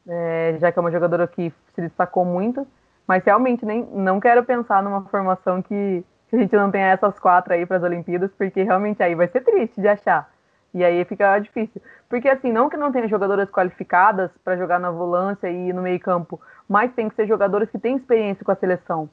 É, 0.08 0.58
já 0.60 0.72
que 0.72 0.80
é 0.80 0.82
uma 0.82 0.92
jogadora 0.92 1.28
que 1.28 1.54
se 1.76 1.82
destacou 1.82 2.26
muito. 2.26 2.68
Mas 3.08 3.24
realmente 3.24 3.66
nem 3.66 3.84
não 3.94 4.20
quero 4.20 4.44
pensar 4.44 4.82
numa 4.82 5.02
formação 5.06 5.62
que, 5.62 6.04
que 6.30 6.36
a 6.36 6.40
gente 6.40 6.56
não 6.56 6.72
tenha 6.72 6.88
essas 6.88 7.20
quatro 7.20 7.54
aí 7.54 7.66
para 7.66 7.78
as 7.78 7.84
Olimpíadas, 7.84 8.32
porque 8.38 8.64
realmente 8.64 9.02
aí 9.04 9.16
vai 9.16 9.28
ser 9.28 9.42
triste 9.42 9.82
de 9.82 9.88
achar. 9.88 10.30
E 10.74 10.84
aí 10.84 11.04
fica 11.06 11.38
difícil. 11.40 11.82
Porque 12.08 12.30
assim, 12.30 12.52
não 12.52 12.70
que 12.70 12.78
não 12.78 12.92
tenha 12.92 13.08
jogadoras 13.08 13.50
qualificadas 13.50 14.32
para 14.44 14.56
jogar 14.56 14.80
na 14.80 14.92
volância 14.92 15.50
e 15.50 15.74
no 15.74 15.82
meio-campo, 15.82 16.40
mas 16.68 16.94
tem 16.94 17.10
que 17.10 17.16
ser 17.16 17.28
jogadoras 17.28 17.70
que 17.70 17.80
têm 17.80 17.98
experiência 17.98 18.46
com 18.46 18.52
a 18.52 18.56
seleção. 18.56 19.10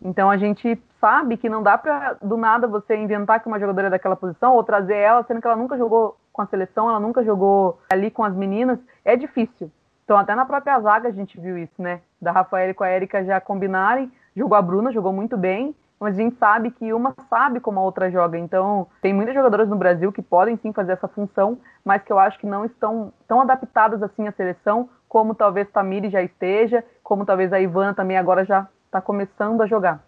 Então 0.00 0.30
a 0.30 0.36
gente 0.36 0.80
sabe 1.00 1.36
que 1.36 1.48
não 1.48 1.62
dá 1.62 1.76
para 1.76 2.14
do 2.22 2.36
nada 2.36 2.66
você 2.66 2.96
inventar 2.96 3.40
que 3.40 3.48
uma 3.48 3.58
jogadora 3.58 3.88
é 3.88 3.90
daquela 3.90 4.14
posição 4.14 4.54
ou 4.54 4.62
trazer 4.62 4.96
ela, 4.96 5.24
sendo 5.24 5.40
que 5.40 5.46
ela 5.46 5.56
nunca 5.56 5.76
jogou 5.76 6.16
com 6.32 6.42
a 6.42 6.46
seleção, 6.46 6.88
ela 6.88 7.00
nunca 7.00 7.24
jogou 7.24 7.80
ali 7.90 8.10
com 8.10 8.22
as 8.22 8.34
meninas, 8.34 8.78
é 9.04 9.16
difícil. 9.16 9.70
Então 10.08 10.16
até 10.16 10.34
na 10.34 10.46
própria 10.46 10.80
zaga 10.80 11.10
a 11.10 11.12
gente 11.12 11.38
viu 11.38 11.58
isso, 11.58 11.82
né? 11.82 12.00
Da 12.18 12.32
Rafaela 12.32 12.72
com 12.72 12.82
a 12.82 12.90
Erika 12.90 13.22
já 13.22 13.38
combinarem, 13.42 14.10
jogou 14.34 14.56
a 14.56 14.62
Bruna, 14.62 14.90
jogou 14.90 15.12
muito 15.12 15.36
bem, 15.36 15.76
mas 16.00 16.14
a 16.14 16.22
gente 16.22 16.34
sabe 16.38 16.70
que 16.70 16.94
uma 16.94 17.14
sabe 17.28 17.60
como 17.60 17.78
a 17.78 17.82
outra 17.82 18.10
joga. 18.10 18.38
Então 18.38 18.86
tem 19.02 19.12
muitas 19.12 19.34
jogadoras 19.34 19.68
no 19.68 19.76
Brasil 19.76 20.10
que 20.10 20.22
podem 20.22 20.56
sim 20.56 20.72
fazer 20.72 20.92
essa 20.92 21.08
função, 21.08 21.58
mas 21.84 22.02
que 22.02 22.10
eu 22.10 22.18
acho 22.18 22.38
que 22.38 22.46
não 22.46 22.64
estão 22.64 23.12
tão 23.26 23.42
adaptadas 23.42 24.02
assim 24.02 24.26
à 24.26 24.32
seleção, 24.32 24.88
como 25.06 25.34
talvez 25.34 25.68
Tamiri 25.68 26.08
já 26.08 26.22
esteja, 26.22 26.82
como 27.02 27.26
talvez 27.26 27.52
a 27.52 27.60
Ivana 27.60 27.92
também 27.92 28.16
agora 28.16 28.46
já 28.46 28.66
está 28.86 29.02
começando 29.02 29.60
a 29.60 29.66
jogar. 29.66 30.07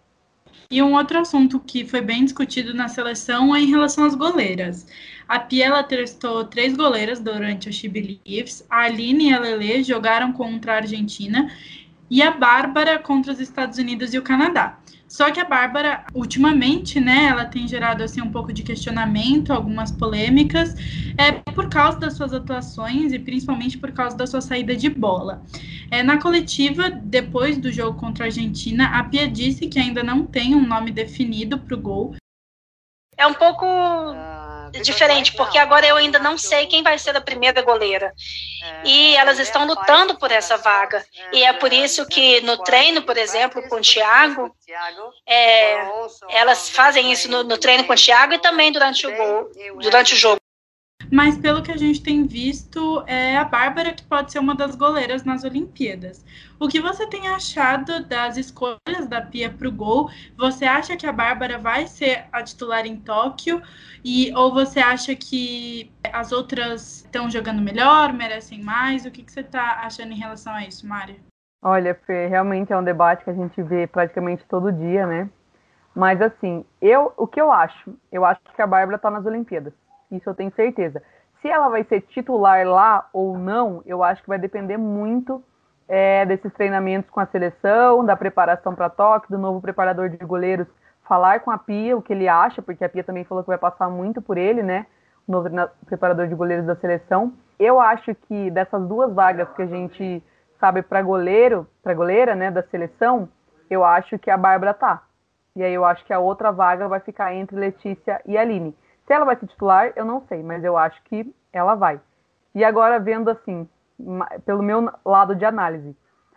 E 0.69 0.81
um 0.81 0.93
outro 0.93 1.19
assunto 1.19 1.59
que 1.59 1.85
foi 1.85 2.01
bem 2.01 2.23
discutido 2.23 2.73
na 2.73 2.87
seleção 2.87 3.55
é 3.55 3.59
em 3.59 3.69
relação 3.69 4.05
às 4.05 4.15
goleiras. 4.15 4.87
A 5.27 5.39
Pia 5.39 5.65
ela 5.65 5.83
testou 5.83 6.43
três 6.45 6.75
goleiras 6.75 7.19
durante 7.19 7.69
o 7.69 7.73
She 7.73 7.87
Believes. 7.87 8.65
A 8.69 8.81
Aline 8.81 9.29
e 9.29 9.33
a 9.33 9.39
Lele 9.39 9.83
jogaram 9.83 10.33
contra 10.33 10.73
a 10.73 10.75
Argentina 10.77 11.49
e 12.11 12.21
a 12.21 12.29
Bárbara 12.29 12.99
contra 12.99 13.31
os 13.31 13.39
Estados 13.39 13.77
Unidos 13.77 14.13
e 14.13 14.17
o 14.17 14.21
Canadá. 14.21 14.77
Só 15.07 15.31
que 15.31 15.39
a 15.39 15.45
Bárbara, 15.45 16.05
ultimamente, 16.13 16.99
né, 16.99 17.27
ela 17.27 17.45
tem 17.45 17.65
gerado 17.65 18.03
assim 18.03 18.21
um 18.21 18.29
pouco 18.29 18.51
de 18.51 18.63
questionamento, 18.63 19.51
algumas 19.53 19.91
polêmicas, 19.91 20.75
é 21.17 21.31
por 21.31 21.69
causa 21.69 21.99
das 21.99 22.13
suas 22.13 22.33
atuações 22.33 23.13
e 23.13 23.19
principalmente 23.19 23.77
por 23.77 23.93
causa 23.93 24.15
da 24.17 24.27
sua 24.27 24.41
saída 24.41 24.75
de 24.75 24.89
bola. 24.89 25.41
É, 25.89 26.03
na 26.03 26.17
coletiva, 26.17 26.89
depois 26.89 27.57
do 27.57 27.71
jogo 27.71 27.97
contra 27.97 28.25
a 28.25 28.27
Argentina, 28.27 28.87
a 28.87 29.03
Pia 29.05 29.27
disse 29.27 29.67
que 29.67 29.79
ainda 29.79 30.03
não 30.03 30.25
tem 30.25 30.53
um 30.53 30.67
nome 30.67 30.91
definido 30.91 31.57
para 31.59 31.75
o 31.75 31.81
gol. 31.81 32.15
É 33.17 33.25
um 33.25 33.33
pouco 33.33 33.65
diferente, 34.79 35.33
porque 35.33 35.57
agora 35.57 35.85
eu 35.85 35.95
ainda 35.95 36.19
não 36.19 36.37
sei 36.37 36.67
quem 36.67 36.83
vai 36.83 36.97
ser 36.97 37.15
a 37.15 37.21
primeira 37.21 37.61
goleira. 37.61 38.13
E 38.85 39.15
elas 39.15 39.39
estão 39.39 39.65
lutando 39.65 40.17
por 40.17 40.31
essa 40.31 40.57
vaga. 40.57 41.03
E 41.33 41.43
é 41.43 41.53
por 41.53 41.73
isso 41.73 42.05
que 42.05 42.41
no 42.41 42.57
treino, 42.57 43.01
por 43.01 43.17
exemplo, 43.17 43.61
com 43.67 43.77
o 43.77 43.81
Thiago, 43.81 44.55
é, 45.27 45.87
elas 46.29 46.69
fazem 46.69 47.11
isso 47.11 47.29
no, 47.29 47.43
no, 47.43 47.57
treino 47.57 47.85
com 47.85 47.93
o 47.93 47.95
Thiago 47.95 48.33
e 48.33 48.39
também 48.39 48.71
durante 48.71 49.05
o, 49.07 49.15
gol, 49.15 49.51
durante 49.81 50.13
o 50.13 50.17
jogo. 50.17 50.39
Mas 51.11 51.37
pelo 51.37 51.61
que 51.61 51.71
a 51.71 51.77
gente 51.77 52.01
tem 52.01 52.25
visto, 52.25 53.03
é 53.05 53.35
a 53.35 53.43
Bárbara 53.43 53.93
que 53.93 54.03
pode 54.03 54.31
ser 54.31 54.39
uma 54.39 54.55
das 54.55 54.75
goleiras 54.75 55.23
nas 55.23 55.43
Olimpíadas. 55.43 56.23
O 56.61 56.67
que 56.67 56.79
você 56.79 57.07
tem 57.07 57.27
achado 57.27 58.05
das 58.05 58.37
escolhas 58.37 59.07
da 59.09 59.19
Pia 59.19 59.49
para 59.49 59.67
o 59.67 59.71
gol? 59.71 60.11
Você 60.37 60.63
acha 60.63 60.95
que 60.95 61.07
a 61.07 61.11
Bárbara 61.11 61.57
vai 61.57 61.87
ser 61.87 62.25
a 62.31 62.43
titular 62.43 62.85
em 62.85 62.97
Tóquio? 62.97 63.59
E, 64.05 64.31
ou 64.35 64.53
você 64.53 64.79
acha 64.79 65.15
que 65.15 65.91
as 66.13 66.31
outras 66.31 66.97
estão 66.97 67.31
jogando 67.31 67.63
melhor, 67.63 68.13
merecem 68.13 68.61
mais? 68.61 69.07
O 69.07 69.11
que, 69.11 69.23
que 69.23 69.31
você 69.31 69.39
está 69.39 69.79
achando 69.83 70.11
em 70.11 70.19
relação 70.19 70.53
a 70.53 70.63
isso, 70.63 70.87
Mária? 70.87 71.15
Olha, 71.63 71.95
Fê, 72.05 72.27
realmente 72.27 72.71
é 72.71 72.77
um 72.77 72.83
debate 72.83 73.23
que 73.23 73.31
a 73.31 73.35
gente 73.35 73.59
vê 73.63 73.87
praticamente 73.87 74.45
todo 74.47 74.71
dia, 74.71 75.07
né? 75.07 75.27
Mas 75.95 76.21
assim, 76.21 76.63
eu, 76.79 77.11
o 77.17 77.25
que 77.25 77.41
eu 77.41 77.51
acho? 77.51 77.91
Eu 78.11 78.23
acho 78.23 78.39
que 78.55 78.61
a 78.61 78.67
Bárbara 78.67 78.97
está 78.97 79.09
nas 79.09 79.25
Olimpíadas. 79.25 79.73
Isso 80.11 80.29
eu 80.29 80.35
tenho 80.35 80.53
certeza. 80.53 81.01
Se 81.41 81.47
ela 81.47 81.69
vai 81.69 81.83
ser 81.85 82.01
titular 82.01 82.67
lá 82.67 83.09
ou 83.11 83.35
não, 83.35 83.81
eu 83.83 84.03
acho 84.03 84.21
que 84.21 84.29
vai 84.29 84.37
depender 84.37 84.77
muito 84.77 85.43
é, 85.91 86.25
desses 86.25 86.53
treinamentos 86.53 87.11
com 87.11 87.19
a 87.19 87.25
seleção, 87.25 88.05
da 88.05 88.15
preparação 88.15 88.73
para 88.73 88.89
toque, 88.89 89.29
do 89.29 89.37
novo 89.37 89.59
preparador 89.59 90.07
de 90.07 90.15
goleiros 90.25 90.65
falar 91.03 91.41
com 91.41 91.51
a 91.51 91.57
Pia 91.57 91.97
o 91.97 92.01
que 92.01 92.13
ele 92.13 92.29
acha, 92.29 92.61
porque 92.61 92.85
a 92.85 92.87
Pia 92.87 93.03
também 93.03 93.25
falou 93.25 93.43
que 93.43 93.49
vai 93.49 93.57
passar 93.57 93.89
muito 93.89 94.21
por 94.21 94.37
ele, 94.37 94.63
né? 94.63 94.85
O 95.27 95.31
novo 95.33 95.49
preparador 95.85 96.27
de 96.29 96.33
goleiros 96.33 96.65
da 96.65 96.77
seleção. 96.77 97.33
Eu 97.59 97.81
acho 97.81 98.15
que 98.15 98.49
dessas 98.51 98.81
duas 98.87 99.13
vagas 99.13 99.49
que 99.53 99.63
a 99.63 99.65
gente 99.65 100.23
sabe 100.61 100.81
para 100.81 101.01
goleiro, 101.01 101.67
para 101.83 101.93
goleira, 101.93 102.35
né, 102.35 102.49
da 102.49 102.63
seleção, 102.63 103.27
eu 103.69 103.83
acho 103.83 104.17
que 104.17 104.31
a 104.31 104.37
Bárbara 104.37 104.73
tá. 104.73 105.03
E 105.57 105.61
aí 105.61 105.73
eu 105.73 105.83
acho 105.83 106.05
que 106.05 106.13
a 106.13 106.19
outra 106.19 106.53
vaga 106.53 106.87
vai 106.87 107.01
ficar 107.01 107.33
entre 107.33 107.57
Letícia 107.57 108.21
e 108.25 108.37
Aline. 108.37 108.73
Se 109.05 109.11
ela 109.11 109.25
vai 109.25 109.35
ser 109.35 109.47
titular, 109.47 109.91
eu 109.97 110.05
não 110.05 110.21
sei, 110.29 110.41
mas 110.41 110.63
eu 110.63 110.77
acho 110.77 111.03
que 111.03 111.35
ela 111.51 111.75
vai. 111.75 111.99
E 112.55 112.63
agora, 112.63 112.97
vendo 112.97 113.29
assim, 113.29 113.67
pelo 114.45 114.61
meu 114.61 114.91
lado 115.05 115.35
de 115.35 115.45
análise, 115.45 115.95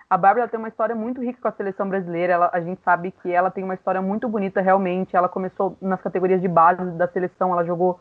a 0.08 0.16
Bárbara 0.16 0.48
tem 0.48 0.58
uma 0.58 0.68
história 0.68 0.94
muito 0.94 1.20
rica 1.20 1.40
com 1.40 1.48
a 1.48 1.52
seleção 1.52 1.88
brasileira. 1.88 2.34
Ela, 2.34 2.50
a 2.52 2.60
gente 2.60 2.80
sabe 2.82 3.10
que 3.10 3.32
ela 3.32 3.50
tem 3.50 3.64
uma 3.64 3.74
história 3.74 4.00
muito 4.00 4.28
bonita, 4.28 4.60
realmente. 4.60 5.16
Ela 5.16 5.28
começou 5.28 5.76
nas 5.80 6.00
categorias 6.00 6.40
de 6.40 6.48
base 6.48 6.84
da 6.92 7.08
seleção, 7.08 7.52
ela 7.52 7.64
jogou 7.64 7.98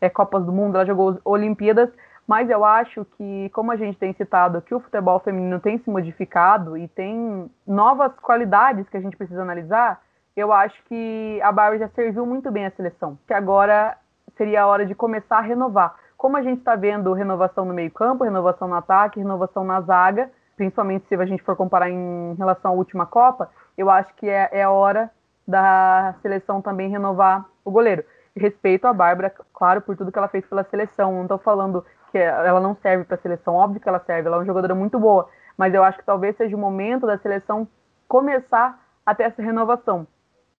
é, 0.00 0.08
Copas 0.08 0.44
do 0.44 0.52
Mundo, 0.52 0.76
ela 0.76 0.86
jogou 0.86 1.20
Olimpíadas. 1.24 1.88
Mas 2.26 2.48
eu 2.48 2.64
acho 2.64 3.04
que, 3.16 3.50
como 3.50 3.70
a 3.72 3.76
gente 3.76 3.98
tem 3.98 4.12
citado, 4.14 4.62
que 4.62 4.74
o 4.74 4.80
futebol 4.80 5.20
feminino 5.20 5.60
tem 5.60 5.78
se 5.78 5.90
modificado 5.90 6.76
e 6.76 6.88
tem 6.88 7.50
novas 7.66 8.12
qualidades 8.20 8.88
que 8.88 8.96
a 8.96 9.00
gente 9.00 9.16
precisa 9.16 9.42
analisar, 9.42 10.00
eu 10.36 10.52
acho 10.52 10.82
que 10.84 11.40
a 11.42 11.52
Bárbara 11.52 11.78
já 11.78 11.88
serviu 11.88 12.24
muito 12.24 12.50
bem 12.50 12.66
a 12.66 12.70
seleção. 12.70 13.18
Que 13.26 13.34
agora 13.34 13.96
seria 14.36 14.62
a 14.62 14.66
hora 14.66 14.86
de 14.86 14.94
começar 14.94 15.38
a 15.38 15.42
renovar. 15.42 15.94
Como 16.22 16.36
a 16.36 16.42
gente 16.42 16.60
está 16.60 16.76
vendo 16.76 17.12
renovação 17.12 17.64
no 17.64 17.74
meio-campo, 17.74 18.22
renovação 18.22 18.68
no 18.68 18.76
ataque, 18.76 19.18
renovação 19.18 19.64
na 19.64 19.80
zaga, 19.80 20.30
principalmente 20.56 21.04
se 21.08 21.16
a 21.16 21.26
gente 21.26 21.42
for 21.42 21.56
comparar 21.56 21.90
em 21.90 22.34
relação 22.34 22.70
à 22.70 22.74
última 22.74 23.04
Copa, 23.04 23.50
eu 23.76 23.90
acho 23.90 24.14
que 24.14 24.28
é, 24.28 24.48
é 24.52 24.68
hora 24.68 25.10
da 25.44 26.14
seleção 26.22 26.62
também 26.62 26.88
renovar 26.88 27.44
o 27.64 27.72
goleiro. 27.72 28.04
Respeito 28.36 28.86
a 28.86 28.92
Bárbara, 28.92 29.34
claro, 29.52 29.80
por 29.80 29.96
tudo 29.96 30.12
que 30.12 30.18
ela 30.18 30.28
fez 30.28 30.46
pela 30.46 30.62
seleção. 30.62 31.12
Não 31.12 31.22
estou 31.22 31.38
falando 31.38 31.84
que 32.12 32.18
ela 32.18 32.60
não 32.60 32.76
serve 32.76 33.02
para 33.02 33.16
a 33.16 33.20
seleção, 33.20 33.56
óbvio 33.56 33.80
que 33.80 33.88
ela 33.88 33.98
serve, 33.98 34.28
ela 34.28 34.36
é 34.36 34.38
uma 34.38 34.46
jogadora 34.46 34.76
muito 34.76 35.00
boa, 35.00 35.28
mas 35.58 35.74
eu 35.74 35.82
acho 35.82 35.98
que 35.98 36.04
talvez 36.04 36.36
seja 36.36 36.54
o 36.54 36.60
momento 36.60 37.04
da 37.04 37.18
seleção 37.18 37.66
começar 38.06 38.80
a 39.04 39.12
ter 39.12 39.24
essa 39.24 39.42
renovação. 39.42 40.06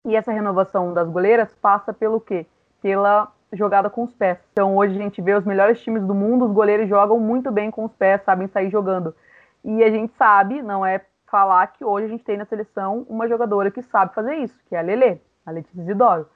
E 0.03 0.13
essa 0.13 0.33
renovação 0.33 0.93
das 0.93 1.07
goleiras 1.07 1.55
passa 1.55 1.93
pelo 1.93 2.19
quê? 2.19 2.45
Pela 2.81 3.31
jogada 3.53 3.89
com 3.89 4.03
os 4.03 4.13
pés. 4.13 4.37
Então 4.51 4.75
hoje 4.75 4.95
a 4.95 5.01
gente 5.01 5.21
vê 5.21 5.33
os 5.33 5.45
melhores 5.45 5.81
times 5.81 6.03
do 6.03 6.13
mundo, 6.13 6.45
os 6.45 6.51
goleiros 6.51 6.89
jogam 6.89 7.19
muito 7.19 7.51
bem 7.51 7.71
com 7.71 7.85
os 7.85 7.93
pés, 7.93 8.21
sabem 8.23 8.47
sair 8.47 8.69
jogando. 8.69 9.15
E 9.63 9.83
a 9.83 9.89
gente 9.89 10.13
sabe, 10.17 10.61
não 10.61 10.85
é 10.85 11.01
falar 11.27 11.67
que 11.67 11.83
hoje 11.83 12.05
a 12.05 12.09
gente 12.09 12.23
tem 12.23 12.37
na 12.37 12.45
seleção 12.45 13.05
uma 13.09 13.27
jogadora 13.27 13.71
que 13.71 13.81
sabe 13.81 14.13
fazer 14.13 14.35
isso, 14.35 14.59
que 14.67 14.75
é 14.75 14.79
a 14.79 14.81
Lele, 14.81 15.21
a 15.45 15.51
Letícia 15.51 15.81
Isidoro. 15.81 16.27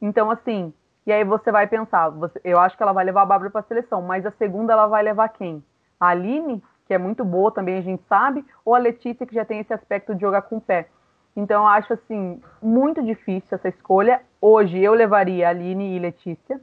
Então, 0.00 0.30
assim, 0.30 0.74
e 1.06 1.12
aí 1.12 1.24
você 1.24 1.50
vai 1.50 1.66
pensar, 1.66 2.10
você, 2.10 2.40
eu 2.44 2.58
acho 2.58 2.76
que 2.76 2.82
ela 2.82 2.92
vai 2.92 3.04
levar 3.04 3.22
a 3.22 3.26
Bárbara 3.26 3.50
para 3.50 3.60
a 3.60 3.64
seleção, 3.64 4.02
mas 4.02 4.26
a 4.26 4.30
segunda 4.32 4.72
ela 4.72 4.86
vai 4.86 5.02
levar 5.02 5.28
quem? 5.30 5.64
A 5.98 6.08
Aline, 6.08 6.62
que 6.86 6.94
é 6.94 6.98
muito 6.98 7.24
boa 7.24 7.50
também, 7.50 7.78
a 7.78 7.82
gente 7.82 8.02
sabe, 8.08 8.44
ou 8.64 8.74
a 8.74 8.78
Letícia, 8.78 9.26
que 9.26 9.34
já 9.34 9.44
tem 9.44 9.60
esse 9.60 9.72
aspecto 9.72 10.14
de 10.14 10.20
jogar 10.20 10.42
com 10.42 10.56
o 10.56 10.60
pé. 10.60 10.88
Então, 11.34 11.62
eu 11.62 11.68
acho, 11.68 11.92
assim, 11.92 12.40
muito 12.62 13.02
difícil 13.02 13.56
essa 13.56 13.68
escolha. 13.68 14.20
Hoje, 14.40 14.78
eu 14.78 14.92
levaria 14.94 15.46
a 15.46 15.50
Aline 15.50 15.96
e 15.96 15.98
Letícia, 15.98 16.60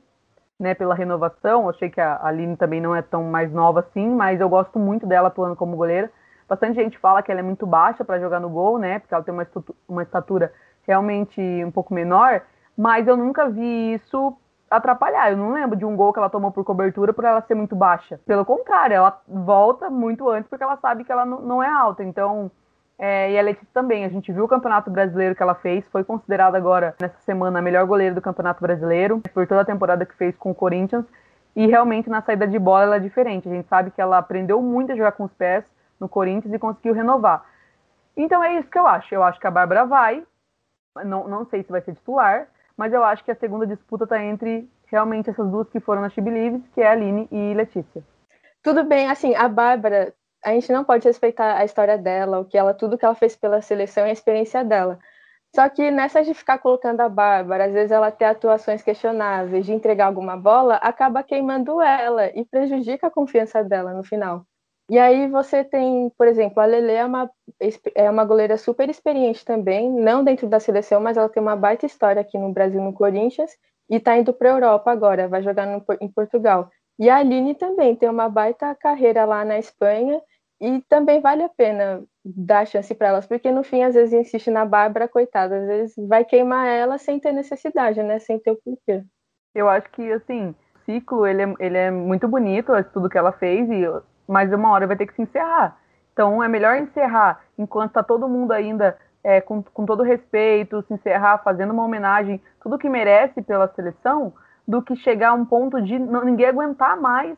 né, 0.60 0.73
pela 0.73 0.93
renovação. 0.93 1.63
Eu 1.63 1.69
achei 1.69 1.89
que 1.89 1.99
a 1.99 2.19
Aline 2.23 2.55
também 2.55 2.82
não 2.82 2.95
é 2.95 3.01
tão 3.01 3.23
mais 3.23 3.51
nova 3.51 3.79
assim, 3.79 4.08
mas 4.10 4.39
eu 4.39 4.49
gosto 4.49 4.77
muito 4.77 5.08
dela 5.08 5.29
atuando 5.29 5.55
como 5.55 5.77
goleira. 5.77 6.12
Bastante 6.47 6.75
gente 6.75 6.97
fala 6.97 7.21
que 7.21 7.32
ela 7.32 7.39
é 7.39 7.43
muito 7.43 7.65
baixa 7.65 8.03
para 8.03 8.19
jogar 8.19 8.39
no 8.39 8.49
gol, 8.49 8.77
né, 8.77 8.99
porque 8.99 9.13
ela 9.13 9.23
tem 9.23 9.34
uma, 9.34 9.47
uma 9.88 10.03
estatura 10.03 10.51
realmente 10.88 11.39
um 11.63 11.71
pouco 11.71 11.93
menor, 11.93 12.41
mas 12.75 13.08
eu 13.08 13.15
nunca 13.15 13.47
vi 13.47 13.93
isso 13.93 14.36
atrapalhar. 14.69 15.32
Eu 15.32 15.38
não 15.38 15.53
lembro 15.53 15.77
de 15.77 15.86
um 15.86 15.95
gol 15.95 16.12
que 16.12 16.19
ela 16.19 16.29
tomou 16.29 16.51
por 16.51 16.63
cobertura 16.63 17.13
por 17.13 17.23
ela 17.23 17.41
ser 17.41 17.55
muito 17.55 17.75
baixa. 17.75 18.19
Pelo 18.25 18.45
contrário, 18.45 18.95
ela 18.95 19.21
volta 19.27 19.89
muito 19.89 20.29
antes 20.29 20.49
porque 20.49 20.63
ela 20.63 20.77
sabe 20.77 21.03
que 21.03 21.12
ela 21.12 21.25
não 21.25 21.62
é 21.62 21.69
alta. 21.69 22.03
Então, 22.03 22.51
é, 23.01 23.31
e 23.31 23.39
a 23.39 23.41
Letícia 23.41 23.69
também, 23.73 24.03
a 24.03 24.09
gente 24.09 24.29
viu 24.33 24.43
o 24.43 24.47
Campeonato 24.47 24.91
Brasileiro 24.91 25.33
que 25.33 25.41
ela 25.41 25.55
fez, 25.55 25.88
foi 25.88 26.03
considerada 26.03 26.57
agora, 26.57 26.93
nessa 26.99 27.17
semana, 27.21 27.59
a 27.59 27.62
melhor 27.62 27.85
goleira 27.85 28.13
do 28.13 28.21
Campeonato 28.21 28.62
Brasileiro, 28.62 29.21
por 29.33 29.47
toda 29.47 29.62
a 29.62 29.65
temporada 29.65 30.05
que 30.05 30.13
fez 30.15 30.35
com 30.35 30.51
o 30.51 30.55
Corinthians. 30.55 31.05
E 31.55 31.65
realmente 31.65 32.09
na 32.09 32.21
saída 32.21 32.45
de 32.45 32.59
bola 32.59 32.83
ela 32.83 32.95
é 32.97 32.99
diferente. 32.99 33.47
A 33.47 33.53
gente 33.53 33.69
sabe 33.69 33.89
que 33.91 34.01
ela 34.01 34.17
aprendeu 34.17 34.62
muito 34.62 34.91
a 34.91 34.95
jogar 34.97 35.13
com 35.13 35.23
os 35.23 35.31
pés 35.31 35.63
no 35.97 36.09
Corinthians 36.09 36.53
e 36.53 36.59
conseguiu 36.59 36.93
renovar. 36.93 37.45
Então 38.17 38.43
é 38.43 38.59
isso 38.59 38.69
que 38.69 38.77
eu 38.77 38.85
acho. 38.85 39.15
Eu 39.15 39.23
acho 39.23 39.39
que 39.39 39.47
a 39.47 39.51
Bárbara 39.51 39.85
vai. 39.85 40.21
Não, 41.05 41.25
não 41.25 41.45
sei 41.45 41.63
se 41.63 41.71
vai 41.71 41.81
ser 41.81 41.95
titular, 41.95 42.47
mas 42.75 42.91
eu 42.91 43.01
acho 43.01 43.23
que 43.23 43.31
a 43.31 43.35
segunda 43.35 43.65
disputa 43.65 44.03
está 44.03 44.21
entre 44.21 44.69
realmente 44.88 45.29
essas 45.29 45.49
duas 45.49 45.69
que 45.69 45.79
foram 45.79 46.01
na 46.01 46.09
She 46.09 46.19
Believes, 46.19 46.62
que 46.73 46.81
é 46.81 46.88
a 46.88 46.91
Aline 46.91 47.29
e 47.31 47.53
Letícia. 47.53 48.03
Tudo 48.62 48.83
bem, 48.83 49.09
assim, 49.09 49.33
a 49.35 49.47
Bárbara 49.47 50.13
a 50.43 50.52
gente 50.52 50.71
não 50.71 50.84
pode 50.84 51.08
respeitar 51.08 51.58
a 51.58 51.65
história 51.65 51.97
dela, 51.97 52.39
o 52.39 52.45
que 52.45 52.58
ela, 52.58 52.73
tudo 52.73 52.97
que 52.97 53.06
ela 53.06 53.15
fez 53.15 53.36
pela 53.36 53.62
seleção 53.62 54.06
e 54.06 54.10
a 54.10 54.13
experiência 54.13 54.63
dela. 54.63 54.99
Só 55.56 55.67
que 55.67 55.89
nessa 55.89 56.23
de 56.23 56.34
ficar 56.34 56.60
colocando 56.60 57.02
a 57.02 57.10
Bárbara, 57.10 57.65
às 57.65 57.73
vezes 57.73 57.91
ela 57.91 58.12
ter 58.12 58.25
atuações 58.25 58.84
questionáveis, 58.84 59.65
de 59.65 59.73
entregar 59.73 60.06
alguma 60.06 60.38
bola, 60.38 60.75
acaba 60.75 61.23
queimando 61.23 61.82
ela 61.82 62.28
e 62.28 62.45
prejudica 62.45 63.08
a 63.08 63.12
confiança 63.12 63.63
dela 63.63 63.93
no 63.93 64.04
final. 64.04 64.45
E 64.89 64.97
aí 64.97 65.28
você 65.28 65.63
tem, 65.63 66.12
por 66.17 66.28
exemplo, 66.28 66.60
a 66.62 66.65
Lele 66.65 66.91
é 66.91 67.06
uma, 67.06 67.30
é 67.95 68.10
uma 68.10 68.25
goleira 68.25 68.58
super 68.58 68.89
experiente 68.89 69.45
também, 69.45 69.91
não 69.91 70.23
dentro 70.23 70.47
da 70.47 70.60
seleção, 70.60 70.99
mas 70.99 71.15
ela 71.15 71.30
tem 71.30 71.41
uma 71.41 71.56
baita 71.56 71.86
história 71.86 72.21
aqui 72.21 72.38
no 72.38 72.52
Brasil, 72.52 72.82
no 72.82 72.93
Corinthians, 72.93 73.52
e 73.89 73.97
está 73.97 74.17
indo 74.17 74.34
para 74.34 74.49
a 74.49 74.54
Europa 74.54 74.91
agora, 74.91 75.28
vai 75.28 75.43
jogar 75.43 75.67
no, 75.67 75.84
em 76.02 76.08
Portugal. 76.12 76.69
E 76.97 77.10
a 77.10 77.17
Aline 77.17 77.56
também 77.56 77.95
tem 77.95 78.10
uma 78.10 78.28
baita 78.30 78.75
carreira 78.75 79.25
lá 79.25 79.45
na 79.45 79.60
Espanha 79.60 80.21
e 80.62 80.82
também 80.89 81.22
vale 81.22 81.43
a 81.43 81.50
pena 81.50 82.04
dar 82.24 82.67
chance 82.67 82.93
para 82.93 83.08
elas, 83.08 83.26
porque 83.26 83.50
no 83.52 83.63
fim, 83.63 83.84
às 83.84 83.95
vezes, 83.95 84.13
insiste 84.13 84.52
na 84.52 84.65
Bárbara, 84.65 85.08
coitada, 85.08 85.58
às 85.58 85.67
vezes 85.67 86.08
vai 86.08 86.26
queimar 86.26 86.67
ela 86.67 86.98
sem 86.98 87.19
ter 87.19 87.32
necessidade, 87.32 88.04
né? 88.04 88.19
Sem 88.19 88.38
ter 88.39 88.52
o 88.52 88.58
porquê. 88.58 89.04
Eu 89.56 89.69
acho 89.69 89.89
que, 89.91 90.12
assim, 90.12 90.50
o 90.50 90.80
ciclo, 90.86 91.26
ele 91.26 91.43
é, 91.43 91.54
ele 91.60 91.78
é 91.78 91.89
muito 91.89 92.28
bonito, 92.28 92.72
tudo 92.93 93.10
que 93.10 93.17
ela 93.17 93.32
fez, 93.32 93.69
e, 93.69 93.84
mas 94.28 94.52
uma 94.52 94.72
hora 94.72 94.86
vai 94.86 94.98
ter 94.98 95.08
que 95.08 95.15
se 95.15 95.22
encerrar. 95.22 95.78
Então, 96.12 96.43
é 96.43 96.48
melhor 96.50 96.76
encerrar 96.76 97.41
enquanto 97.58 97.91
está 97.91 98.04
todo 98.04 98.28
mundo 98.28 98.52
ainda 98.52 98.98
é, 99.24 99.39
com, 99.39 99.63
com 99.63 99.86
todo 99.86 100.04
respeito, 100.04 100.84
se 100.84 100.93
encerrar 100.93 101.38
fazendo 101.38 101.72
uma 101.72 101.86
homenagem, 101.86 102.41
tudo 102.62 102.78
que 102.78 102.89
merece 102.89 103.41
pela 103.41 103.67
seleção, 103.69 104.34
do 104.67 104.82
que 104.82 104.95
chegar 104.98 105.30
a 105.30 105.34
um 105.34 105.45
ponto 105.45 105.82
de 105.82 105.98
ninguém 105.98 106.48
aguentar 106.48 107.00
mais 107.00 107.38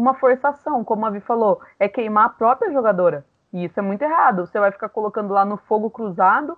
uma 0.00 0.14
forçação, 0.14 0.82
como 0.82 1.04
a 1.04 1.10
Vi 1.10 1.20
falou, 1.20 1.60
é 1.78 1.88
queimar 1.88 2.26
a 2.26 2.30
própria 2.30 2.72
jogadora. 2.72 3.24
E 3.52 3.64
isso 3.64 3.78
é 3.78 3.82
muito 3.82 4.02
errado. 4.02 4.46
Você 4.46 4.58
vai 4.58 4.70
ficar 4.72 4.88
colocando 4.88 5.34
lá 5.34 5.44
no 5.44 5.56
fogo 5.56 5.90
cruzado, 5.90 6.56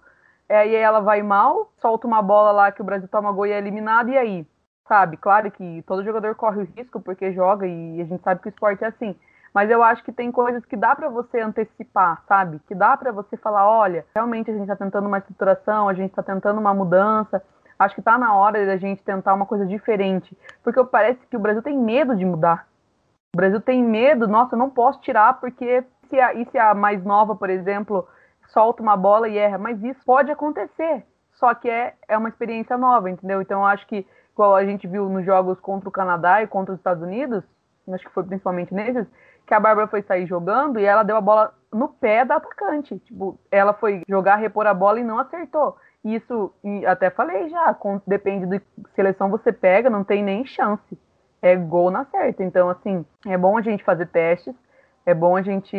é, 0.49 0.59
aí 0.59 0.75
ela 0.75 1.01
vai 1.01 1.23
mal, 1.23 1.73
solta 1.81 2.07
uma 2.07 2.23
bola 2.23 2.53
lá 2.53 2.71
que 2.71 2.81
o 2.83 2.85
Brasil 2.85 3.09
toma 3.09 3.33
gol 3.33 3.47
e 3.47 3.53
é 3.53 3.59
eliminado, 3.59 4.11
e 4.11 4.19
aí? 4.19 4.47
Sabe? 4.87 5.17
Claro 5.17 5.51
que 5.51 5.83
todo 5.87 6.05
jogador 6.05 6.35
corre 6.35 6.63
o 6.63 6.69
risco 6.77 7.01
porque 7.01 7.33
joga 7.33 7.67
e 7.67 8.01
a 8.01 8.05
gente 8.05 8.23
sabe 8.23 8.41
que 8.41 8.49
o 8.49 8.51
esporte 8.51 8.85
é 8.85 8.89
assim. 8.89 9.17
Mas 9.55 9.71
eu 9.71 9.83
acho 9.83 10.03
que 10.03 10.13
tem 10.13 10.33
coisas 10.33 10.65
que 10.65 10.77
dá 10.77 10.95
para 10.95 11.09
você 11.09 11.41
antecipar, 11.41 12.23
sabe? 12.27 12.59
Que 12.67 12.75
dá 12.75 12.97
para 12.97 13.13
você 13.13 13.37
falar, 13.37 13.69
olha, 13.69 14.05
realmente 14.15 14.51
a 14.51 14.55
gente 14.55 14.63
está 14.63 14.77
tentando 14.77 15.07
uma 15.07 15.19
estruturação, 15.19 15.89
a 15.89 15.95
gente 15.95 16.11
está 16.11 16.23
tentando 16.23 16.59
uma 16.59 16.73
mudança, 16.73 17.43
acho 17.79 17.95
que 17.95 18.01
está 18.01 18.17
na 18.17 18.35
hora 18.35 18.65
da 18.65 18.77
gente 18.77 19.03
tentar 19.03 19.35
uma 19.35 19.47
coisa 19.47 19.67
diferente. 19.67 20.37
Porque 20.63 20.83
parece 20.85 21.21
que 21.27 21.37
o 21.37 21.41
Brasil 21.41 21.63
tem 21.63 21.79
medo 21.79 22.17
de 22.17 22.25
mudar. 22.25 22.67
O 23.35 23.39
Brasil 23.39 23.63
tem 23.63 23.83
medo, 23.83 24.29
nossa, 24.29 24.55
eu 24.55 24.59
não 24.59 24.69
posso 24.69 25.01
tirar 25.01 25.41
porque 25.41 25.83
se 26.11 26.21
a, 26.21 26.35
e 26.35 26.45
se 26.51 26.59
a 26.59 26.75
mais 26.75 27.03
nova, 27.03 27.35
por 27.35 27.49
exemplo, 27.49 28.07
solta 28.49 28.83
uma 28.83 28.95
bola 28.95 29.27
e 29.27 29.39
erra, 29.39 29.57
mas 29.57 29.83
isso 29.83 30.05
pode 30.05 30.31
acontecer. 30.31 31.03
Só 31.33 31.55
que 31.55 31.71
é, 31.71 31.95
é 32.07 32.19
uma 32.19 32.29
experiência 32.29 32.77
nova, 32.77 33.09
entendeu? 33.09 33.41
Então 33.41 33.61
eu 33.61 33.67
acho 33.67 33.87
que, 33.87 34.07
igual 34.35 34.55
a 34.55 34.67
gente 34.67 34.87
viu 34.87 35.09
nos 35.09 35.25
jogos 35.25 35.59
contra 35.61 35.89
o 35.89 35.93
Canadá 35.93 36.43
e 36.43 36.47
contra 36.47 36.75
os 36.75 36.79
Estados 36.79 37.03
Unidos, 37.03 37.43
acho 37.89 38.05
que 38.05 38.13
foi 38.13 38.23
principalmente 38.23 38.75
nesses, 38.75 39.07
que 39.47 39.55
a 39.55 39.61
Bárbara 39.61 39.89
foi 39.89 40.03
sair 40.03 40.27
jogando 40.27 40.79
e 40.79 40.85
ela 40.85 41.03
deu 41.03 41.17
a 41.17 41.21
bola 41.23 41.55
no 41.73 41.89
pé 41.89 42.27
da 42.27 42.37
atacante. 42.37 42.99
Tipo, 42.99 43.41
ela 43.51 43.73
foi 43.73 44.03
jogar, 44.07 44.37
repor 44.37 44.67
a 44.67 44.75
bola 44.75 45.01
e 45.01 45.05
não 45.05 45.19
acertou. 45.19 45.79
Isso, 46.05 46.53
até 46.87 47.09
falei 47.09 47.49
já, 47.49 47.75
depende 48.07 48.45
de 48.45 48.61
seleção 48.95 49.31
você 49.31 49.51
pega, 49.51 49.89
não 49.89 50.05
tem 50.05 50.23
nem 50.23 50.45
chance. 50.45 50.99
É 51.43 51.57
gol 51.57 51.91
na 51.91 52.05
certa. 52.07 52.43
Então, 52.43 52.71
assim, 52.71 53.05
é 53.27 53.37
bom 53.37 53.59
a 53.59 53.63
gente 53.63 53.85
fazer 53.85 54.07
testes, 54.07 54.55
é 55.05 55.13
bom 55.13 55.37
a 55.37 55.43
gente 55.43 55.77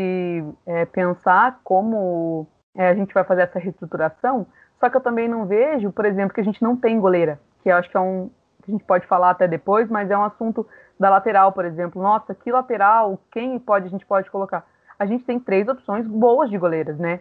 é, 0.65 0.85
pensar 0.85 1.59
como 1.63 2.45
é, 2.75 2.89
a 2.89 2.93
gente 2.93 3.13
vai 3.13 3.23
fazer 3.23 3.43
essa 3.43 3.59
reestruturação. 3.59 4.45
Só 4.79 4.89
que 4.89 4.97
eu 4.97 5.01
também 5.01 5.27
não 5.27 5.45
vejo, 5.45 5.91
por 5.91 6.05
exemplo, 6.05 6.33
que 6.33 6.41
a 6.41 6.43
gente 6.43 6.61
não 6.61 6.75
tem 6.75 6.99
goleira, 6.99 7.39
que 7.61 7.69
eu 7.69 7.75
acho 7.75 7.89
que 7.89 7.97
é 7.97 7.99
um 7.99 8.29
que 8.63 8.71
a 8.71 8.73
gente 8.73 8.83
pode 8.85 9.05
falar 9.07 9.31
até 9.31 9.47
depois, 9.47 9.89
mas 9.89 10.09
é 10.09 10.17
um 10.17 10.23
assunto 10.23 10.65
da 10.97 11.09
lateral, 11.09 11.51
por 11.51 11.65
exemplo. 11.65 12.01
Nossa, 12.01 12.33
que 12.33 12.51
lateral, 12.51 13.19
quem 13.31 13.59
pode 13.59 13.87
a 13.87 13.89
gente 13.89 14.05
pode 14.05 14.31
colocar? 14.31 14.65
A 14.97 15.05
gente 15.05 15.25
tem 15.25 15.39
três 15.39 15.67
opções 15.67 16.07
boas 16.07 16.49
de 16.49 16.57
goleiras, 16.57 16.97
né? 16.97 17.19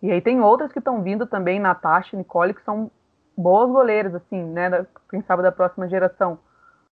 E 0.00 0.10
aí 0.10 0.20
tem 0.20 0.40
outras 0.40 0.72
que 0.72 0.78
estão 0.78 1.02
vindo 1.02 1.26
também, 1.26 1.58
Natasha, 1.58 2.16
Nicole, 2.16 2.54
que 2.54 2.62
são 2.62 2.90
boas 3.36 3.70
goleiras, 3.70 4.14
assim, 4.14 4.42
né? 4.44 4.86
Quem 5.10 5.22
sabe 5.22 5.42
da 5.42 5.50
próxima 5.50 5.88
geração, 5.88 6.38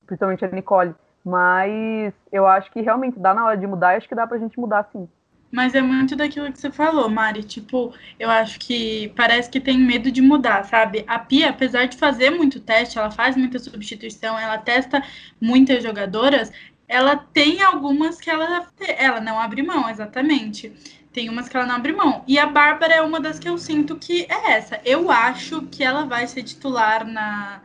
principalmente 0.07 0.45
a 0.45 0.49
Nicole. 0.49 0.95
Mas 1.25 2.15
eu 2.31 2.47
acho 2.47 2.71
que 2.71 2.81
realmente 2.81 3.19
dá 3.19 3.35
na 3.35 3.45
hora 3.45 3.57
de 3.57 3.67
mudar 3.67 3.97
acho 3.97 4.09
que 4.09 4.15
dá 4.15 4.27
pra 4.27 4.39
gente 4.39 4.59
mudar 4.59 4.89
sim. 4.93 5.09
Mas 5.51 5.75
é 5.75 5.81
muito 5.81 6.17
daquilo 6.17 6.53
que 6.53 6.59
você 6.59 6.71
falou, 6.71 7.09
Mari. 7.09 7.43
Tipo, 7.43 7.95
eu 8.19 8.29
acho 8.31 8.59
que 8.59 9.13
parece 9.17 9.49
que 9.49 9.61
tem 9.61 9.79
medo 9.79 10.11
de 10.11 10.21
mudar, 10.21 10.65
sabe? 10.65 11.05
A 11.07 11.19
Pia, 11.19 11.51
apesar 11.51 11.87
de 11.87 11.97
fazer 11.97 12.31
muito 12.31 12.61
teste, 12.61 12.99
ela 12.99 13.11
faz 13.11 13.37
muita 13.37 13.59
substituição, 13.59 14.39
ela 14.39 14.59
testa 14.59 15.03
muitas 15.41 15.83
jogadoras, 15.83 16.53
ela 16.89 17.17
tem 17.17 17.63
algumas 17.63 18.21
que 18.21 18.29
ela, 18.31 18.67
ela 18.99 19.21
não 19.21 19.41
abre 19.41 19.63
mão, 19.63 19.89
exatamente. 19.89 20.73
Tem 21.13 21.31
umas 21.31 21.49
que 21.49 21.57
ela 21.57 21.67
não 21.67 21.77
abre 21.77 21.93
mão. 21.93 22.23
E 22.27 22.39
a 22.39 22.47
Bárbara 22.47 22.95
é 22.95 23.01
uma 23.01 23.21
das 23.21 23.39
que 23.39 23.49
eu 23.49 23.57
sinto 23.57 23.97
que 23.97 24.27
é 24.29 24.53
essa. 24.53 24.81
Eu 24.85 25.11
acho 25.11 25.63
que 25.63 25.83
ela 25.83 26.05
vai 26.05 26.27
ser 26.27 26.43
titular 26.43 27.07
na, 27.07 27.63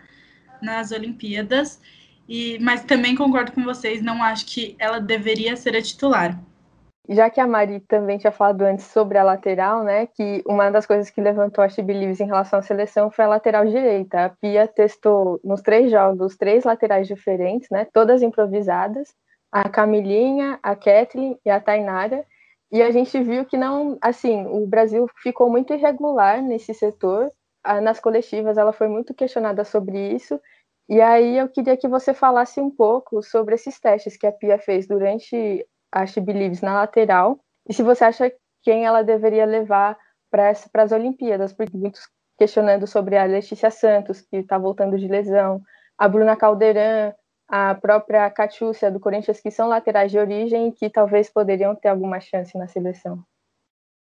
nas 0.62 0.92
Olimpíadas. 0.92 1.81
E, 2.34 2.58
mas 2.62 2.86
também 2.86 3.14
concordo 3.14 3.52
com 3.52 3.62
vocês, 3.62 4.02
não 4.02 4.24
acho 4.24 4.46
que 4.46 4.74
ela 4.80 5.02
deveria 5.02 5.58
ser 5.58 5.76
a 5.76 5.82
titular. 5.82 6.40
Já 7.10 7.30
que 7.30 7.42
a 7.42 7.46
Mari 7.46 7.82
também 7.82 8.18
tinha 8.18 8.32
falado 8.32 8.62
antes 8.62 8.86
sobre 8.86 9.18
a 9.18 9.24
lateral, 9.24 9.84
né, 9.84 10.06
que 10.06 10.42
uma 10.46 10.70
das 10.70 10.86
coisas 10.86 11.10
que 11.10 11.20
levantou 11.20 11.62
a 11.62 11.68
She 11.68 11.82
Believes 11.82 12.22
em 12.22 12.28
relação 12.28 12.60
à 12.60 12.62
seleção 12.62 13.12
foi 13.12 13.26
a 13.26 13.28
lateral 13.28 13.66
direita. 13.66 14.24
A 14.24 14.30
Pia 14.30 14.66
testou 14.66 15.42
nos 15.44 15.62
três 15.62 15.92
jogos 15.92 16.38
três 16.38 16.64
laterais 16.64 17.06
diferentes, 17.06 17.68
né, 17.70 17.86
todas 17.92 18.22
improvisadas, 18.22 19.14
a 19.52 19.68
Camilinha, 19.68 20.58
a 20.64 20.74
Kathleen 20.74 21.38
e 21.46 21.50
a 21.50 21.60
Tainara, 21.60 22.24
e 22.72 22.82
a 22.82 22.92
gente 22.92 23.22
viu 23.22 23.44
que 23.44 23.58
não, 23.58 23.98
assim, 24.00 24.46
o 24.46 24.66
Brasil 24.66 25.06
ficou 25.22 25.50
muito 25.50 25.74
irregular 25.74 26.42
nesse 26.42 26.74
setor. 26.74 27.30
Nas 27.84 28.00
coletivas 28.00 28.58
ela 28.58 28.72
foi 28.72 28.88
muito 28.88 29.14
questionada 29.14 29.66
sobre 29.66 30.16
isso. 30.16 30.40
E 30.92 31.00
aí 31.00 31.38
eu 31.38 31.48
queria 31.48 31.78
que 31.78 31.88
você 31.88 32.14
falasse 32.14 32.60
um 32.60 32.70
pouco 32.70 33.24
sobre 33.24 33.56
esses 33.56 33.80
testes 33.80 34.18
que 34.18 34.28
a 34.28 34.32
Pia 34.32 34.60
fez 34.60 34.86
durante 34.86 35.66
a 35.90 36.06
She 36.06 36.20
Believes 36.20 36.62
na 36.62 36.74
lateral. 36.74 37.40
E 37.66 37.74
se 37.74 37.82
você 37.82 38.04
acha 38.04 38.30
quem 38.62 38.86
ela 38.86 39.02
deveria 39.02 39.46
levar 39.46 39.98
para 40.30 40.50
as 40.50 40.92
Olimpíadas, 40.92 41.54
porque 41.54 41.78
muitos 41.78 42.10
questionando 42.38 42.86
sobre 42.88 43.18
a 43.18 43.24
Letícia 43.24 43.72
Santos, 43.72 44.20
que 44.20 44.36
está 44.36 44.58
voltando 44.58 45.00
de 45.00 45.08
lesão, 45.08 45.62
a 45.98 46.10
Bruna 46.10 46.36
Caldeirão, 46.36 47.16
a 47.48 47.74
própria 47.74 48.30
Catiúcia 48.30 48.92
do 48.92 49.00
Corinthians, 49.00 49.40
que 49.40 49.50
são 49.50 49.70
laterais 49.70 50.12
de 50.12 50.20
origem 50.20 50.68
e 50.68 50.72
que 50.74 50.90
talvez 50.90 51.30
poderiam 51.30 51.74
ter 51.74 51.88
alguma 51.88 52.20
chance 52.20 52.58
na 52.58 52.68
seleção. 52.68 53.24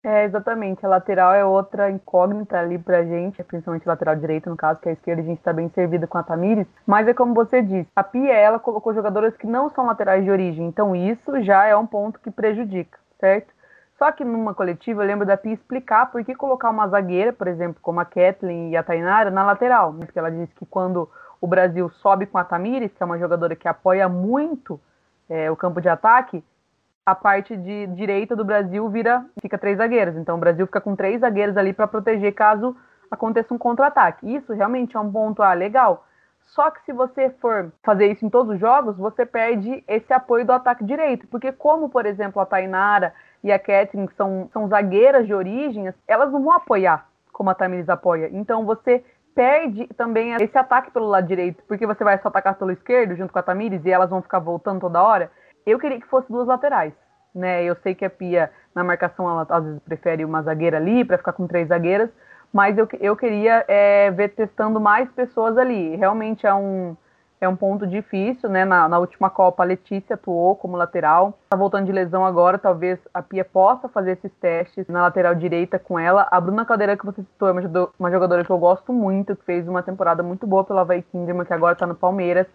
É, 0.05 0.25
exatamente. 0.25 0.85
A 0.87 0.89
lateral 0.89 1.35
é 1.35 1.45
outra 1.45 1.91
incógnita 1.91 2.59
ali 2.59 2.79
pra 2.79 3.05
gente, 3.05 3.43
principalmente 3.43 3.87
a 3.87 3.93
lateral 3.93 4.17
direita, 4.17 4.49
no 4.49 4.57
caso, 4.57 4.81
que 4.81 4.89
a 4.89 4.93
esquerda 4.93 5.23
a 5.23 5.25
gente 5.25 5.39
está 5.39 5.53
bem 5.53 5.69
servida 5.71 6.07
com 6.07 6.19
a 6.19 6.23
Tamires. 6.23 6.67
Mas 6.87 7.09
é 7.09 7.15
como 7.15 7.35
você 7.35 7.61
disse, 7.61 7.89
a 7.97 8.05
Pia, 8.05 8.33
ela 8.33 8.59
colocou 8.59 8.95
jogadoras 8.95 9.37
que 9.37 9.47
não 9.47 9.71
são 9.71 9.87
laterais 9.87 10.25
de 10.25 10.31
origem, 10.31 10.67
então 10.67 10.95
isso 10.95 11.43
já 11.43 11.67
é 11.67 11.77
um 11.77 11.87
ponto 11.87 12.21
que 12.21 12.31
prejudica, 12.31 12.99
certo? 13.19 13.53
Só 13.99 14.13
que 14.13 14.25
numa 14.25 14.55
coletiva 14.55 15.03
eu 15.03 15.07
lembro 15.07 15.27
da 15.27 15.37
Pia 15.37 15.53
explicar 15.53 16.11
por 16.13 16.25
que 16.25 16.35
colocar 16.35 16.71
uma 16.71 16.87
zagueira, 16.87 17.33
por 17.33 17.49
exemplo, 17.49 17.81
como 17.83 17.99
a 17.99 18.05
Kathleen 18.05 18.71
e 18.71 18.77
a 18.77 18.83
Tainara, 18.85 19.31
na 19.31 19.45
lateral. 19.45 19.93
Né? 19.93 20.07
Porque 20.07 20.19
ela 20.19 20.31
disse 20.31 20.55
que 20.55 20.65
quando 20.65 21.11
o 21.41 21.47
Brasil 21.49 21.91
sobe 21.91 22.25
com 22.27 22.39
a 22.39 22.45
Tamires, 22.45 22.93
que 22.93 23.03
é 23.03 23.07
uma 23.07 23.19
jogadora 23.19 23.57
que 23.57 23.67
apoia 23.67 24.09
muito 24.09 24.81
é, 25.29 25.51
o 25.51 25.57
campo 25.57 25.81
de 25.81 25.89
ataque, 25.89 26.45
a 27.11 27.15
parte 27.15 27.57
de 27.57 27.87
direita 27.87 28.37
do 28.37 28.45
Brasil 28.45 28.87
vira 28.91 29.25
fica 29.41 29.57
três 29.57 29.79
zagueiros. 29.79 30.15
Então 30.17 30.37
o 30.37 30.39
Brasil 30.39 30.67
fica 30.67 30.81
com 30.81 30.95
três 30.95 31.21
zagueiros 31.21 31.57
ali 31.57 31.73
para 31.73 31.87
proteger 31.87 32.35
caso 32.35 32.77
aconteça 33.11 33.55
um 33.55 33.57
contra-ataque. 33.57 34.35
Isso 34.35 34.53
realmente 34.53 34.95
é 34.95 35.01
um 35.01 35.11
ponto 35.11 35.43
ah, 35.43 35.55
legal. 35.55 36.05
Só 36.49 36.71
que 36.71 36.83
se 36.85 36.93
você 36.93 37.31
for 37.41 37.73
fazer 37.83 38.13
isso 38.13 38.27
em 38.27 38.29
todos 38.29 38.55
os 38.55 38.61
jogos, 38.61 38.97
você 38.99 39.25
perde 39.25 39.83
esse 39.89 40.13
apoio 40.13 40.45
do 40.45 40.53
ataque 40.53 40.85
direito. 40.85 41.27
Porque, 41.29 41.51
como, 41.51 41.89
por 41.89 42.05
exemplo, 42.05 42.43
a 42.43 42.47
Tainara 42.47 43.15
e 43.43 43.51
a 43.51 43.59
Catherine, 43.59 44.09
que 44.09 44.15
são, 44.15 44.51
são 44.53 44.69
zagueiras 44.69 45.27
de 45.27 45.33
origem, 45.33 45.93
elas 46.07 46.31
não 46.31 46.43
vão 46.43 46.53
apoiar 46.53 47.07
como 47.33 47.49
a 47.49 47.55
Tamiris 47.55 47.89
apoia. 47.89 48.29
Então 48.33 48.67
você 48.67 49.03
perde 49.35 49.87
também 49.97 50.35
esse 50.35 50.59
ataque 50.59 50.91
pelo 50.91 51.07
lado 51.07 51.27
direito, 51.27 51.63
porque 51.67 51.87
você 51.87 52.05
vai 52.05 52.19
só 52.19 52.29
atacar 52.29 52.57
pelo 52.57 52.73
esquerdo 52.73 53.15
junto 53.15 53.33
com 53.33 53.39
a 53.39 53.43
Tamires 53.43 53.85
e 53.87 53.91
elas 53.91 54.11
vão 54.11 54.21
ficar 54.21 54.41
voltando 54.41 54.81
toda 54.81 55.03
hora. 55.03 55.31
Eu 55.69 55.79
queria 55.79 56.01
que 56.01 56.07
fosse 56.07 56.31
duas 56.33 56.47
laterais, 56.47 56.95
né? 57.35 57.63
Eu 57.63 57.77
sei 57.83 57.95
que 57.95 58.05
a 58.05 58.11
Pia 58.11 58.51
na 58.75 58.83
marcação 58.83 59.29
ela 59.29 59.47
às 59.49 59.65
vezes 59.65 59.81
prefere 59.81 60.25
uma 60.25 60.43
zagueira 60.43 60.79
ali 60.79 61.05
para 61.05 61.19
ficar 61.19 61.33
com 61.33 61.47
três 61.47 61.69
zagueiras, 61.69 62.09
mas 62.51 62.79
eu, 62.79 62.89
eu 63.01 63.15
queria 63.15 63.65
é, 63.69 64.11
ver 64.11 64.31
testando 64.31 64.81
mais 64.81 65.11
pessoas 65.13 65.59
ali. 65.59 65.95
Realmente 65.97 66.47
é 66.47 66.55
um, 66.55 66.97
é 67.39 67.47
um 67.47 67.55
ponto 67.55 67.87
difícil, 67.87 68.49
né? 68.49 68.65
Na, 68.65 68.89
na 68.89 68.99
última 68.99 69.29
Copa, 69.29 69.63
a 69.63 69.67
Letícia 69.67 70.15
atuou 70.15 70.57
como 70.57 70.75
lateral. 70.75 71.39
Tá 71.51 71.57
voltando 71.57 71.85
de 71.85 71.93
lesão 71.93 72.25
agora, 72.25 72.57
talvez 72.57 72.99
a 73.13 73.21
Pia 73.21 73.45
possa 73.45 73.89
fazer 73.89 74.13
esses 74.13 74.33
testes 74.41 74.87
na 74.89 75.03
lateral 75.03 75.35
direita 75.35 75.79
com 75.79 75.99
ela. 75.99 76.27
A 76.31 76.41
Bruna 76.41 76.65
Caldeira, 76.65 76.97
que 76.97 77.05
você 77.05 77.23
citou, 77.23 77.49
é 77.49 77.53
uma 77.99 78.11
jogadora 78.11 78.43
que 78.43 78.51
eu 78.51 78.59
gosto 78.59 78.91
muito, 78.91 79.37
que 79.37 79.45
fez 79.45 79.69
uma 79.69 79.83
temporada 79.83 80.23
muito 80.23 80.47
boa 80.47 80.65
pela 80.65 80.83
Vai 80.83 81.03
Kinderman, 81.03 81.45
que 81.45 81.53
agora 81.53 81.77
tá 81.77 81.87
no 81.87 81.95
Palmeiras, 81.95 82.47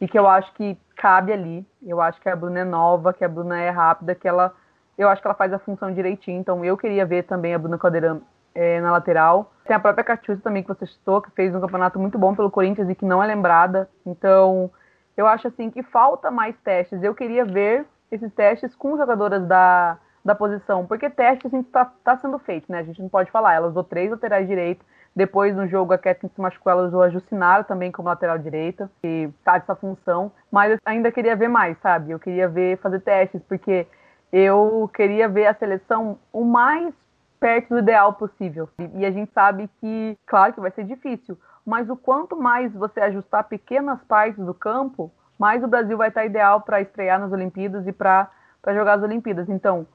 e 0.00 0.08
que 0.08 0.18
eu 0.18 0.26
acho 0.26 0.52
que 0.54 0.78
cabe 0.96 1.32
ali. 1.32 1.66
Eu 1.82 2.00
acho 2.00 2.20
que 2.20 2.28
a 2.28 2.36
Bruna 2.36 2.60
é 2.60 2.64
nova, 2.64 3.12
que 3.12 3.24
a 3.24 3.28
Bruna 3.28 3.58
é 3.60 3.70
rápida, 3.70 4.14
que 4.14 4.26
ela. 4.26 4.54
Eu 4.96 5.08
acho 5.08 5.20
que 5.20 5.26
ela 5.26 5.34
faz 5.34 5.52
a 5.52 5.58
função 5.58 5.92
direitinho, 5.92 6.40
então 6.40 6.64
eu 6.64 6.76
queria 6.76 7.06
ver 7.06 7.24
também 7.24 7.54
a 7.54 7.58
Bruna 7.58 7.78
Caldeira 7.78 8.20
é, 8.54 8.80
na 8.80 8.92
lateral. 8.92 9.52
Tem 9.64 9.74
a 9.74 9.80
própria 9.80 10.04
Catiusa 10.04 10.42
também, 10.42 10.62
que 10.62 10.68
você 10.68 10.86
citou, 10.86 11.22
que 11.22 11.30
fez 11.30 11.54
um 11.54 11.60
campeonato 11.60 11.98
muito 11.98 12.18
bom 12.18 12.34
pelo 12.34 12.50
Corinthians 12.50 12.88
e 12.88 12.94
que 12.94 13.04
não 13.04 13.22
é 13.22 13.26
lembrada. 13.26 13.88
Então, 14.04 14.70
eu 15.16 15.26
acho 15.26 15.48
assim 15.48 15.70
que 15.70 15.82
falta 15.82 16.30
mais 16.30 16.56
testes. 16.58 17.02
Eu 17.02 17.14
queria 17.14 17.44
ver 17.44 17.86
esses 18.10 18.32
testes 18.34 18.74
com 18.74 18.96
jogadoras 18.96 19.46
da, 19.46 19.96
da 20.24 20.34
posição, 20.34 20.86
porque 20.86 21.08
testes 21.08 21.52
a 21.52 21.56
gente 21.56 21.66
está 21.66 21.84
tá 22.04 22.16
sendo 22.18 22.38
feito, 22.38 22.70
né? 22.70 22.80
A 22.80 22.82
gente 22.82 23.00
não 23.00 23.08
pode 23.08 23.30
falar. 23.30 23.54
Ela 23.54 23.68
usou 23.68 23.84
três 23.84 24.10
laterais 24.10 24.46
direitos. 24.46 24.84
Depois, 25.14 25.54
no 25.56 25.66
jogo, 25.66 25.92
a 25.92 25.98
Kathleen 25.98 26.32
se 26.34 26.40
machucou, 26.40 26.70
ela 26.70 26.86
usou 26.86 27.02
a 27.02 27.10
Jucinara 27.10 27.64
também 27.64 27.90
como 27.90 28.08
lateral 28.08 28.38
direita, 28.38 28.90
que 29.02 29.28
tá 29.44 29.58
dessa 29.58 29.74
função. 29.74 30.32
Mas 30.50 30.72
eu 30.72 30.78
ainda 30.84 31.10
queria 31.10 31.34
ver 31.34 31.48
mais, 31.48 31.76
sabe? 31.78 32.12
Eu 32.12 32.18
queria 32.18 32.48
ver, 32.48 32.78
fazer 32.78 33.00
testes, 33.00 33.42
porque 33.48 33.86
eu 34.32 34.88
queria 34.94 35.28
ver 35.28 35.46
a 35.46 35.54
seleção 35.54 36.18
o 36.32 36.44
mais 36.44 36.94
perto 37.40 37.70
do 37.70 37.78
ideal 37.78 38.12
possível. 38.12 38.68
E 38.94 39.04
a 39.04 39.10
gente 39.10 39.32
sabe 39.32 39.68
que, 39.80 40.16
claro 40.26 40.52
que 40.52 40.60
vai 40.60 40.70
ser 40.70 40.84
difícil, 40.84 41.36
mas 41.66 41.90
o 41.90 41.96
quanto 41.96 42.36
mais 42.36 42.72
você 42.72 43.00
ajustar 43.00 43.44
pequenas 43.44 44.00
partes 44.04 44.44
do 44.44 44.54
campo, 44.54 45.10
mais 45.38 45.64
o 45.64 45.68
Brasil 45.68 45.96
vai 45.96 46.08
estar 46.08 46.24
ideal 46.24 46.60
para 46.60 46.80
estrear 46.80 47.18
nas 47.18 47.32
Olimpíadas 47.32 47.86
e 47.86 47.92
para 47.92 48.30
jogar 48.68 48.94
as 48.94 49.02
Olimpíadas. 49.02 49.48
Então, 49.48 49.86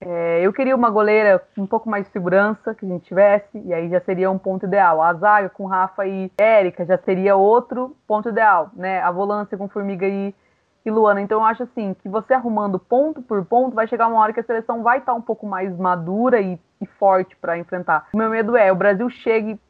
é, 0.00 0.40
eu 0.40 0.52
queria 0.52 0.74
uma 0.74 0.90
goleira 0.90 1.42
com 1.54 1.62
um 1.62 1.66
pouco 1.66 1.88
mais 1.88 2.06
de 2.06 2.12
segurança 2.12 2.74
que 2.74 2.86
a 2.86 2.88
gente 2.88 3.04
tivesse, 3.04 3.58
e 3.64 3.74
aí 3.74 3.88
já 3.88 4.00
seria 4.00 4.30
um 4.30 4.38
ponto 4.38 4.66
ideal. 4.66 5.02
A 5.02 5.12
zaga 5.14 5.48
com 5.48 5.66
Rafa 5.66 6.06
e 6.06 6.32
Érica 6.38 6.84
já 6.84 6.98
seria 6.98 7.36
outro 7.36 7.96
ponto 8.06 8.28
ideal, 8.28 8.70
né? 8.74 9.00
A 9.00 9.10
volância 9.10 9.58
com 9.58 9.68
Formiga 9.68 10.06
e 10.06 10.34
e 10.84 10.90
Luana. 10.90 11.20
Então 11.20 11.40
eu 11.40 11.44
acho 11.44 11.62
assim 11.62 11.94
que 11.94 12.08
você 12.08 12.34
arrumando 12.34 12.78
ponto 12.78 13.22
por 13.22 13.44
ponto, 13.44 13.74
vai 13.74 13.86
chegar 13.86 14.08
uma 14.08 14.20
hora 14.20 14.32
que 14.32 14.40
a 14.40 14.44
seleção 14.44 14.82
vai 14.82 14.98
estar 14.98 15.14
um 15.14 15.22
pouco 15.22 15.46
mais 15.46 15.76
madura 15.76 16.40
e, 16.40 16.58
e 16.80 16.86
forte 16.86 17.36
para 17.36 17.58
enfrentar. 17.58 18.08
O 18.12 18.16
meu 18.16 18.30
medo 18.30 18.56
é 18.56 18.72
o 18.72 18.76
Brasil 18.76 19.08
chegue 19.10 19.60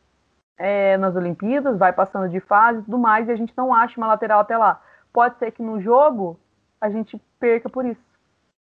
é, 0.57 0.97
nas 0.97 1.17
Olimpíadas, 1.17 1.79
vai 1.79 1.93
passando 1.93 2.29
de 2.29 2.41
fase 2.41 2.81
e 2.81 2.83
tudo 2.83 2.99
mais, 2.99 3.29
e 3.29 3.33
a 3.33 3.37
gente 3.37 3.53
não 3.57 3.75
acha 3.75 3.99
uma 3.99 4.07
lateral 4.07 4.41
até 4.41 4.57
lá. 4.57 4.81
Pode 5.13 5.39
ser 5.39 5.51
que 5.51 5.63
no 5.63 5.81
jogo 5.81 6.39
a 6.81 6.89
gente 6.89 7.21
perca 7.39 7.69
por 7.69 7.85
isso. 7.85 8.10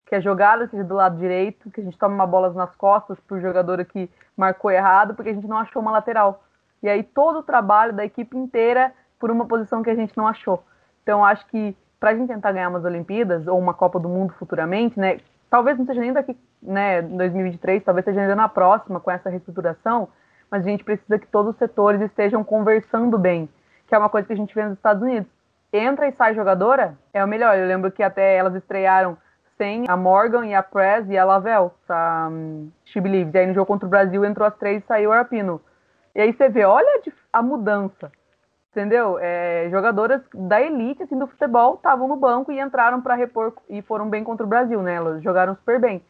Que 0.06 0.16
a 0.16 0.20
jogada 0.20 0.66
seja 0.66 0.82
do 0.82 0.94
lado 0.94 1.18
direito, 1.18 1.70
que 1.70 1.80
a 1.80 1.84
gente 1.84 1.98
tome 1.98 2.14
uma 2.14 2.26
bola 2.26 2.52
nas 2.52 2.74
costas 2.74 3.18
por 3.20 3.40
jogador 3.40 3.84
que 3.84 4.10
marcou 4.36 4.70
errado, 4.70 5.14
porque 5.14 5.30
a 5.30 5.34
gente 5.34 5.46
não 5.46 5.58
achou 5.58 5.80
uma 5.80 5.92
lateral. 5.92 6.42
E 6.82 6.88
aí 6.88 7.02
todo 7.02 7.40
o 7.40 7.42
trabalho 7.42 7.92
da 7.92 8.04
equipe 8.04 8.36
inteira 8.36 8.92
por 9.18 9.30
uma 9.30 9.46
posição 9.46 9.82
que 9.82 9.90
a 9.90 9.94
gente 9.94 10.16
não 10.16 10.26
achou. 10.26 10.64
Então 11.02 11.24
acho 11.24 11.46
que 11.46 11.76
para 12.00 12.10
a 12.10 12.14
gente 12.14 12.28
tentar 12.28 12.52
ganhar 12.52 12.70
umas 12.70 12.84
Olimpíadas 12.84 13.46
ou 13.46 13.58
uma 13.58 13.74
Copa 13.74 14.00
do 14.00 14.08
Mundo 14.08 14.32
futuramente, 14.38 14.98
né? 14.98 15.20
Talvez 15.50 15.76
não 15.76 15.84
seja 15.84 16.00
nem 16.00 16.12
daqui, 16.12 16.36
né, 16.62 17.02
2023, 17.02 17.82
talvez 17.84 18.04
seja 18.04 18.20
ainda 18.22 18.36
na 18.36 18.48
próxima 18.48 19.00
com 19.00 19.10
essa 19.10 19.28
reestruturação, 19.28 20.08
mas 20.50 20.64
a 20.64 20.70
gente 20.70 20.84
precisa 20.84 21.18
que 21.18 21.26
todos 21.26 21.52
os 21.52 21.58
setores 21.58 22.00
estejam 22.00 22.42
conversando 22.42 23.18
bem, 23.18 23.48
que 23.86 23.94
é 23.94 23.98
uma 23.98 24.08
coisa 24.08 24.26
que 24.26 24.32
a 24.32 24.36
gente 24.36 24.54
vê 24.54 24.64
nos 24.64 24.78
Estados 24.78 25.02
Unidos. 25.02 25.28
Entra 25.72 26.08
e 26.08 26.12
sai 26.12 26.34
jogadora, 26.34 26.96
é 27.12 27.24
o 27.24 27.28
melhor. 27.28 27.56
Eu 27.56 27.66
lembro 27.66 27.90
que 27.92 28.02
até 28.02 28.36
elas 28.36 28.54
estrearam 28.54 29.16
sem 29.60 29.84
a 29.86 29.96
Morgan 29.96 30.46
e 30.46 30.54
a 30.54 30.62
Press 30.62 31.06
e 31.10 31.18
a 31.18 31.24
Lavelle, 31.24 31.70
a 31.86 32.28
um, 32.32 32.70
She. 32.86 32.98
E 32.98 33.38
aí 33.38 33.46
no 33.46 33.52
jogo 33.52 33.66
contra 33.66 33.86
o 33.86 33.90
Brasil 33.90 34.24
entrou 34.24 34.48
as 34.48 34.56
três 34.56 34.82
e 34.82 34.86
saiu 34.86 35.10
o 35.10 35.12
Arpino. 35.12 35.60
E 36.14 36.20
aí 36.22 36.32
você 36.32 36.48
vê, 36.48 36.64
olha 36.64 37.02
a 37.30 37.42
mudança 37.42 38.10
entendeu? 38.70 39.18
É, 39.20 39.68
jogadoras 39.70 40.22
da 40.32 40.60
elite 40.60 41.02
assim, 41.02 41.18
do 41.18 41.26
futebol 41.26 41.74
estavam 41.74 42.08
no 42.08 42.16
banco 42.16 42.52
e 42.52 42.60
entraram 42.60 43.00
para 43.00 43.14
repor 43.14 43.52
e 43.68 43.82
foram 43.82 44.08
bem 44.08 44.24
contra 44.24 44.46
o 44.46 44.48
Brasil, 44.48 44.80
né? 44.82 44.94
Elas 44.94 45.22
jogaram 45.22 45.54
super 45.56 45.80
bem. 45.80 46.02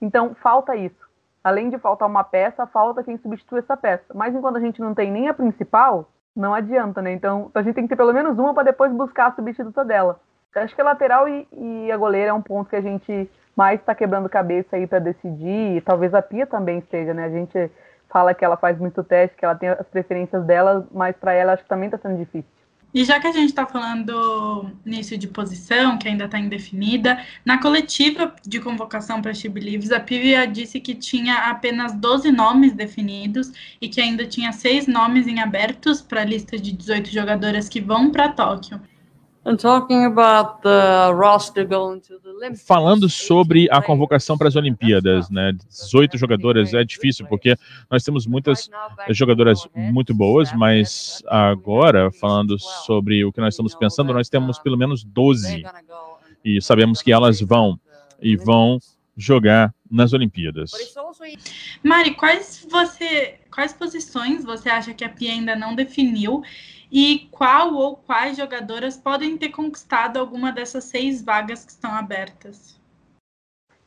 Então 0.00 0.34
falta 0.42 0.74
isso. 0.74 1.06
Além 1.44 1.70
de 1.70 1.78
faltar 1.78 2.08
uma 2.08 2.24
peça, 2.24 2.66
falta 2.66 3.04
quem 3.04 3.18
substitui 3.18 3.60
essa 3.60 3.76
peça. 3.76 4.04
Mas 4.14 4.34
enquanto 4.34 4.56
a 4.56 4.60
gente 4.60 4.80
não 4.80 4.94
tem 4.94 5.12
nem 5.12 5.28
a 5.28 5.34
principal, 5.34 6.10
não 6.34 6.54
adianta, 6.54 7.00
né? 7.00 7.12
Então 7.12 7.50
a 7.54 7.62
gente 7.62 7.74
tem 7.74 7.84
que 7.84 7.90
ter 7.90 7.96
pelo 7.96 8.12
menos 8.12 8.38
uma 8.38 8.52
para 8.52 8.64
depois 8.64 8.90
buscar 8.92 9.26
a 9.26 9.34
substituta 9.34 9.84
dela. 9.84 10.18
Acho 10.56 10.74
que 10.74 10.80
a 10.80 10.84
lateral 10.84 11.28
e, 11.28 11.46
e, 11.52 11.92
a 11.92 11.96
goleira 11.96 12.30
é 12.30 12.32
um 12.32 12.42
ponto 12.42 12.70
que 12.70 12.76
a 12.76 12.80
gente 12.80 13.28
mais 13.54 13.80
está 13.80 13.94
quebrando 13.94 14.28
cabeça 14.28 14.76
aí 14.76 14.86
para 14.86 14.98
decidir. 14.98 15.76
E 15.76 15.80
talvez 15.80 16.14
a 16.14 16.22
Pia 16.22 16.46
também 16.46 16.78
esteja, 16.78 17.14
né? 17.14 17.24
A 17.24 17.30
gente 17.30 17.70
fala 18.08 18.34
que 18.34 18.44
ela 18.44 18.56
faz 18.56 18.78
muito 18.78 19.02
teste, 19.02 19.36
que 19.36 19.44
ela 19.44 19.54
tem 19.54 19.68
as 19.68 19.86
preferências 19.86 20.44
dela, 20.44 20.86
mas 20.92 21.16
para 21.16 21.32
ela 21.32 21.52
acho 21.52 21.62
que 21.62 21.68
também 21.68 21.86
está 21.86 21.98
sendo 21.98 22.18
difícil. 22.18 22.50
E 22.94 23.04
já 23.04 23.20
que 23.20 23.26
a 23.26 23.32
gente 23.32 23.50
está 23.50 23.66
falando 23.66 24.70
nisso 24.82 25.18
de 25.18 25.28
posição, 25.28 25.98
que 25.98 26.08
ainda 26.08 26.24
está 26.24 26.38
indefinida, 26.38 27.22
na 27.44 27.60
coletiva 27.60 28.34
de 28.42 28.58
convocação 28.58 29.20
para 29.20 29.34
She 29.34 29.50
Believes, 29.50 29.92
a 29.92 30.00
Pivia 30.00 30.46
disse 30.46 30.80
que 30.80 30.94
tinha 30.94 31.50
apenas 31.50 31.92
12 31.92 32.32
nomes 32.32 32.72
definidos 32.72 33.52
e 33.82 33.88
que 33.90 34.00
ainda 34.00 34.24
tinha 34.24 34.50
seis 34.50 34.86
nomes 34.86 35.26
em 35.26 35.40
abertos 35.40 36.00
para 36.00 36.22
a 36.22 36.24
lista 36.24 36.56
de 36.56 36.72
18 36.72 37.10
jogadoras 37.10 37.68
que 37.68 37.82
vão 37.82 38.10
para 38.10 38.30
Tóquio. 38.30 38.80
Falando 42.66 43.08
sobre 43.08 43.68
a 43.70 43.80
convocação 43.80 44.36
para 44.36 44.48
as 44.48 44.56
Olimpíadas, 44.56 45.30
né? 45.30 45.52
18 45.68 46.18
jogadoras 46.18 46.74
é 46.74 46.82
difícil 46.82 47.26
porque 47.26 47.56
nós 47.88 48.02
temos 48.02 48.26
muitas 48.26 48.68
jogadoras 49.10 49.68
muito 49.72 50.12
boas, 50.12 50.52
mas 50.52 51.22
agora 51.28 52.10
falando 52.10 52.58
sobre 52.58 53.24
o 53.24 53.32
que 53.32 53.40
nós 53.40 53.54
estamos 53.54 53.74
pensando, 53.76 54.12
nós 54.12 54.28
temos 54.28 54.58
pelo 54.58 54.76
menos 54.76 55.04
12 55.04 55.64
e 56.44 56.60
sabemos 56.60 57.00
que 57.00 57.12
elas 57.12 57.40
vão 57.40 57.78
e 58.20 58.36
vão 58.36 58.80
jogar 59.16 59.72
nas 59.90 60.12
Olimpíadas. 60.12 60.72
Mari, 61.82 62.14
quais 62.14 62.66
você, 62.70 63.36
quais 63.50 63.72
posições 63.72 64.44
você 64.44 64.68
acha 64.68 64.92
que 64.92 65.04
a 65.04 65.08
Pia 65.08 65.32
ainda 65.32 65.54
não 65.54 65.74
definiu 65.74 66.42
e 66.90 67.28
qual 67.30 67.74
ou 67.74 67.96
quais 67.96 68.36
jogadoras 68.36 68.96
podem 68.96 69.36
ter 69.36 69.50
conquistado 69.50 70.18
alguma 70.18 70.52
dessas 70.52 70.84
seis 70.84 71.22
vagas 71.22 71.64
que 71.64 71.72
estão 71.72 71.92
abertas? 71.92 72.76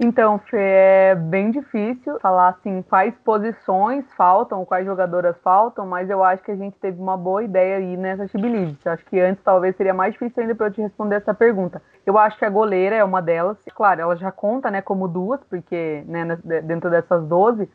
Então, 0.01 0.39
Fê, 0.39 0.57
é 0.57 1.15
bem 1.15 1.51
difícil 1.51 2.17
falar 2.21 2.49
assim 2.49 2.81
quais 2.83 3.13
posições 3.17 4.05
faltam, 4.15 4.63
quais 4.63 4.85
jogadoras 4.85 5.35
faltam, 5.43 5.85
mas 5.85 6.09
eu 6.09 6.23
acho 6.23 6.41
que 6.41 6.51
a 6.51 6.55
gente 6.55 6.77
teve 6.79 7.01
uma 7.01 7.17
boa 7.17 7.43
ideia 7.43 7.75
aí 7.75 7.97
nessa 7.97 8.25
Chibilides. 8.25 8.87
Acho 8.87 9.03
que 9.07 9.19
antes 9.19 9.43
talvez 9.43 9.75
seria 9.75 9.93
mais 9.93 10.13
difícil 10.13 10.41
ainda 10.41 10.55
para 10.55 10.67
eu 10.67 10.71
te 10.71 10.81
responder 10.81 11.15
essa 11.15 11.33
pergunta. 11.33 11.81
Eu 12.05 12.17
acho 12.17 12.37
que 12.39 12.45
a 12.45 12.49
goleira 12.49 12.95
é 12.95 13.03
uma 13.03 13.21
delas. 13.21 13.57
Claro, 13.75 13.99
ela 13.99 14.15
já 14.15 14.31
conta, 14.31 14.71
né, 14.71 14.81
como 14.81 15.05
duas, 15.05 15.41
porque 15.49 16.01
né, 16.07 16.37
dentro 16.63 16.89
dessas 16.89 17.27
12, 17.27 17.69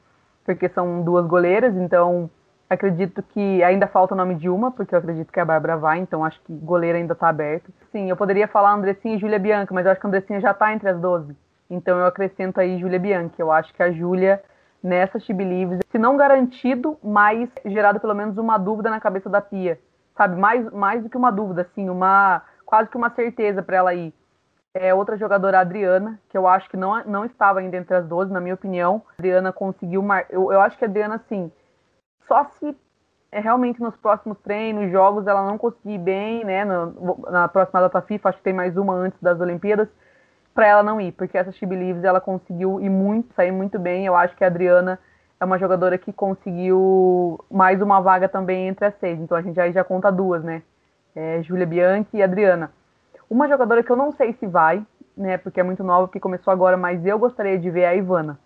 porque 0.47 0.71
são 0.71 1.03
duas 1.03 1.27
goleiras, 1.27 1.77
então 1.77 2.31
Acredito 2.75 3.23
que 3.23 3.63
ainda 3.63 3.87
falta 3.87 4.15
o 4.15 4.17
nome 4.17 4.35
de 4.35 4.49
uma, 4.49 4.73
porque 4.73 4.95
eu 4.95 4.99
acredito 4.99 5.33
que 5.33 5.39
a 5.39 5.45
Bárbara 5.45 5.77
vai, 5.77 5.99
então 5.99 6.25
acho 6.25 6.41
que 6.43 6.53
goleiro 6.53 6.99
ainda 6.99 7.13
está 7.13 7.29
aberto. 7.29 7.73
Sim, 7.93 8.11
eu 8.11 8.17
poderia 8.17 8.49
falar 8.49 8.73
Andressinha 8.73 9.15
e 9.15 9.19
Júlia 9.19 9.39
Bianca, 9.39 9.73
mas 9.73 9.87
eu 9.87 9.93
acho 9.93 10.01
que 10.01 10.07
a 10.07 10.09
Andressinha 10.09 10.41
já 10.41 10.51
está 10.51 10.73
entre 10.73 10.89
as 10.89 10.99
12. 10.99 11.37
Então 11.71 11.99
eu 11.99 12.07
acrescento 12.07 12.61
aí 12.61 12.79
Júlia 12.79 12.99
Bianchi. 12.99 13.39
Eu 13.39 13.53
acho 13.53 13.73
que 13.73 13.83
a 13.83 13.93
Júlia, 13.93 14.43
nessa 14.83 15.19
She 15.19 15.33
se 15.91 15.99
não 15.99 16.17
garantido, 16.17 16.99
mas 17.03 17.49
gerado 17.65 18.01
pelo 18.01 18.15
menos 18.15 18.37
uma 18.39 18.59
dúvida 18.59 18.91
na 18.91 19.01
cabeça 19.01 19.31
da 19.31 19.41
Pia. 19.41 19.79
Sabe, 20.17 20.37
mais, 20.37 20.71
mais 20.73 21.03
do 21.03 21.09
que 21.09 21.17
uma 21.17 21.31
dúvida, 21.31 21.63
assim, 21.63 21.89
uma 21.89 22.43
quase 22.65 22.89
que 22.89 22.97
uma 22.97 23.11
certeza 23.11 23.63
para 23.63 23.77
ela 23.77 23.95
ir. 23.95 24.13
É 24.73 24.93
outra 24.93 25.17
jogadora, 25.17 25.59
a 25.59 25.61
Adriana, 25.61 26.19
que 26.29 26.37
eu 26.37 26.49
acho 26.49 26.69
que 26.69 26.77
não, 26.77 27.05
não 27.05 27.25
estava 27.25 27.61
ainda 27.61 27.77
entre 27.77 27.95
as 27.95 28.07
12, 28.07 28.33
na 28.33 28.41
minha 28.41 28.55
opinião. 28.55 29.03
A 29.11 29.13
Adriana 29.21 29.53
conseguiu. 29.53 30.03
Mar... 30.03 30.27
Eu, 30.29 30.53
eu 30.53 30.61
acho 30.61 30.77
que 30.77 30.85
a 30.85 30.89
Adriana, 30.89 31.15
assim, 31.15 31.53
só 32.27 32.45
se 32.45 32.77
é, 33.33 33.41
realmente 33.41 33.83
nos 33.83 33.97
próximos 33.97 34.39
treinos, 34.39 34.93
jogos, 34.93 35.27
ela 35.27 35.45
não 35.45 35.59
conseguir 35.59 35.99
bem, 35.99 36.45
né? 36.45 36.65
No, 36.65 37.19
na 37.31 37.49
próxima 37.49 37.81
data 37.81 38.01
FIFA, 38.01 38.29
acho 38.29 38.39
que 38.39 38.45
tem 38.45 38.53
mais 38.53 38.77
uma 38.77 38.95
antes 38.95 39.21
das 39.21 39.41
Olimpíadas, 39.41 39.89
para 40.55 40.69
ela 40.69 40.83
não 40.85 41.01
ir, 41.01 41.11
porque 41.13 41.37
essa 41.37 41.51
She 41.51 41.67
Believes 41.67 42.05
ela 42.05 42.21
conseguiu 42.21 42.81
ir 42.81 42.89
muito, 42.89 43.35
sair 43.35 43.51
muito 43.51 43.77
bem. 43.79 44.07
Eu 44.07 44.15
acho 44.15 44.37
que 44.37 44.45
a 44.45 44.47
Adriana 44.47 45.01
é 45.41 45.45
uma 45.45 45.59
jogadora 45.59 45.99
que 45.99 46.13
conseguiu 46.13 47.45
mais 47.51 47.83
uma 47.83 48.01
vaga 48.01 48.29
também 48.29 48.69
entre 48.69 48.87
as 48.87 48.95
seis. 49.01 49.19
Então 49.19 49.37
a 49.37 49.43
gente 49.43 49.59
aí 49.61 49.73
já 49.73 49.83
conta 49.83 50.13
duas, 50.13 50.45
né? 50.45 50.63
É, 51.17 51.43
Júlia 51.43 51.67
Bianchi 51.67 52.17
e 52.17 52.23
Adriana. 52.23 52.71
Uma 53.29 53.49
jogadora 53.49 53.83
que 53.83 53.91
eu 53.91 53.97
não 53.97 54.13
sei 54.13 54.33
se 54.35 54.47
vai, 54.47 54.85
né? 55.17 55.39
Porque 55.39 55.59
é 55.59 55.63
muito 55.65 55.83
nova, 55.83 56.09
que 56.09 56.21
começou 56.21 56.53
agora, 56.53 56.77
mas 56.77 57.05
eu 57.05 57.19
gostaria 57.19 57.59
de 57.59 57.69
ver 57.69 57.81
é 57.81 57.89
a 57.89 57.97
Ivana. 57.97 58.39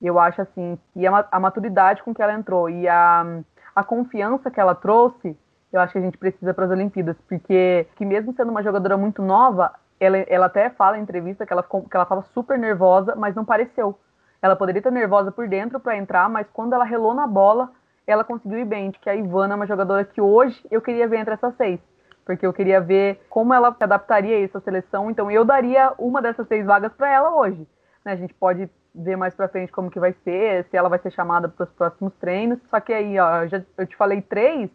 Eu 0.00 0.18
acho 0.18 0.42
assim 0.42 0.78
que 0.92 1.06
a, 1.06 1.26
a 1.30 1.40
maturidade 1.40 2.02
com 2.02 2.14
que 2.14 2.22
ela 2.22 2.34
entrou 2.34 2.68
e 2.68 2.88
a 2.88 3.42
a 3.76 3.84
confiança 3.84 4.50
que 4.50 4.58
ela 4.58 4.74
trouxe, 4.74 5.38
eu 5.70 5.78
acho 5.78 5.92
que 5.92 5.98
a 5.98 6.02
gente 6.02 6.16
precisa 6.16 6.54
para 6.54 6.64
as 6.64 6.70
Olimpíadas, 6.70 7.14
porque 7.28 7.86
que 7.96 8.06
mesmo 8.06 8.32
sendo 8.32 8.50
uma 8.50 8.62
jogadora 8.62 8.96
muito 8.96 9.20
nova, 9.20 9.70
ela, 10.00 10.16
ela 10.16 10.46
até 10.46 10.70
fala 10.70 10.98
em 10.98 11.02
entrevista 11.02 11.44
que 11.44 11.52
ela 11.52 11.62
que 11.62 11.94
ela 11.94 12.22
super 12.32 12.58
nervosa, 12.58 13.14
mas 13.14 13.34
não 13.34 13.44
pareceu. 13.44 13.98
Ela 14.40 14.56
poderia 14.56 14.80
estar 14.80 14.90
nervosa 14.90 15.30
por 15.30 15.46
dentro 15.46 15.78
para 15.78 15.96
entrar, 15.96 16.26
mas 16.30 16.46
quando 16.54 16.72
ela 16.72 16.84
relou 16.84 17.12
na 17.12 17.26
bola, 17.26 17.70
ela 18.06 18.24
conseguiu 18.24 18.58
ir 18.58 18.64
bem. 18.64 18.90
Que 18.92 19.10
a 19.10 19.14
Ivana 19.14 19.52
é 19.52 19.56
uma 19.56 19.66
jogadora 19.66 20.04
que 20.04 20.22
hoje 20.22 20.58
eu 20.70 20.80
queria 20.80 21.06
ver 21.06 21.18
entre 21.18 21.34
essas 21.34 21.54
seis, 21.56 21.78
porque 22.24 22.46
eu 22.46 22.54
queria 22.54 22.80
ver 22.80 23.26
como 23.28 23.52
ela 23.52 23.74
se 23.74 23.84
adaptaria 23.84 24.36
a 24.36 24.40
essa 24.40 24.60
seleção. 24.60 25.10
Então 25.10 25.30
eu 25.30 25.44
daria 25.44 25.92
uma 25.98 26.22
dessas 26.22 26.48
seis 26.48 26.64
vagas 26.64 26.94
para 26.94 27.12
ela 27.12 27.34
hoje. 27.36 27.68
Né? 28.04 28.12
A 28.12 28.16
gente 28.16 28.32
pode 28.32 28.70
ver 28.96 29.16
mais 29.16 29.34
pra 29.34 29.48
frente 29.48 29.72
como 29.72 29.90
que 29.90 30.00
vai 30.00 30.14
ser, 30.24 30.64
se 30.64 30.76
ela 30.76 30.88
vai 30.88 30.98
ser 30.98 31.10
chamada 31.10 31.48
para 31.48 31.64
os 31.64 31.70
próximos 31.70 32.12
treinos. 32.14 32.58
Só 32.70 32.80
que 32.80 32.92
aí, 32.92 33.18
ó, 33.18 33.42
eu, 33.42 33.48
já, 33.48 33.62
eu 33.76 33.86
te 33.86 33.96
falei 33.96 34.22
três, 34.22 34.70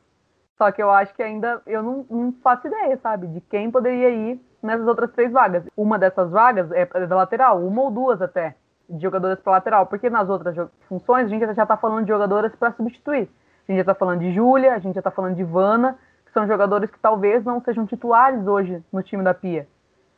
só 0.58 0.72
que 0.72 0.82
eu 0.82 0.92
acho 0.92 1.14
que 1.16 1.24
ainda 1.24 1.62
eu 1.66 1.82
não, 1.82 2.06
não, 2.10 2.32
faço 2.44 2.68
ideia, 2.68 2.98
sabe, 3.02 3.28
de 3.28 3.42
quem 3.42 3.72
poderia 3.72 4.10
ir 4.10 4.40
nessas 4.62 4.88
outras 4.88 5.12
três 5.12 5.32
vagas. 5.32 5.64
Uma 5.76 5.98
dessas 5.98 6.30
vagas 6.30 6.72
é 6.72 6.86
da 7.08 7.16
lateral, 7.16 7.66
uma 7.66 7.82
ou 7.82 7.92
duas 7.92 8.22
até, 8.22 8.56
de 8.88 9.02
jogadoras 9.02 9.40
para 9.40 9.54
lateral, 9.54 9.88
porque 9.88 10.10
nas 10.10 10.30
outras 10.30 10.56
funções 10.88 11.26
a 11.26 11.30
gente 11.30 11.54
já 11.54 11.66
tá 11.66 11.76
falando 11.76 12.04
de 12.04 12.12
jogadoras 12.12 12.56
para 12.56 12.72
substituir. 12.74 13.28
A 13.68 13.72
gente 13.72 13.80
já 13.80 13.86
tá 13.86 13.96
falando 13.96 14.20
de 14.20 14.32
Júlia, 14.34 14.76
a 14.76 14.80
gente 14.80 14.96
já 14.96 15.02
tá 15.02 15.12
falando 15.12 15.36
de 15.36 15.42
Ivana, 15.42 15.98
que 16.26 16.32
são 16.32 16.46
jogadores 16.48 16.92
que 16.92 17.00
talvez 17.00 17.44
não 17.44 17.62
sejam 17.62 17.86
titulares 17.86 18.46
hoje 18.46 18.84
no 18.92 19.02
time 19.02 19.24
da 19.24 19.34
Pia. 19.34 19.68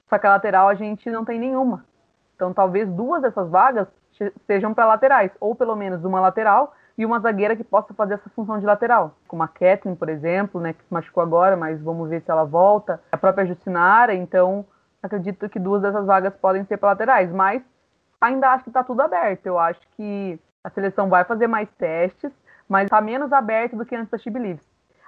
Só 0.09 0.17
que 0.17 0.27
a 0.27 0.31
lateral 0.31 0.67
a 0.67 0.75
gente 0.75 1.09
não 1.09 1.23
tem 1.23 1.39
nenhuma. 1.39 1.85
Então, 2.43 2.53
talvez 2.53 2.89
duas 2.89 3.21
dessas 3.21 3.49
vagas 3.49 3.87
sejam 4.45 4.73
para 4.73 4.85
laterais, 4.85 5.31
ou 5.39 5.55
pelo 5.55 5.77
menos 5.77 6.03
uma 6.03 6.19
lateral 6.19 6.73
e 6.97 7.05
uma 7.05 7.17
zagueira 7.21 7.55
que 7.55 7.63
possa 7.63 7.93
fazer 7.93 8.15
essa 8.15 8.29
função 8.31 8.59
de 8.59 8.65
lateral, 8.65 9.15
como 9.29 9.41
a 9.43 9.47
Kathleen, 9.47 9.95
por 9.95 10.09
exemplo, 10.09 10.59
né, 10.59 10.73
que 10.73 10.83
se 10.83 10.93
machucou 10.93 11.23
agora, 11.23 11.55
mas 11.55 11.81
vamos 11.81 12.09
ver 12.09 12.21
se 12.21 12.29
ela 12.29 12.43
volta. 12.43 13.01
A 13.13 13.17
própria 13.17 13.45
Justinara, 13.45 14.13
então 14.13 14.65
acredito 15.01 15.47
que 15.47 15.57
duas 15.57 15.81
dessas 15.81 16.05
vagas 16.05 16.35
podem 16.35 16.65
ser 16.65 16.75
para 16.75 16.89
laterais, 16.89 17.31
mas 17.31 17.63
ainda 18.19 18.49
acho 18.49 18.65
que 18.65 18.69
está 18.69 18.83
tudo 18.83 18.99
aberto. 18.99 19.45
Eu 19.45 19.57
acho 19.57 19.79
que 19.95 20.37
a 20.61 20.69
seleção 20.69 21.07
vai 21.07 21.23
fazer 21.23 21.47
mais 21.47 21.69
testes, 21.77 22.31
mas 22.67 22.83
está 22.83 22.99
menos 22.99 23.31
aberto 23.31 23.77
do 23.77 23.85
que 23.85 23.95
antes 23.95 24.11
da 24.11 24.17
She. 24.17 24.29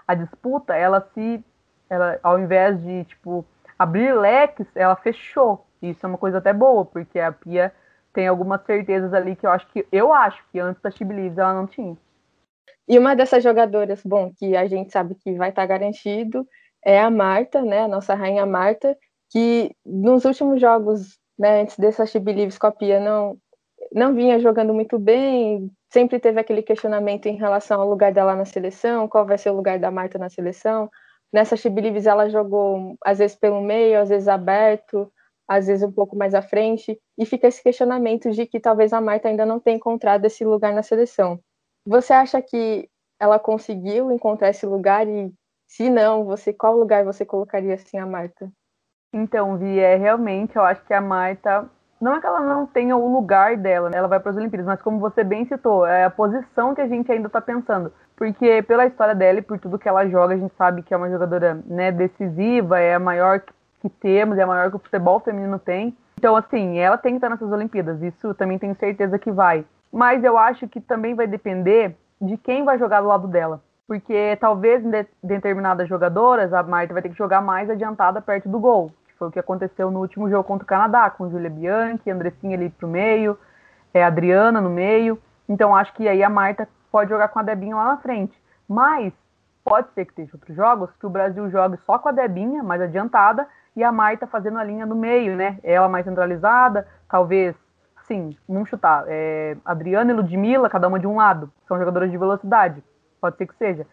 A 0.07 0.15
disputa, 0.15 0.73
ela 0.73 1.05
se, 1.13 1.43
ela, 1.89 2.17
ao 2.23 2.39
invés 2.39 2.81
de 2.81 3.03
tipo 3.03 3.45
abrir 3.77 4.13
leques, 4.13 4.67
ela 4.73 4.95
fechou. 4.95 5.64
Isso 5.89 6.05
é 6.05 6.09
uma 6.09 6.17
coisa 6.17 6.37
até 6.39 6.53
boa, 6.53 6.85
porque 6.85 7.19
a 7.19 7.31
Pia 7.31 7.73
tem 8.13 8.27
algumas 8.27 8.63
certezas 8.65 9.13
ali 9.13 9.35
que 9.35 9.45
eu 9.45 9.51
acho 9.51 9.67
que 9.67 9.85
eu 9.91 10.13
acho 10.13 10.41
que 10.51 10.59
antes 10.59 10.81
da 10.81 10.89
Believes 11.05 11.37
ela 11.37 11.53
não 11.53 11.67
tinha. 11.67 11.97
E 12.87 12.97
uma 12.97 13.15
dessas 13.15 13.43
jogadoras, 13.43 14.01
bom, 14.05 14.31
que 14.37 14.55
a 14.55 14.67
gente 14.67 14.91
sabe 14.91 15.15
que 15.15 15.33
vai 15.33 15.49
estar 15.49 15.65
garantido 15.65 16.47
é 16.83 17.01
a 17.01 17.09
Marta, 17.09 17.61
né, 17.61 17.81
a 17.81 17.87
nossa 17.87 18.13
rainha 18.13 18.45
Marta, 18.45 18.95
que 19.31 19.75
nos 19.85 20.23
últimos 20.23 20.61
jogos, 20.61 21.17
né, 21.37 21.61
antes 21.61 21.77
dessa 21.77 22.05
She 22.05 22.19
Believes 22.19 22.57
com 22.57 22.67
a 22.67 22.71
Pia, 22.71 22.99
não 22.99 23.37
não 23.91 24.13
vinha 24.13 24.39
jogando 24.39 24.73
muito 24.73 24.97
bem, 24.99 25.71
sempre 25.91 26.19
teve 26.19 26.39
aquele 26.39 26.61
questionamento 26.61 27.27
em 27.27 27.35
relação 27.35 27.81
ao 27.81 27.89
lugar 27.89 28.11
dela 28.11 28.35
na 28.35 28.45
seleção, 28.45 29.07
qual 29.07 29.25
vai 29.25 29.37
ser 29.37 29.51
o 29.51 29.55
lugar 29.55 29.79
da 29.79 29.91
Marta 29.91 30.17
na 30.17 30.29
seleção. 30.29 30.89
Nessa 31.31 31.55
She 31.55 31.69
Believes 31.69 32.05
ela 32.05 32.29
jogou 32.29 32.97
às 33.03 33.19
vezes 33.19 33.35
pelo 33.35 33.61
meio, 33.61 33.99
às 33.99 34.09
vezes 34.09 34.27
aberto, 34.27 35.11
às 35.47 35.67
vezes 35.67 35.87
um 35.87 35.91
pouco 35.91 36.15
mais 36.15 36.33
à 36.33 36.41
frente, 36.41 36.99
e 37.17 37.25
fica 37.25 37.47
esse 37.47 37.61
questionamento 37.61 38.31
de 38.31 38.45
que 38.45 38.59
talvez 38.59 38.93
a 38.93 39.01
Marta 39.01 39.27
ainda 39.27 39.45
não 39.45 39.59
tenha 39.59 39.77
encontrado 39.77 40.25
esse 40.25 40.43
lugar 40.43 40.73
na 40.73 40.83
seleção. 40.83 41.39
Você 41.85 42.13
acha 42.13 42.41
que 42.41 42.89
ela 43.19 43.39
conseguiu 43.39 44.11
encontrar 44.11 44.49
esse 44.49 44.65
lugar 44.65 45.07
e 45.07 45.31
se 45.67 45.89
não, 45.89 46.25
você 46.25 46.53
qual 46.53 46.75
lugar 46.75 47.03
você 47.03 47.25
colocaria 47.25 47.73
assim 47.73 47.97
a 47.97 48.05
Marta? 48.05 48.51
Então, 49.13 49.57
Vi, 49.57 49.79
é 49.79 49.95
realmente, 49.95 50.55
eu 50.55 50.63
acho 50.63 50.83
que 50.85 50.93
a 50.93 51.01
Marta 51.01 51.69
não 52.01 52.15
é 52.15 52.19
que 52.19 52.27
ela 52.27 52.41
não 52.41 52.67
tenha 52.67 52.95
o 52.97 53.11
lugar 53.11 53.55
dela, 53.55 53.89
né? 53.89 53.97
ela 53.97 54.07
vai 54.07 54.19
para 54.19 54.31
as 54.31 54.37
Olimpíadas, 54.37 54.65
mas 54.67 54.81
como 54.81 54.99
você 54.99 55.23
bem 55.23 55.45
citou, 55.45 55.85
é 55.87 56.03
a 56.03 56.09
posição 56.09 56.75
que 56.75 56.81
a 56.81 56.87
gente 56.87 57.11
ainda 57.11 57.27
está 57.27 57.39
pensando. 57.39 57.91
Porque 58.15 58.61
pela 58.63 58.85
história 58.85 59.15
dela 59.15 59.39
e 59.39 59.41
por 59.41 59.57
tudo 59.59 59.79
que 59.79 59.87
ela 59.87 60.07
joga, 60.07 60.33
a 60.33 60.37
gente 60.37 60.53
sabe 60.55 60.83
que 60.83 60.93
é 60.93 60.97
uma 60.97 61.09
jogadora 61.09 61.55
né, 61.65 61.91
decisiva, 61.91 62.79
é 62.79 62.95
a 62.95 62.99
maior 62.99 63.41
temos, 63.89 64.37
é 64.37 64.45
maior 64.45 64.69
que 64.69 64.75
o 64.75 64.79
futebol 64.79 65.19
feminino 65.19 65.59
tem. 65.59 65.95
Então, 66.17 66.35
assim, 66.35 66.79
ela 66.79 66.97
tem 66.97 67.13
que 67.13 67.17
estar 67.17 67.29
nessas 67.29 67.51
Olimpíadas, 67.51 68.01
isso 68.01 68.33
também 68.33 68.57
tenho 68.57 68.75
certeza 68.75 69.19
que 69.19 69.31
vai. 69.31 69.65
Mas 69.91 70.23
eu 70.23 70.37
acho 70.37 70.67
que 70.67 70.81
também 70.81 71.13
vai 71.13 71.27
depender 71.27 71.95
de 72.19 72.37
quem 72.37 72.63
vai 72.63 72.77
jogar 72.77 73.01
do 73.01 73.07
lado 73.07 73.27
dela. 73.27 73.61
Porque 73.87 74.35
talvez 74.41 74.83
em 74.83 74.89
de 74.89 75.05
determinadas 75.23 75.87
jogadoras, 75.87 76.51
a 76.53 76.63
Marta 76.63 76.93
vai 76.93 77.01
ter 77.01 77.09
que 77.09 77.17
jogar 77.17 77.41
mais 77.41 77.69
adiantada 77.69 78.21
perto 78.21 78.49
do 78.49 78.59
gol. 78.59 78.91
Que 79.07 79.13
foi 79.17 79.27
o 79.27 79.31
que 79.31 79.39
aconteceu 79.39 79.91
no 79.91 79.99
último 79.99 80.29
jogo 80.29 80.43
contra 80.43 80.63
o 80.63 80.67
Canadá, 80.67 81.09
com 81.09 81.29
Julia 81.29 81.49
Bianchi, 81.49 82.09
Andressinha 82.09 82.57
ali 82.57 82.69
pro 82.69 82.87
meio, 82.87 83.37
é, 83.93 84.03
Adriana 84.03 84.59
no 84.59 84.69
meio. 84.69 85.19
Então 85.47 85.75
acho 85.75 85.93
que 85.93 86.07
aí 86.07 86.23
a 86.23 86.29
Marta 86.29 86.67
pode 86.91 87.09
jogar 87.11 87.27
com 87.27 87.39
a 87.39 87.43
Debinha 87.43 87.75
lá 87.75 87.85
na 87.89 87.97
frente. 87.97 88.35
Mas 88.67 89.13
pode 89.63 89.87
ser 89.93 90.05
que 90.05 90.13
tenha 90.13 90.29
outros 90.33 90.55
jogos 90.55 90.89
que 90.99 91.05
o 91.05 91.09
Brasil 91.09 91.49
jogue 91.49 91.77
só 91.85 91.99
com 91.99 92.09
a 92.09 92.11
Debinha, 92.11 92.63
mais 92.63 92.81
adiantada, 92.81 93.47
e 93.75 93.83
a 93.83 93.91
Marta 93.91 94.25
fazendo 94.25 94.57
a 94.57 94.63
linha 94.63 94.85
no 94.85 94.95
meio, 94.95 95.35
né? 95.35 95.59
Ela 95.63 95.89
mais 95.89 96.05
centralizada, 96.05 96.87
talvez, 97.09 97.55
sim, 98.07 98.35
vamos 98.47 98.69
chutar, 98.69 99.03
é, 99.07 99.57
Adriana 99.65 100.11
e 100.11 100.15
Ludmilla, 100.15 100.69
cada 100.69 100.87
uma 100.87 100.99
de 100.99 101.07
um 101.07 101.17
lado, 101.17 101.51
são 101.67 101.77
jogadoras 101.77 102.09
de 102.09 102.17
velocidade, 102.17 102.83
pode 103.19 103.37
ser 103.37 103.47
que 103.47 103.55
seja. 103.55 103.85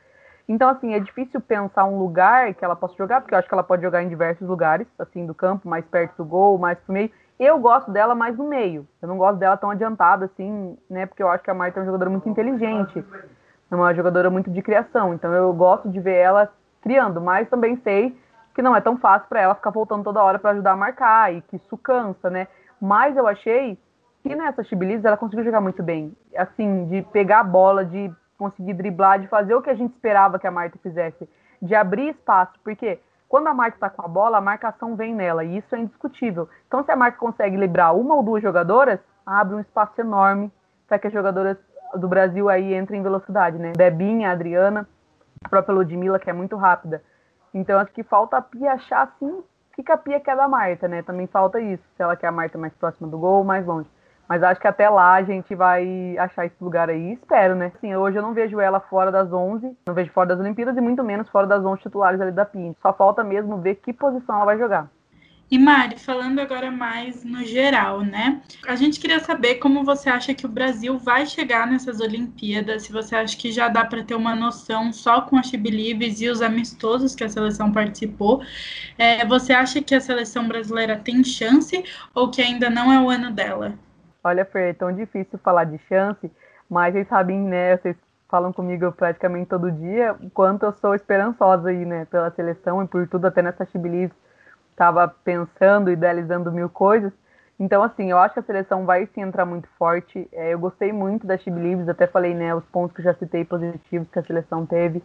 Então, 0.49 0.69
assim, 0.69 0.93
é 0.93 1.01
difícil 1.01 1.41
pensar 1.41 1.85
um 1.85 1.99
lugar 1.99 2.53
que 2.55 2.65
ela 2.65 2.77
possa 2.77 2.95
jogar, 2.97 3.21
porque 3.21 3.35
eu 3.35 3.39
acho 3.39 3.49
que 3.49 3.55
ela 3.55 3.63
pode 3.63 3.83
jogar 3.83 4.03
em 4.03 4.09
diversos 4.09 4.47
lugares, 4.47 4.87
assim, 4.99 5.25
do 5.25 5.35
campo, 5.35 5.69
mais 5.69 5.85
perto 5.85 6.17
do 6.17 6.25
gol, 6.25 6.59
mais 6.59 6.79
pro 6.81 6.93
meio. 6.93 7.11
Eu 7.39 7.59
gosto 7.59 7.91
dela 7.91 8.15
mais 8.15 8.37
no 8.37 8.49
meio. 8.49 8.87
Eu 9.01 9.09
não 9.09 9.17
gosto 9.17 9.39
dela 9.39 9.57
tão 9.57 9.71
adiantada, 9.71 10.27
assim, 10.27 10.77
né? 10.91 11.07
Porque 11.07 11.23
eu 11.23 11.29
acho 11.29 11.43
que 11.43 11.51
a 11.51 11.55
Marta 11.55 11.79
é 11.79 11.81
uma 11.81 11.87
jogadora 11.87 12.11
muito 12.11 12.29
inteligente. 12.29 13.05
É 13.71 13.75
uma 13.75 13.95
jogadora 13.95 14.31
muito 14.31 14.51
de 14.51 14.61
criação. 14.63 15.15
Então 15.15 15.33
eu 15.33 15.53
gosto 15.53 15.89
de 15.89 15.99
ver 15.99 16.17
ela 16.17 16.53
criando, 16.83 17.21
mas 17.21 17.49
também 17.49 17.77
sei 17.77 18.17
que 18.55 18.63
não 18.63 18.77
é 18.77 18.81
tão 18.81 18.97
fácil 18.97 19.29
para 19.29 19.41
ela 19.41 19.55
ficar 19.55 19.71
voltando 19.71 20.05
toda 20.05 20.23
hora 20.23 20.39
para 20.39 20.51
ajudar 20.51 20.73
a 20.73 20.77
marcar 20.77 21.33
e 21.33 21.41
que 21.43 21.57
isso 21.57 21.77
cansa, 21.79 22.29
né? 22.29 22.47
Mas 22.81 23.17
eu 23.17 23.27
achei 23.27 23.79
que 24.23 24.35
nessa 24.35 24.63
Chibilize 24.63 25.07
ela 25.07 25.17
conseguiu 25.17 25.45
jogar 25.45 25.61
muito 25.61 25.83
bem. 25.83 26.17
Assim, 26.37 26.87
de 26.87 27.03
pegar 27.03 27.41
a 27.41 27.45
bola, 27.45 27.85
de 27.85 28.13
conseguir 28.39 28.75
driblar, 28.75 29.21
de 29.21 29.29
fazer 29.29 29.55
o 29.55 29.63
que 29.63 29.71
a 29.71 29.75
gente 29.75 29.93
esperava 29.93 30.39
que 30.39 30.47
a 30.47 30.51
Marta 30.51 30.79
fizesse, 30.83 31.29
de 31.61 31.75
abrir 31.75 32.11
espaço, 32.11 32.53
porque 32.65 33.01
quando 33.29 33.47
a 33.47 33.55
Marta 33.55 33.77
está 33.77 33.89
com 33.89 34.05
a 34.05 34.09
bola, 34.09 34.39
a 34.39 34.41
marcação 34.41 34.95
vem 34.97 35.15
nela, 35.15 35.45
e 35.45 35.57
isso 35.57 35.75
é 35.75 35.79
indiscutível. 35.79 36.49
Então, 36.67 36.85
se 36.85 36.91
a 36.91 36.97
Marta 36.97 37.19
consegue 37.19 37.57
livrar 37.57 37.95
uma 37.97 38.15
ou 38.15 38.23
duas 38.23 38.43
jogadoras, 38.43 38.99
abre 39.25 39.55
um 39.55 39.61
espaço 39.61 40.01
enorme 40.01 40.53
para 40.87 40.99
que 40.99 41.07
as 41.07 41.13
jogadoras 41.13 41.57
do 41.95 42.09
Brasil 42.09 42.49
aí 42.49 42.75
entrem 42.75 43.01
em 43.01 43.03
velocidade, 43.03 43.59
né? 43.59 43.73
Debinha, 43.73 44.33
Adriana, 44.33 44.89
a 45.45 45.49
própria 45.49 45.75
Ludmilla, 45.75 46.19
que 46.19 46.29
é 46.29 46.33
muito 46.33 46.57
rápida. 46.57 47.03
Então 47.55 47.79
acho 47.79 47.93
que 47.93 48.03
falta 48.03 48.37
a 48.37 48.43
Pia 48.43 48.73
achar 48.73 49.03
assim 49.03 49.43
que, 49.83 49.91
a 49.91 49.97
Pia 49.97 50.21
quer 50.21 50.37
da 50.37 50.47
Marta, 50.47 50.87
né? 50.87 51.03
Também 51.03 51.27
falta 51.27 51.61
isso, 51.61 51.83
se 51.97 52.03
ela 52.03 52.17
quer 52.17 52.29
a 52.29 52.33
Marta 52.33 52.59
mais 52.59 52.73
próxima 52.75 53.09
do 53.09 53.19
gol 53.19 53.39
ou 53.39 53.45
mais 53.45 53.67
longe. 53.67 53.89
Mas 54.29 54.43
acho 54.43 54.61
que 54.61 54.69
até 54.69 54.89
lá 54.89 55.15
a 55.15 55.23
gente 55.23 55.55
vai 55.55 56.17
achar 56.19 56.47
esse 56.47 56.63
lugar 56.63 56.89
aí, 56.89 57.15
espero, 57.15 57.55
né? 57.55 57.73
Assim, 57.75 57.95
hoje 57.95 58.17
eu 58.17 58.23
não 58.23 58.33
vejo 58.33 58.61
ela 58.61 58.81
fora 58.81 59.11
das 59.11 59.33
11, 59.33 59.77
não 59.87 59.95
vejo 59.95 60.13
fora 60.13 60.29
das 60.29 60.41
Olimpíadas 60.41 60.77
e 60.77 60.81
muito 60.81 61.03
menos 61.03 61.29
fora 61.29 61.47
das 61.47 61.65
11 61.65 61.83
titulares 61.83 62.21
ali 62.21 62.33
da 62.33 62.45
Pia. 62.45 62.75
Só 62.81 62.93
falta 62.93 63.25
mesmo 63.25 63.59
ver 63.59 63.77
que 63.77 63.93
posição 63.93 64.37
ela 64.37 64.45
vai 64.45 64.59
jogar. 64.59 64.89
E 65.53 65.59
Mari, 65.59 65.99
falando 65.99 66.39
agora 66.39 66.71
mais 66.71 67.23
no 67.23 67.45
geral, 67.45 68.01
né? 68.01 68.41
A 68.67 68.75
gente 68.75 68.99
queria 68.99 69.21
saber 69.21 69.57
como 69.57 69.85
você 69.85 70.09
acha 70.09 70.33
que 70.33 70.47
o 70.47 70.49
Brasil 70.49 70.99
vai 70.99 71.27
chegar 71.27 71.67
nessas 71.67 72.01
Olimpíadas, 72.01 72.85
se 72.85 72.91
você 72.91 73.15
acha 73.15 73.37
que 73.37 73.53
já 73.53 73.69
dá 73.69 73.85
para 73.85 74.03
ter 74.03 74.15
uma 74.15 74.35
noção 74.35 74.91
só 74.95 75.21
com 75.21 75.37
a 75.37 75.43
Chibilibes 75.43 76.23
e 76.23 76.31
os 76.31 76.41
amistosos 76.41 77.15
que 77.15 77.23
a 77.23 77.29
seleção 77.29 77.71
participou. 77.71 78.43
É, 78.97 79.27
você 79.27 79.53
acha 79.53 79.83
que 79.83 79.95
a 79.95 80.01
seleção 80.01 80.49
brasileira 80.49 80.97
tem 80.97 81.23
chance 81.23 81.85
ou 82.15 82.31
que 82.31 82.41
ainda 82.41 82.71
não 82.71 82.91
é 82.91 82.99
o 82.99 83.11
ano 83.11 83.31
dela? 83.31 83.75
Olha, 84.25 84.47
Fer, 84.47 84.71
é 84.71 84.73
tão 84.73 84.91
difícil 84.91 85.39
falar 85.45 85.65
de 85.65 85.79
chance, 85.87 86.31
mas 86.67 86.95
vocês 86.95 87.09
sabem, 87.09 87.39
né? 87.39 87.77
Vocês 87.77 87.97
falam 88.27 88.55
comigo 88.55 88.91
praticamente 88.93 89.51
todo 89.51 89.71
dia 89.71 90.17
o 90.19 90.31
quanto 90.31 90.63
eu 90.63 90.73
sou 90.81 90.95
esperançosa 90.95 91.69
aí, 91.69 91.85
né? 91.85 92.07
Pela 92.07 92.31
seleção 92.31 92.83
e 92.83 92.89
por 92.89 93.07
tudo, 93.07 93.27
até 93.27 93.43
nessa 93.43 93.67
Chibilibes 93.67 94.22
estava 94.73 95.07
pensando, 95.09 95.91
idealizando 95.91 96.51
mil 96.51 96.69
coisas. 96.69 97.13
Então, 97.59 97.83
assim, 97.83 98.11
eu 98.11 98.19
acho 98.19 98.35
que 98.35 98.41
a 98.41 98.43
seleção 98.43 98.85
vai 98.85 99.07
se 99.07 99.21
entrar 99.21 99.47
muito 99.47 99.69
forte. 99.79 100.29
É, 100.33 100.53
eu 100.53 100.59
gostei 100.59 100.93
muito 100.93 101.27
da 101.27 101.39
Chibilibs, 101.39 101.89
até 101.89 102.07
falei, 102.07 102.35
né, 102.35 102.53
os 102.55 102.65
pontos 102.65 102.97
que 102.97 103.03
já 103.03 103.15
citei 103.15 103.45
positivos 103.45 104.09
que 104.11 104.19
a 104.19 104.25
seleção 104.25 104.67
teve. 104.67 105.03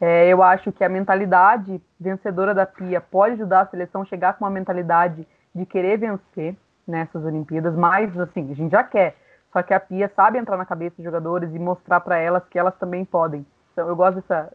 É, 0.00 0.28
eu 0.28 0.42
acho 0.42 0.70
que 0.70 0.84
a 0.84 0.88
mentalidade 0.88 1.80
vencedora 1.98 2.54
da 2.54 2.66
Pia 2.66 3.00
pode 3.00 3.34
ajudar 3.34 3.62
a 3.62 3.66
seleção 3.66 4.02
a 4.02 4.04
chegar 4.04 4.34
com 4.34 4.44
uma 4.44 4.50
mentalidade 4.50 5.26
de 5.54 5.66
querer 5.66 5.96
vencer 5.96 6.54
nessas 6.86 7.24
Olimpíadas, 7.24 7.74
mas, 7.74 8.16
assim, 8.18 8.52
a 8.52 8.54
gente 8.54 8.70
já 8.70 8.84
quer. 8.84 9.16
Só 9.52 9.62
que 9.62 9.72
a 9.72 9.80
Pia 9.80 10.12
sabe 10.14 10.38
entrar 10.38 10.56
na 10.56 10.66
cabeça 10.66 10.96
dos 10.96 11.04
jogadores 11.04 11.52
e 11.54 11.58
mostrar 11.58 12.00
para 12.00 12.18
elas 12.18 12.46
que 12.48 12.58
elas 12.58 12.76
também 12.76 13.04
podem. 13.04 13.46
Então, 13.72 13.88
eu 13.88 13.96
gosto 13.96 14.16
dessa, 14.16 14.52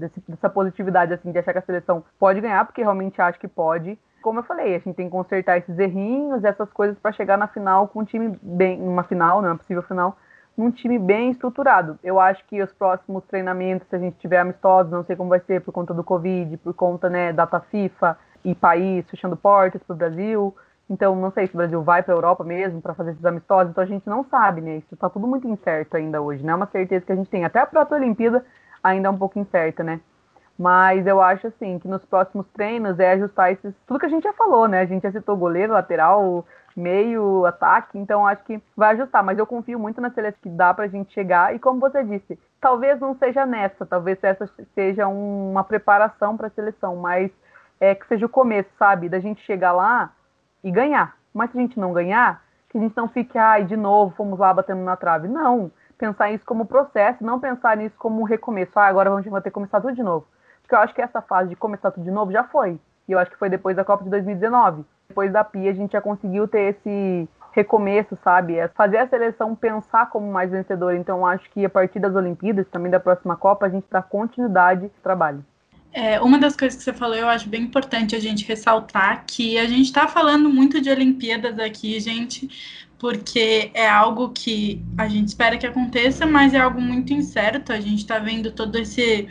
desse, 0.00 0.20
dessa 0.28 0.48
positividade, 0.48 1.12
assim, 1.12 1.30
de 1.30 1.38
achar 1.38 1.52
que 1.52 1.58
a 1.58 1.62
seleção 1.62 2.02
pode 2.18 2.40
ganhar, 2.40 2.64
porque 2.64 2.82
realmente 2.82 3.20
acho 3.20 3.38
que 3.38 3.48
pode. 3.48 3.98
Como 4.22 4.40
eu 4.40 4.42
falei, 4.42 4.74
a 4.74 4.78
gente 4.78 4.94
tem 4.94 5.06
que 5.06 5.12
consertar 5.12 5.58
esses 5.58 5.78
errinhos, 5.78 6.44
essas 6.44 6.70
coisas 6.72 6.98
para 6.98 7.12
chegar 7.12 7.38
na 7.38 7.46
final 7.46 7.88
com 7.88 8.00
um 8.00 8.04
time 8.04 8.38
bem, 8.42 8.78
numa 8.78 9.04
final, 9.04 9.40
não 9.40 9.52
é 9.52 9.56
possível 9.56 9.82
final, 9.82 10.16
num 10.56 10.70
time 10.70 10.98
bem 10.98 11.30
estruturado. 11.30 11.98
Eu 12.02 12.20
acho 12.20 12.44
que 12.46 12.62
os 12.62 12.72
próximos 12.72 13.24
treinamentos, 13.24 13.88
se 13.88 13.96
a 13.96 13.98
gente 13.98 14.18
tiver 14.18 14.38
amistosos, 14.38 14.92
não 14.92 15.04
sei 15.04 15.16
como 15.16 15.30
vai 15.30 15.40
ser 15.40 15.60
por 15.62 15.72
conta 15.72 15.94
do 15.94 16.04
Covid, 16.04 16.56
por 16.58 16.74
conta, 16.74 17.08
né, 17.08 17.32
data 17.32 17.60
FIFA 17.60 18.18
e 18.44 18.54
país 18.54 19.08
fechando 19.08 19.36
portas 19.36 19.82
para 19.82 19.94
o 19.94 19.96
Brasil. 19.96 20.54
Então, 20.88 21.14
não 21.14 21.30
sei 21.30 21.46
se 21.46 21.54
o 21.54 21.56
Brasil 21.56 21.82
vai 21.82 22.02
para 22.02 22.12
a 22.12 22.16
Europa 22.16 22.42
mesmo 22.42 22.82
para 22.82 22.94
fazer 22.94 23.12
esses 23.12 23.24
amistosos, 23.24 23.70
então 23.70 23.84
a 23.84 23.86
gente 23.86 24.08
não 24.08 24.24
sabe, 24.24 24.60
né? 24.60 24.78
Isso 24.78 24.92
está 24.92 25.08
tudo 25.08 25.24
muito 25.24 25.46
incerto 25.46 25.96
ainda 25.96 26.20
hoje, 26.20 26.44
não 26.44 26.54
é 26.54 26.56
uma 26.56 26.66
certeza 26.66 27.06
que 27.06 27.12
a 27.12 27.16
gente 27.16 27.30
tem. 27.30 27.44
Até 27.44 27.60
a 27.60 27.66
própria 27.66 27.96
Olimpíada 27.96 28.44
ainda 28.82 29.08
é 29.08 29.10
um 29.10 29.18
pouco 29.18 29.38
incerta, 29.38 29.82
né? 29.82 30.00
Mas 30.58 31.06
eu 31.06 31.22
acho 31.22 31.46
assim 31.46 31.78
que 31.78 31.88
nos 31.88 32.04
próximos 32.04 32.46
treinos 32.48 32.98
é 32.98 33.12
ajustar 33.12 33.50
esses, 33.50 33.74
tudo 33.86 33.98
que 33.98 34.04
a 34.04 34.10
gente 34.10 34.24
já 34.24 34.32
falou, 34.34 34.68
né? 34.68 34.80
A 34.80 34.84
gente 34.84 35.02
já 35.02 35.10
citou 35.10 35.34
goleiro, 35.34 35.72
lateral, 35.72 36.44
meio, 36.76 37.46
ataque, 37.46 37.98
então 37.98 38.26
acho 38.26 38.44
que 38.44 38.62
vai 38.76 38.92
ajustar. 38.92 39.24
Mas 39.24 39.38
eu 39.38 39.46
confio 39.46 39.78
muito 39.78 40.02
na 40.02 40.10
seleção 40.10 40.38
que 40.42 40.50
dá 40.50 40.74
pra 40.74 40.86
gente 40.86 41.14
chegar. 41.14 41.54
E 41.54 41.58
como 41.58 41.80
você 41.80 42.04
disse, 42.04 42.38
talvez 42.60 43.00
não 43.00 43.14
seja 43.14 43.46
nessa, 43.46 43.86
talvez 43.86 44.22
essa 44.22 44.46
seja 44.74 45.08
uma 45.08 45.64
preparação 45.64 46.36
para 46.36 46.48
a 46.48 46.50
seleção, 46.50 46.94
mas 46.96 47.30
é 47.80 47.94
que 47.94 48.06
seja 48.06 48.26
o 48.26 48.28
começo, 48.28 48.68
sabe? 48.78 49.08
Da 49.08 49.18
gente 49.18 49.40
chegar 49.46 49.72
lá 49.72 50.12
e 50.62 50.70
ganhar. 50.70 51.16
Mas 51.32 51.50
se 51.50 51.56
a 51.58 51.60
gente 51.62 51.80
não 51.80 51.94
ganhar, 51.94 52.42
que 52.68 52.76
a 52.76 52.80
gente 52.82 52.94
não 52.94 53.08
fique, 53.08 53.38
ai, 53.38 53.64
de 53.64 53.78
novo, 53.78 54.14
fomos 54.14 54.38
lá 54.38 54.52
batendo 54.52 54.82
na 54.82 54.94
trave. 54.94 55.26
Não 55.26 55.70
pensar 56.00 56.30
isso 56.30 56.44
como 56.46 56.64
processo, 56.64 57.22
não 57.22 57.38
pensar 57.38 57.76
nisso 57.76 57.94
como 57.98 58.22
um 58.22 58.24
recomeço. 58.24 58.72
Ah, 58.74 58.86
agora 58.86 59.10
vamos 59.10 59.24
ter 59.24 59.42
que 59.42 59.50
começar 59.50 59.82
tudo 59.82 59.94
de 59.94 60.02
novo. 60.02 60.26
Porque 60.62 60.74
eu 60.74 60.78
acho 60.78 60.94
que 60.94 61.02
essa 61.02 61.20
fase 61.20 61.50
de 61.50 61.56
começar 61.56 61.90
tudo 61.90 62.04
de 62.04 62.10
novo 62.10 62.32
já 62.32 62.42
foi. 62.44 62.80
E 63.06 63.12
eu 63.12 63.18
acho 63.18 63.30
que 63.30 63.36
foi 63.36 63.50
depois 63.50 63.76
da 63.76 63.84
Copa 63.84 64.02
de 64.02 64.10
2019. 64.10 64.84
Depois 65.08 65.30
da 65.30 65.44
PIA, 65.44 65.70
a 65.70 65.74
gente 65.74 65.92
já 65.92 66.00
conseguiu 66.00 66.48
ter 66.48 66.74
esse 66.74 67.28
recomeço, 67.52 68.16
sabe? 68.24 68.56
É 68.56 68.68
fazer 68.68 68.98
a 68.98 69.08
seleção 69.08 69.54
pensar 69.54 70.08
como 70.08 70.32
mais 70.32 70.50
vencedora. 70.50 70.96
Então, 70.96 71.26
acho 71.26 71.50
que 71.50 71.64
a 71.64 71.70
partir 71.70 71.98
das 71.98 72.14
Olimpíadas, 72.14 72.66
também 72.68 72.90
da 72.90 73.00
próxima 73.00 73.36
Copa, 73.36 73.66
a 73.66 73.68
gente 73.68 73.86
dá 73.90 74.00
continuidade 74.00 74.84
ao 74.84 75.02
trabalho. 75.02 75.44
É, 75.92 76.20
uma 76.20 76.38
das 76.38 76.54
coisas 76.54 76.78
que 76.78 76.84
você 76.84 76.92
falou, 76.92 77.16
eu 77.16 77.28
acho 77.28 77.48
bem 77.48 77.62
importante 77.62 78.14
a 78.14 78.20
gente 78.20 78.44
ressaltar 78.44 79.24
que 79.26 79.58
a 79.58 79.66
gente 79.66 79.86
está 79.86 80.06
falando 80.06 80.48
muito 80.48 80.80
de 80.80 80.88
Olimpíadas 80.88 81.58
aqui, 81.58 81.98
gente, 81.98 82.48
porque 82.96 83.70
é 83.74 83.88
algo 83.88 84.28
que 84.30 84.80
a 84.96 85.08
gente 85.08 85.28
espera 85.28 85.58
que 85.58 85.66
aconteça, 85.66 86.26
mas 86.26 86.54
é 86.54 86.60
algo 86.60 86.80
muito 86.80 87.12
incerto. 87.12 87.72
A 87.72 87.80
gente 87.80 87.98
está 87.98 88.18
vendo 88.18 88.52
todo 88.52 88.76
esse 88.76 89.28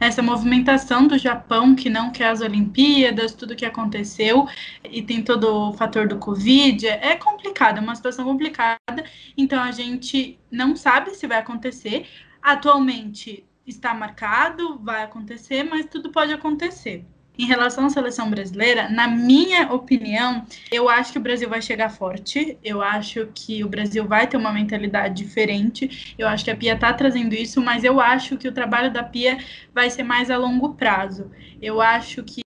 essa 0.00 0.20
movimentação 0.20 1.06
do 1.06 1.16
Japão 1.16 1.76
que 1.76 1.88
não 1.88 2.10
quer 2.10 2.30
as 2.30 2.40
Olimpíadas, 2.40 3.34
tudo 3.34 3.54
que 3.54 3.64
aconteceu, 3.64 4.48
e 4.90 5.00
tem 5.00 5.22
todo 5.22 5.44
o 5.44 5.72
fator 5.74 6.08
do 6.08 6.18
Covid, 6.18 6.88
é 6.88 7.14
complicado, 7.14 7.78
é 7.78 7.80
uma 7.80 7.94
situação 7.94 8.24
complicada, 8.24 9.04
então 9.36 9.62
a 9.62 9.70
gente 9.70 10.40
não 10.50 10.74
sabe 10.74 11.10
se 11.14 11.26
vai 11.28 11.38
acontecer. 11.38 12.06
Atualmente 12.42 13.44
está 13.66 13.94
marcado, 13.94 14.78
vai 14.78 15.02
acontecer, 15.02 15.62
mas 15.62 15.86
tudo 15.86 16.10
pode 16.10 16.32
acontecer. 16.32 17.04
Em 17.38 17.46
relação 17.46 17.86
à 17.86 17.90
seleção 17.90 18.28
brasileira, 18.28 18.90
na 18.90 19.08
minha 19.08 19.72
opinião, 19.72 20.44
eu 20.70 20.86
acho 20.88 21.12
que 21.12 21.18
o 21.18 21.22
Brasil 21.22 21.48
vai 21.48 21.62
chegar 21.62 21.88
forte. 21.88 22.58
Eu 22.62 22.82
acho 22.82 23.26
que 23.34 23.64
o 23.64 23.68
Brasil 23.68 24.06
vai 24.06 24.26
ter 24.26 24.36
uma 24.36 24.52
mentalidade 24.52 25.22
diferente. 25.22 26.14
Eu 26.18 26.28
acho 26.28 26.44
que 26.44 26.50
a 26.50 26.56
Pia 26.56 26.74
está 26.74 26.92
trazendo 26.92 27.34
isso, 27.34 27.60
mas 27.62 27.84
eu 27.84 28.00
acho 28.00 28.36
que 28.36 28.46
o 28.46 28.52
trabalho 28.52 28.92
da 28.92 29.02
Pia 29.02 29.38
vai 29.74 29.88
ser 29.88 30.02
mais 30.02 30.30
a 30.30 30.36
longo 30.36 30.74
prazo. 30.74 31.30
Eu 31.60 31.80
acho 31.80 32.22
que 32.22 32.42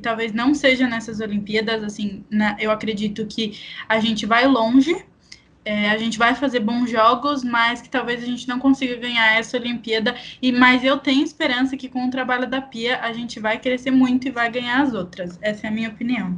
talvez 0.00 0.32
não 0.32 0.54
seja 0.54 0.86
nessas 0.86 1.20
Olimpíadas, 1.20 1.82
assim, 1.82 2.24
na, 2.30 2.56
eu 2.60 2.70
acredito 2.70 3.26
que 3.26 3.58
a 3.88 3.98
gente 3.98 4.24
vai 4.26 4.46
longe, 4.46 5.04
é, 5.64 5.90
a 5.90 5.96
gente 5.96 6.18
vai 6.18 6.34
fazer 6.34 6.60
bons 6.60 6.90
jogos, 6.90 7.42
mas 7.42 7.80
que 7.80 7.88
talvez 7.88 8.22
a 8.22 8.26
gente 8.26 8.46
não 8.46 8.58
consiga 8.58 8.96
ganhar 8.96 9.38
essa 9.38 9.56
Olimpíada. 9.56 10.14
E 10.42 10.52
mas 10.52 10.84
eu 10.84 10.98
tenho 10.98 11.24
esperança 11.24 11.76
que 11.76 11.88
com 11.88 12.06
o 12.06 12.10
trabalho 12.10 12.46
da 12.46 12.60
Pia 12.60 13.00
a 13.00 13.12
gente 13.12 13.40
vai 13.40 13.58
crescer 13.58 13.90
muito 13.90 14.28
e 14.28 14.30
vai 14.30 14.50
ganhar 14.50 14.82
as 14.82 14.92
outras. 14.92 15.38
Essa 15.40 15.66
é 15.66 15.70
a 15.70 15.72
minha 15.72 15.88
opinião. 15.88 16.36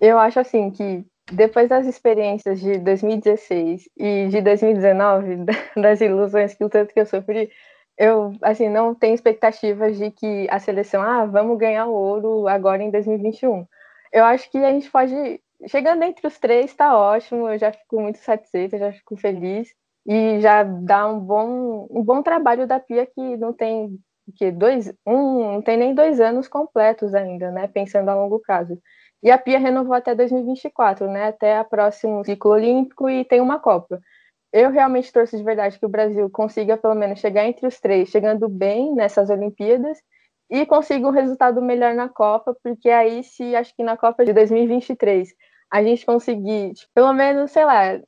Eu 0.00 0.18
acho 0.18 0.38
assim 0.38 0.70
que 0.70 1.04
depois 1.30 1.68
das 1.68 1.86
experiências 1.86 2.60
de 2.60 2.78
2016 2.78 3.88
e 3.96 4.28
de 4.28 4.40
2019, 4.40 5.44
das 5.76 6.00
ilusões 6.00 6.54
que 6.54 6.64
o 6.64 6.68
tanto 6.68 6.94
que 6.94 7.00
eu 7.00 7.06
sofri, 7.06 7.50
eu 7.98 8.32
assim 8.42 8.68
não 8.68 8.94
tenho 8.94 9.14
expectativas 9.14 9.98
de 9.98 10.10
que 10.10 10.46
a 10.50 10.58
seleção, 10.58 11.02
ah, 11.02 11.26
vamos 11.26 11.58
ganhar 11.58 11.86
o 11.86 11.92
ouro 11.92 12.48
agora 12.48 12.82
em 12.82 12.90
2021. 12.90 13.66
Eu 14.12 14.24
acho 14.24 14.50
que 14.50 14.58
a 14.58 14.70
gente 14.70 14.90
pode 14.90 15.40
chegando 15.68 16.02
entre 16.02 16.26
os 16.26 16.38
três 16.38 16.66
está 16.66 16.96
ótimo, 16.96 17.48
eu 17.48 17.58
já 17.58 17.72
fico 17.72 18.00
muito 18.00 18.18
satisfeita, 18.18 18.78
já 18.78 18.92
fico 18.92 19.16
feliz 19.16 19.72
e 20.06 20.40
já 20.40 20.62
dá 20.62 21.08
um 21.08 21.20
bom, 21.20 21.86
um 21.90 22.02
bom 22.02 22.22
trabalho 22.22 22.66
da 22.66 22.80
Pia 22.80 23.06
que 23.06 23.36
não 23.36 23.52
tem 23.52 23.98
que 24.36 24.50
dois, 24.50 24.92
um, 25.06 25.54
não 25.54 25.62
tem 25.62 25.76
nem 25.76 25.94
dois 25.94 26.20
anos 26.20 26.48
completos 26.48 27.14
ainda, 27.14 27.50
né? 27.50 27.66
Pensando 27.68 28.08
a 28.08 28.14
longo 28.14 28.38
prazo. 28.40 28.78
E 29.22 29.30
a 29.30 29.38
Pia 29.38 29.58
renovou 29.58 29.94
até 29.94 30.14
2024, 30.14 31.08
né? 31.08 31.26
Até 31.28 31.56
a 31.58 31.64
próximo 31.64 32.24
ciclo 32.24 32.52
olímpico 32.52 33.08
e 33.08 33.24
tem 33.24 33.40
uma 33.40 33.58
Copa. 33.58 34.00
Eu 34.52 34.70
realmente 34.70 35.12
torço 35.12 35.36
de 35.36 35.42
verdade 35.42 35.78
que 35.78 35.86
o 35.86 35.88
Brasil 35.88 36.28
consiga 36.30 36.76
pelo 36.76 36.94
menos 36.94 37.20
chegar 37.20 37.46
entre 37.46 37.66
os 37.66 37.80
três, 37.80 38.10
chegando 38.10 38.48
bem 38.48 38.94
nessas 38.94 39.30
Olimpíadas 39.30 39.98
e 40.50 40.66
consiga 40.66 41.06
um 41.08 41.10
resultado 41.10 41.62
melhor 41.62 41.94
na 41.94 42.08
Copa, 42.08 42.54
porque 42.62 42.90
aí 42.90 43.24
se 43.24 43.56
acho 43.56 43.74
que 43.74 43.82
na 43.82 43.96
Copa 43.96 44.24
de 44.24 44.32
2023 44.32 45.34
a 45.72 45.82
gente 45.82 46.04
conseguir, 46.04 46.74
tipo, 46.74 46.90
pelo 46.94 47.14
menos, 47.14 47.50
sei 47.50 47.64
lá, 47.64 47.98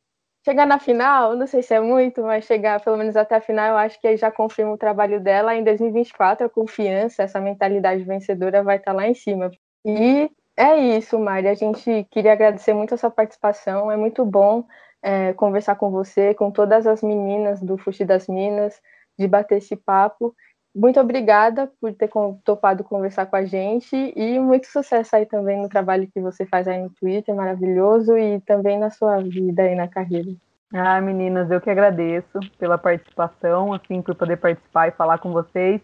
chegar 0.44 0.66
na 0.66 0.78
final, 0.78 1.34
não 1.34 1.46
sei 1.46 1.62
se 1.62 1.72
é 1.72 1.80
muito, 1.80 2.22
mas 2.22 2.44
chegar 2.44 2.78
pelo 2.84 2.98
menos 2.98 3.16
até 3.16 3.36
a 3.36 3.40
final, 3.40 3.70
eu 3.70 3.76
acho 3.78 3.98
que 3.98 4.16
já 4.18 4.30
confirma 4.30 4.72
o 4.72 4.78
trabalho 4.78 5.18
dela. 5.18 5.54
Em 5.54 5.64
2024, 5.64 6.46
a 6.46 6.50
confiança, 6.50 7.22
essa 7.22 7.40
mentalidade 7.40 8.04
vencedora 8.04 8.62
vai 8.62 8.76
estar 8.76 8.92
lá 8.92 9.08
em 9.08 9.14
cima. 9.14 9.50
E 9.86 10.30
é 10.56 10.76
isso, 10.76 11.18
Mari. 11.18 11.48
A 11.48 11.54
gente 11.54 12.06
queria 12.10 12.32
agradecer 12.32 12.74
muito 12.74 12.94
a 12.94 12.98
sua 12.98 13.10
participação. 13.10 13.90
É 13.90 13.96
muito 13.96 14.24
bom 14.26 14.66
é, 15.02 15.32
conversar 15.32 15.76
com 15.76 15.90
você, 15.90 16.34
com 16.34 16.50
todas 16.50 16.86
as 16.86 17.02
meninas 17.02 17.62
do 17.62 17.78
Fuxi 17.78 18.04
das 18.04 18.28
Minas, 18.28 18.78
de 19.18 19.26
bater 19.26 19.58
esse 19.58 19.74
papo. 19.74 20.34
Muito 20.74 20.98
obrigada 20.98 21.70
por 21.80 21.94
ter 21.94 22.10
topado 22.42 22.82
conversar 22.82 23.26
com 23.26 23.36
a 23.36 23.44
gente 23.44 23.94
e 23.94 24.38
muito 24.40 24.66
sucesso 24.66 25.14
aí 25.14 25.24
também 25.24 25.62
no 25.62 25.68
trabalho 25.68 26.08
que 26.12 26.20
você 26.20 26.44
faz 26.44 26.66
aí 26.66 26.82
no 26.82 26.90
Twitter, 26.90 27.34
maravilhoso, 27.34 28.18
e 28.18 28.40
também 28.40 28.78
na 28.78 28.90
sua 28.90 29.18
vida 29.18 29.62
aí 29.62 29.76
na 29.76 29.86
carreira. 29.86 30.32
Ah, 30.72 31.00
meninas, 31.00 31.48
eu 31.48 31.60
que 31.60 31.70
agradeço 31.70 32.40
pela 32.58 32.76
participação, 32.76 33.72
assim, 33.72 34.02
por 34.02 34.16
poder 34.16 34.36
participar 34.36 34.88
e 34.88 34.90
falar 34.90 35.18
com 35.18 35.32
vocês. 35.32 35.80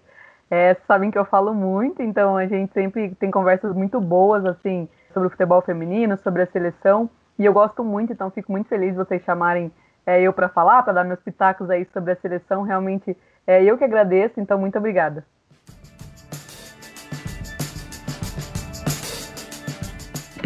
É, 0.51 0.75
sabem 0.89 1.13
que 1.13 1.19
eu 1.19 1.25
falo 1.25 1.55
muito, 1.55 2.03
então 2.03 2.37
a 2.37 2.47
gente 2.47 2.73
sempre 2.73 3.15
tem 3.15 3.31
conversas 3.31 3.73
muito 3.73 4.01
boas, 4.01 4.45
assim, 4.45 4.89
sobre 5.15 5.29
o 5.29 5.31
futebol 5.31 5.63
feminino, 5.63 6.19
sobre 6.19 6.43
a 6.43 6.47
seleção, 6.47 7.09
e 7.39 7.45
eu 7.45 7.53
gosto 7.53 7.85
muito, 7.85 8.13
então 8.13 8.31
fico 8.31 8.51
muito 8.51 8.69
feliz 8.69 8.91
de 8.91 8.97
vocês 8.97 9.23
chamarem 9.23 9.71
é, 10.05 10.21
eu 10.21 10.33
para 10.33 10.49
falar, 10.49 10.83
para 10.83 10.93
dar 10.93 11.05
meus 11.05 11.21
pitacos 11.21 11.71
aí 11.71 11.87
sobre 11.93 12.13
a 12.13 12.17
seleção. 12.17 12.63
Realmente 12.63 13.17
é 13.47 13.65
eu 13.65 13.77
que 13.77 13.85
agradeço, 13.85 14.41
então 14.41 14.59
muito 14.59 14.79
obrigada. 14.79 15.27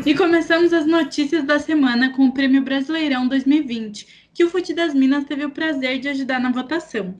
E 0.06 0.14
começamos 0.14 0.72
as 0.74 0.84
notícias 0.84 1.44
da 1.44 1.58
semana 1.58 2.12
com 2.12 2.26
o 2.26 2.32
Prêmio 2.32 2.62
Brasileirão 2.62 3.26
2020, 3.26 4.28
que 4.34 4.44
o 4.44 4.50
Fute 4.50 4.74
das 4.74 4.92
Minas 4.92 5.24
teve 5.24 5.46
o 5.46 5.50
prazer 5.50 5.98
de 5.98 6.08
ajudar 6.08 6.38
na 6.38 6.52
votação. 6.52 7.14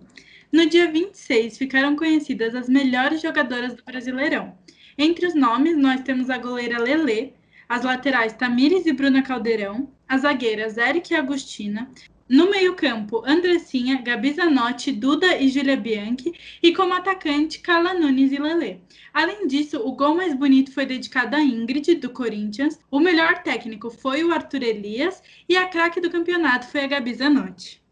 No 0.52 0.68
dia 0.68 0.90
26, 0.90 1.56
ficaram 1.56 1.96
conhecidas 1.96 2.54
as 2.54 2.68
melhores 2.68 3.22
jogadoras 3.22 3.74
do 3.74 3.82
Brasileirão. 3.82 4.54
Entre 4.98 5.26
os 5.26 5.34
nomes, 5.34 5.76
nós 5.78 6.02
temos 6.02 6.28
a 6.28 6.36
goleira 6.36 6.78
Lelê, 6.78 7.32
as 7.68 7.82
laterais 7.82 8.34
Tamires 8.34 8.84
e 8.84 8.92
Bruna 8.92 9.22
Caldeirão, 9.22 9.88
as 10.06 10.20
zagueiras 10.20 10.76
Eric 10.76 11.12
e 11.12 11.16
Agostina, 11.16 11.90
no 12.28 12.50
meio-campo, 12.50 13.22
Andressinha, 13.26 14.00
Gabi 14.00 14.32
Zanotti, 14.32 14.90
Duda 14.92 15.36
e 15.36 15.48
Júlia 15.48 15.76
Bianchi, 15.76 16.32
e 16.62 16.74
como 16.74 16.94
atacante, 16.94 17.60
Carla 17.60 17.92
Nunes 17.92 18.32
e 18.32 18.38
Lelê. 18.38 18.78
Além 19.12 19.46
disso, 19.46 19.86
o 19.86 19.92
gol 19.92 20.14
mais 20.14 20.34
bonito 20.34 20.72
foi 20.72 20.86
dedicado 20.86 21.36
a 21.36 21.40
Ingrid, 21.40 21.96
do 21.96 22.10
Corinthians, 22.10 22.80
o 22.90 22.98
melhor 22.98 23.42
técnico 23.42 23.90
foi 23.90 24.24
o 24.24 24.32
Arthur 24.32 24.62
Elias 24.62 25.22
e 25.48 25.56
a 25.56 25.68
craque 25.68 26.00
do 26.00 26.10
campeonato 26.10 26.66
foi 26.66 26.84
a 26.84 26.86
Gabi 26.86 27.14
Zanotti. 27.14 27.84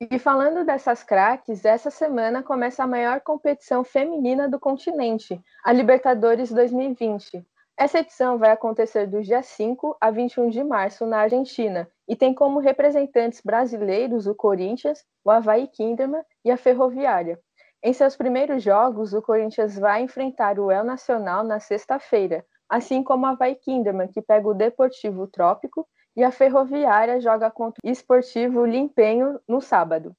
E 0.00 0.18
falando 0.18 0.64
dessas 0.64 1.02
craques, 1.02 1.64
essa 1.64 1.90
semana 1.90 2.42
começa 2.42 2.84
a 2.84 2.86
maior 2.86 3.20
competição 3.20 3.82
feminina 3.82 4.48
do 4.48 4.60
continente, 4.60 5.40
a 5.64 5.72
Libertadores 5.72 6.52
2020. 6.52 7.44
Essa 7.76 8.00
edição 8.00 8.38
vai 8.38 8.50
acontecer 8.50 9.06
do 9.06 9.22
dia 9.22 9.42
5 9.42 9.96
a 10.00 10.10
21 10.10 10.50
de 10.50 10.62
março 10.62 11.06
na 11.06 11.20
Argentina 11.20 11.88
e 12.08 12.16
tem 12.16 12.32
como 12.32 12.58
representantes 12.58 13.42
brasileiros 13.44 14.26
o 14.26 14.34
Corinthians, 14.34 15.04
o 15.22 15.30
Havaí 15.30 15.66
Kinderman 15.66 16.22
e 16.44 16.50
a 16.50 16.56
Ferroviária. 16.56 17.38
Em 17.82 17.92
seus 17.92 18.16
primeiros 18.16 18.62
jogos, 18.62 19.12
o 19.12 19.22
Corinthians 19.22 19.78
vai 19.78 20.02
enfrentar 20.02 20.58
o 20.58 20.70
El 20.70 20.82
Nacional 20.84 21.44
na 21.44 21.60
sexta-feira, 21.60 22.44
assim 22.68 23.02
como 23.02 23.26
o 23.26 23.28
Havaí 23.28 23.54
Kinderman, 23.54 24.08
que 24.08 24.22
pega 24.22 24.48
o 24.48 24.54
Deportivo 24.54 25.26
Trópico, 25.28 25.86
e 26.16 26.24
a 26.24 26.32
Ferroviária 26.32 27.20
joga 27.20 27.50
contra 27.50 27.80
o 27.84 27.88
Esportivo 27.88 28.64
Limpenho 28.64 29.38
no 29.46 29.60
sábado. 29.60 30.16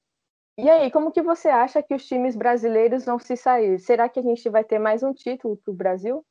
E 0.56 0.68
aí, 0.68 0.90
como 0.90 1.10
que 1.10 1.20
você 1.20 1.48
acha 1.48 1.82
que 1.82 1.94
os 1.94 2.06
times 2.06 2.36
brasileiros 2.36 3.04
vão 3.04 3.18
se 3.18 3.36
sair? 3.36 3.78
Será 3.78 4.08
que 4.08 4.20
a 4.20 4.22
gente 4.22 4.48
vai 4.48 4.64
ter 4.64 4.78
mais 4.78 5.02
um 5.02 5.12
título 5.12 5.56
para 5.56 5.72
o 5.72 5.76
Brasil? 5.76 6.24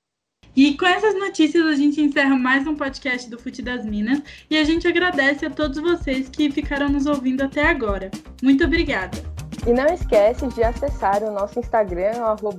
E 0.60 0.76
com 0.76 0.86
essas 0.86 1.18
notícias 1.18 1.66
a 1.66 1.74
gente 1.74 2.02
encerra 2.02 2.38
mais 2.38 2.68
um 2.68 2.76
podcast 2.76 3.30
do 3.30 3.40
Fute 3.40 3.62
das 3.62 3.86
Minas 3.86 4.22
e 4.50 4.58
a 4.58 4.64
gente 4.66 4.86
agradece 4.86 5.46
a 5.46 5.50
todos 5.50 5.80
vocês 5.80 6.28
que 6.28 6.52
ficaram 6.52 6.90
nos 6.90 7.06
ouvindo 7.06 7.42
até 7.42 7.66
agora. 7.66 8.12
Muito 8.44 8.66
obrigada! 8.66 9.18
E 9.66 9.72
não 9.72 9.86
esquece 9.86 10.46
de 10.48 10.62
acessar 10.62 11.24
o 11.24 11.32
nosso 11.32 11.60
Instagram, 11.60 12.12
o 12.42 12.52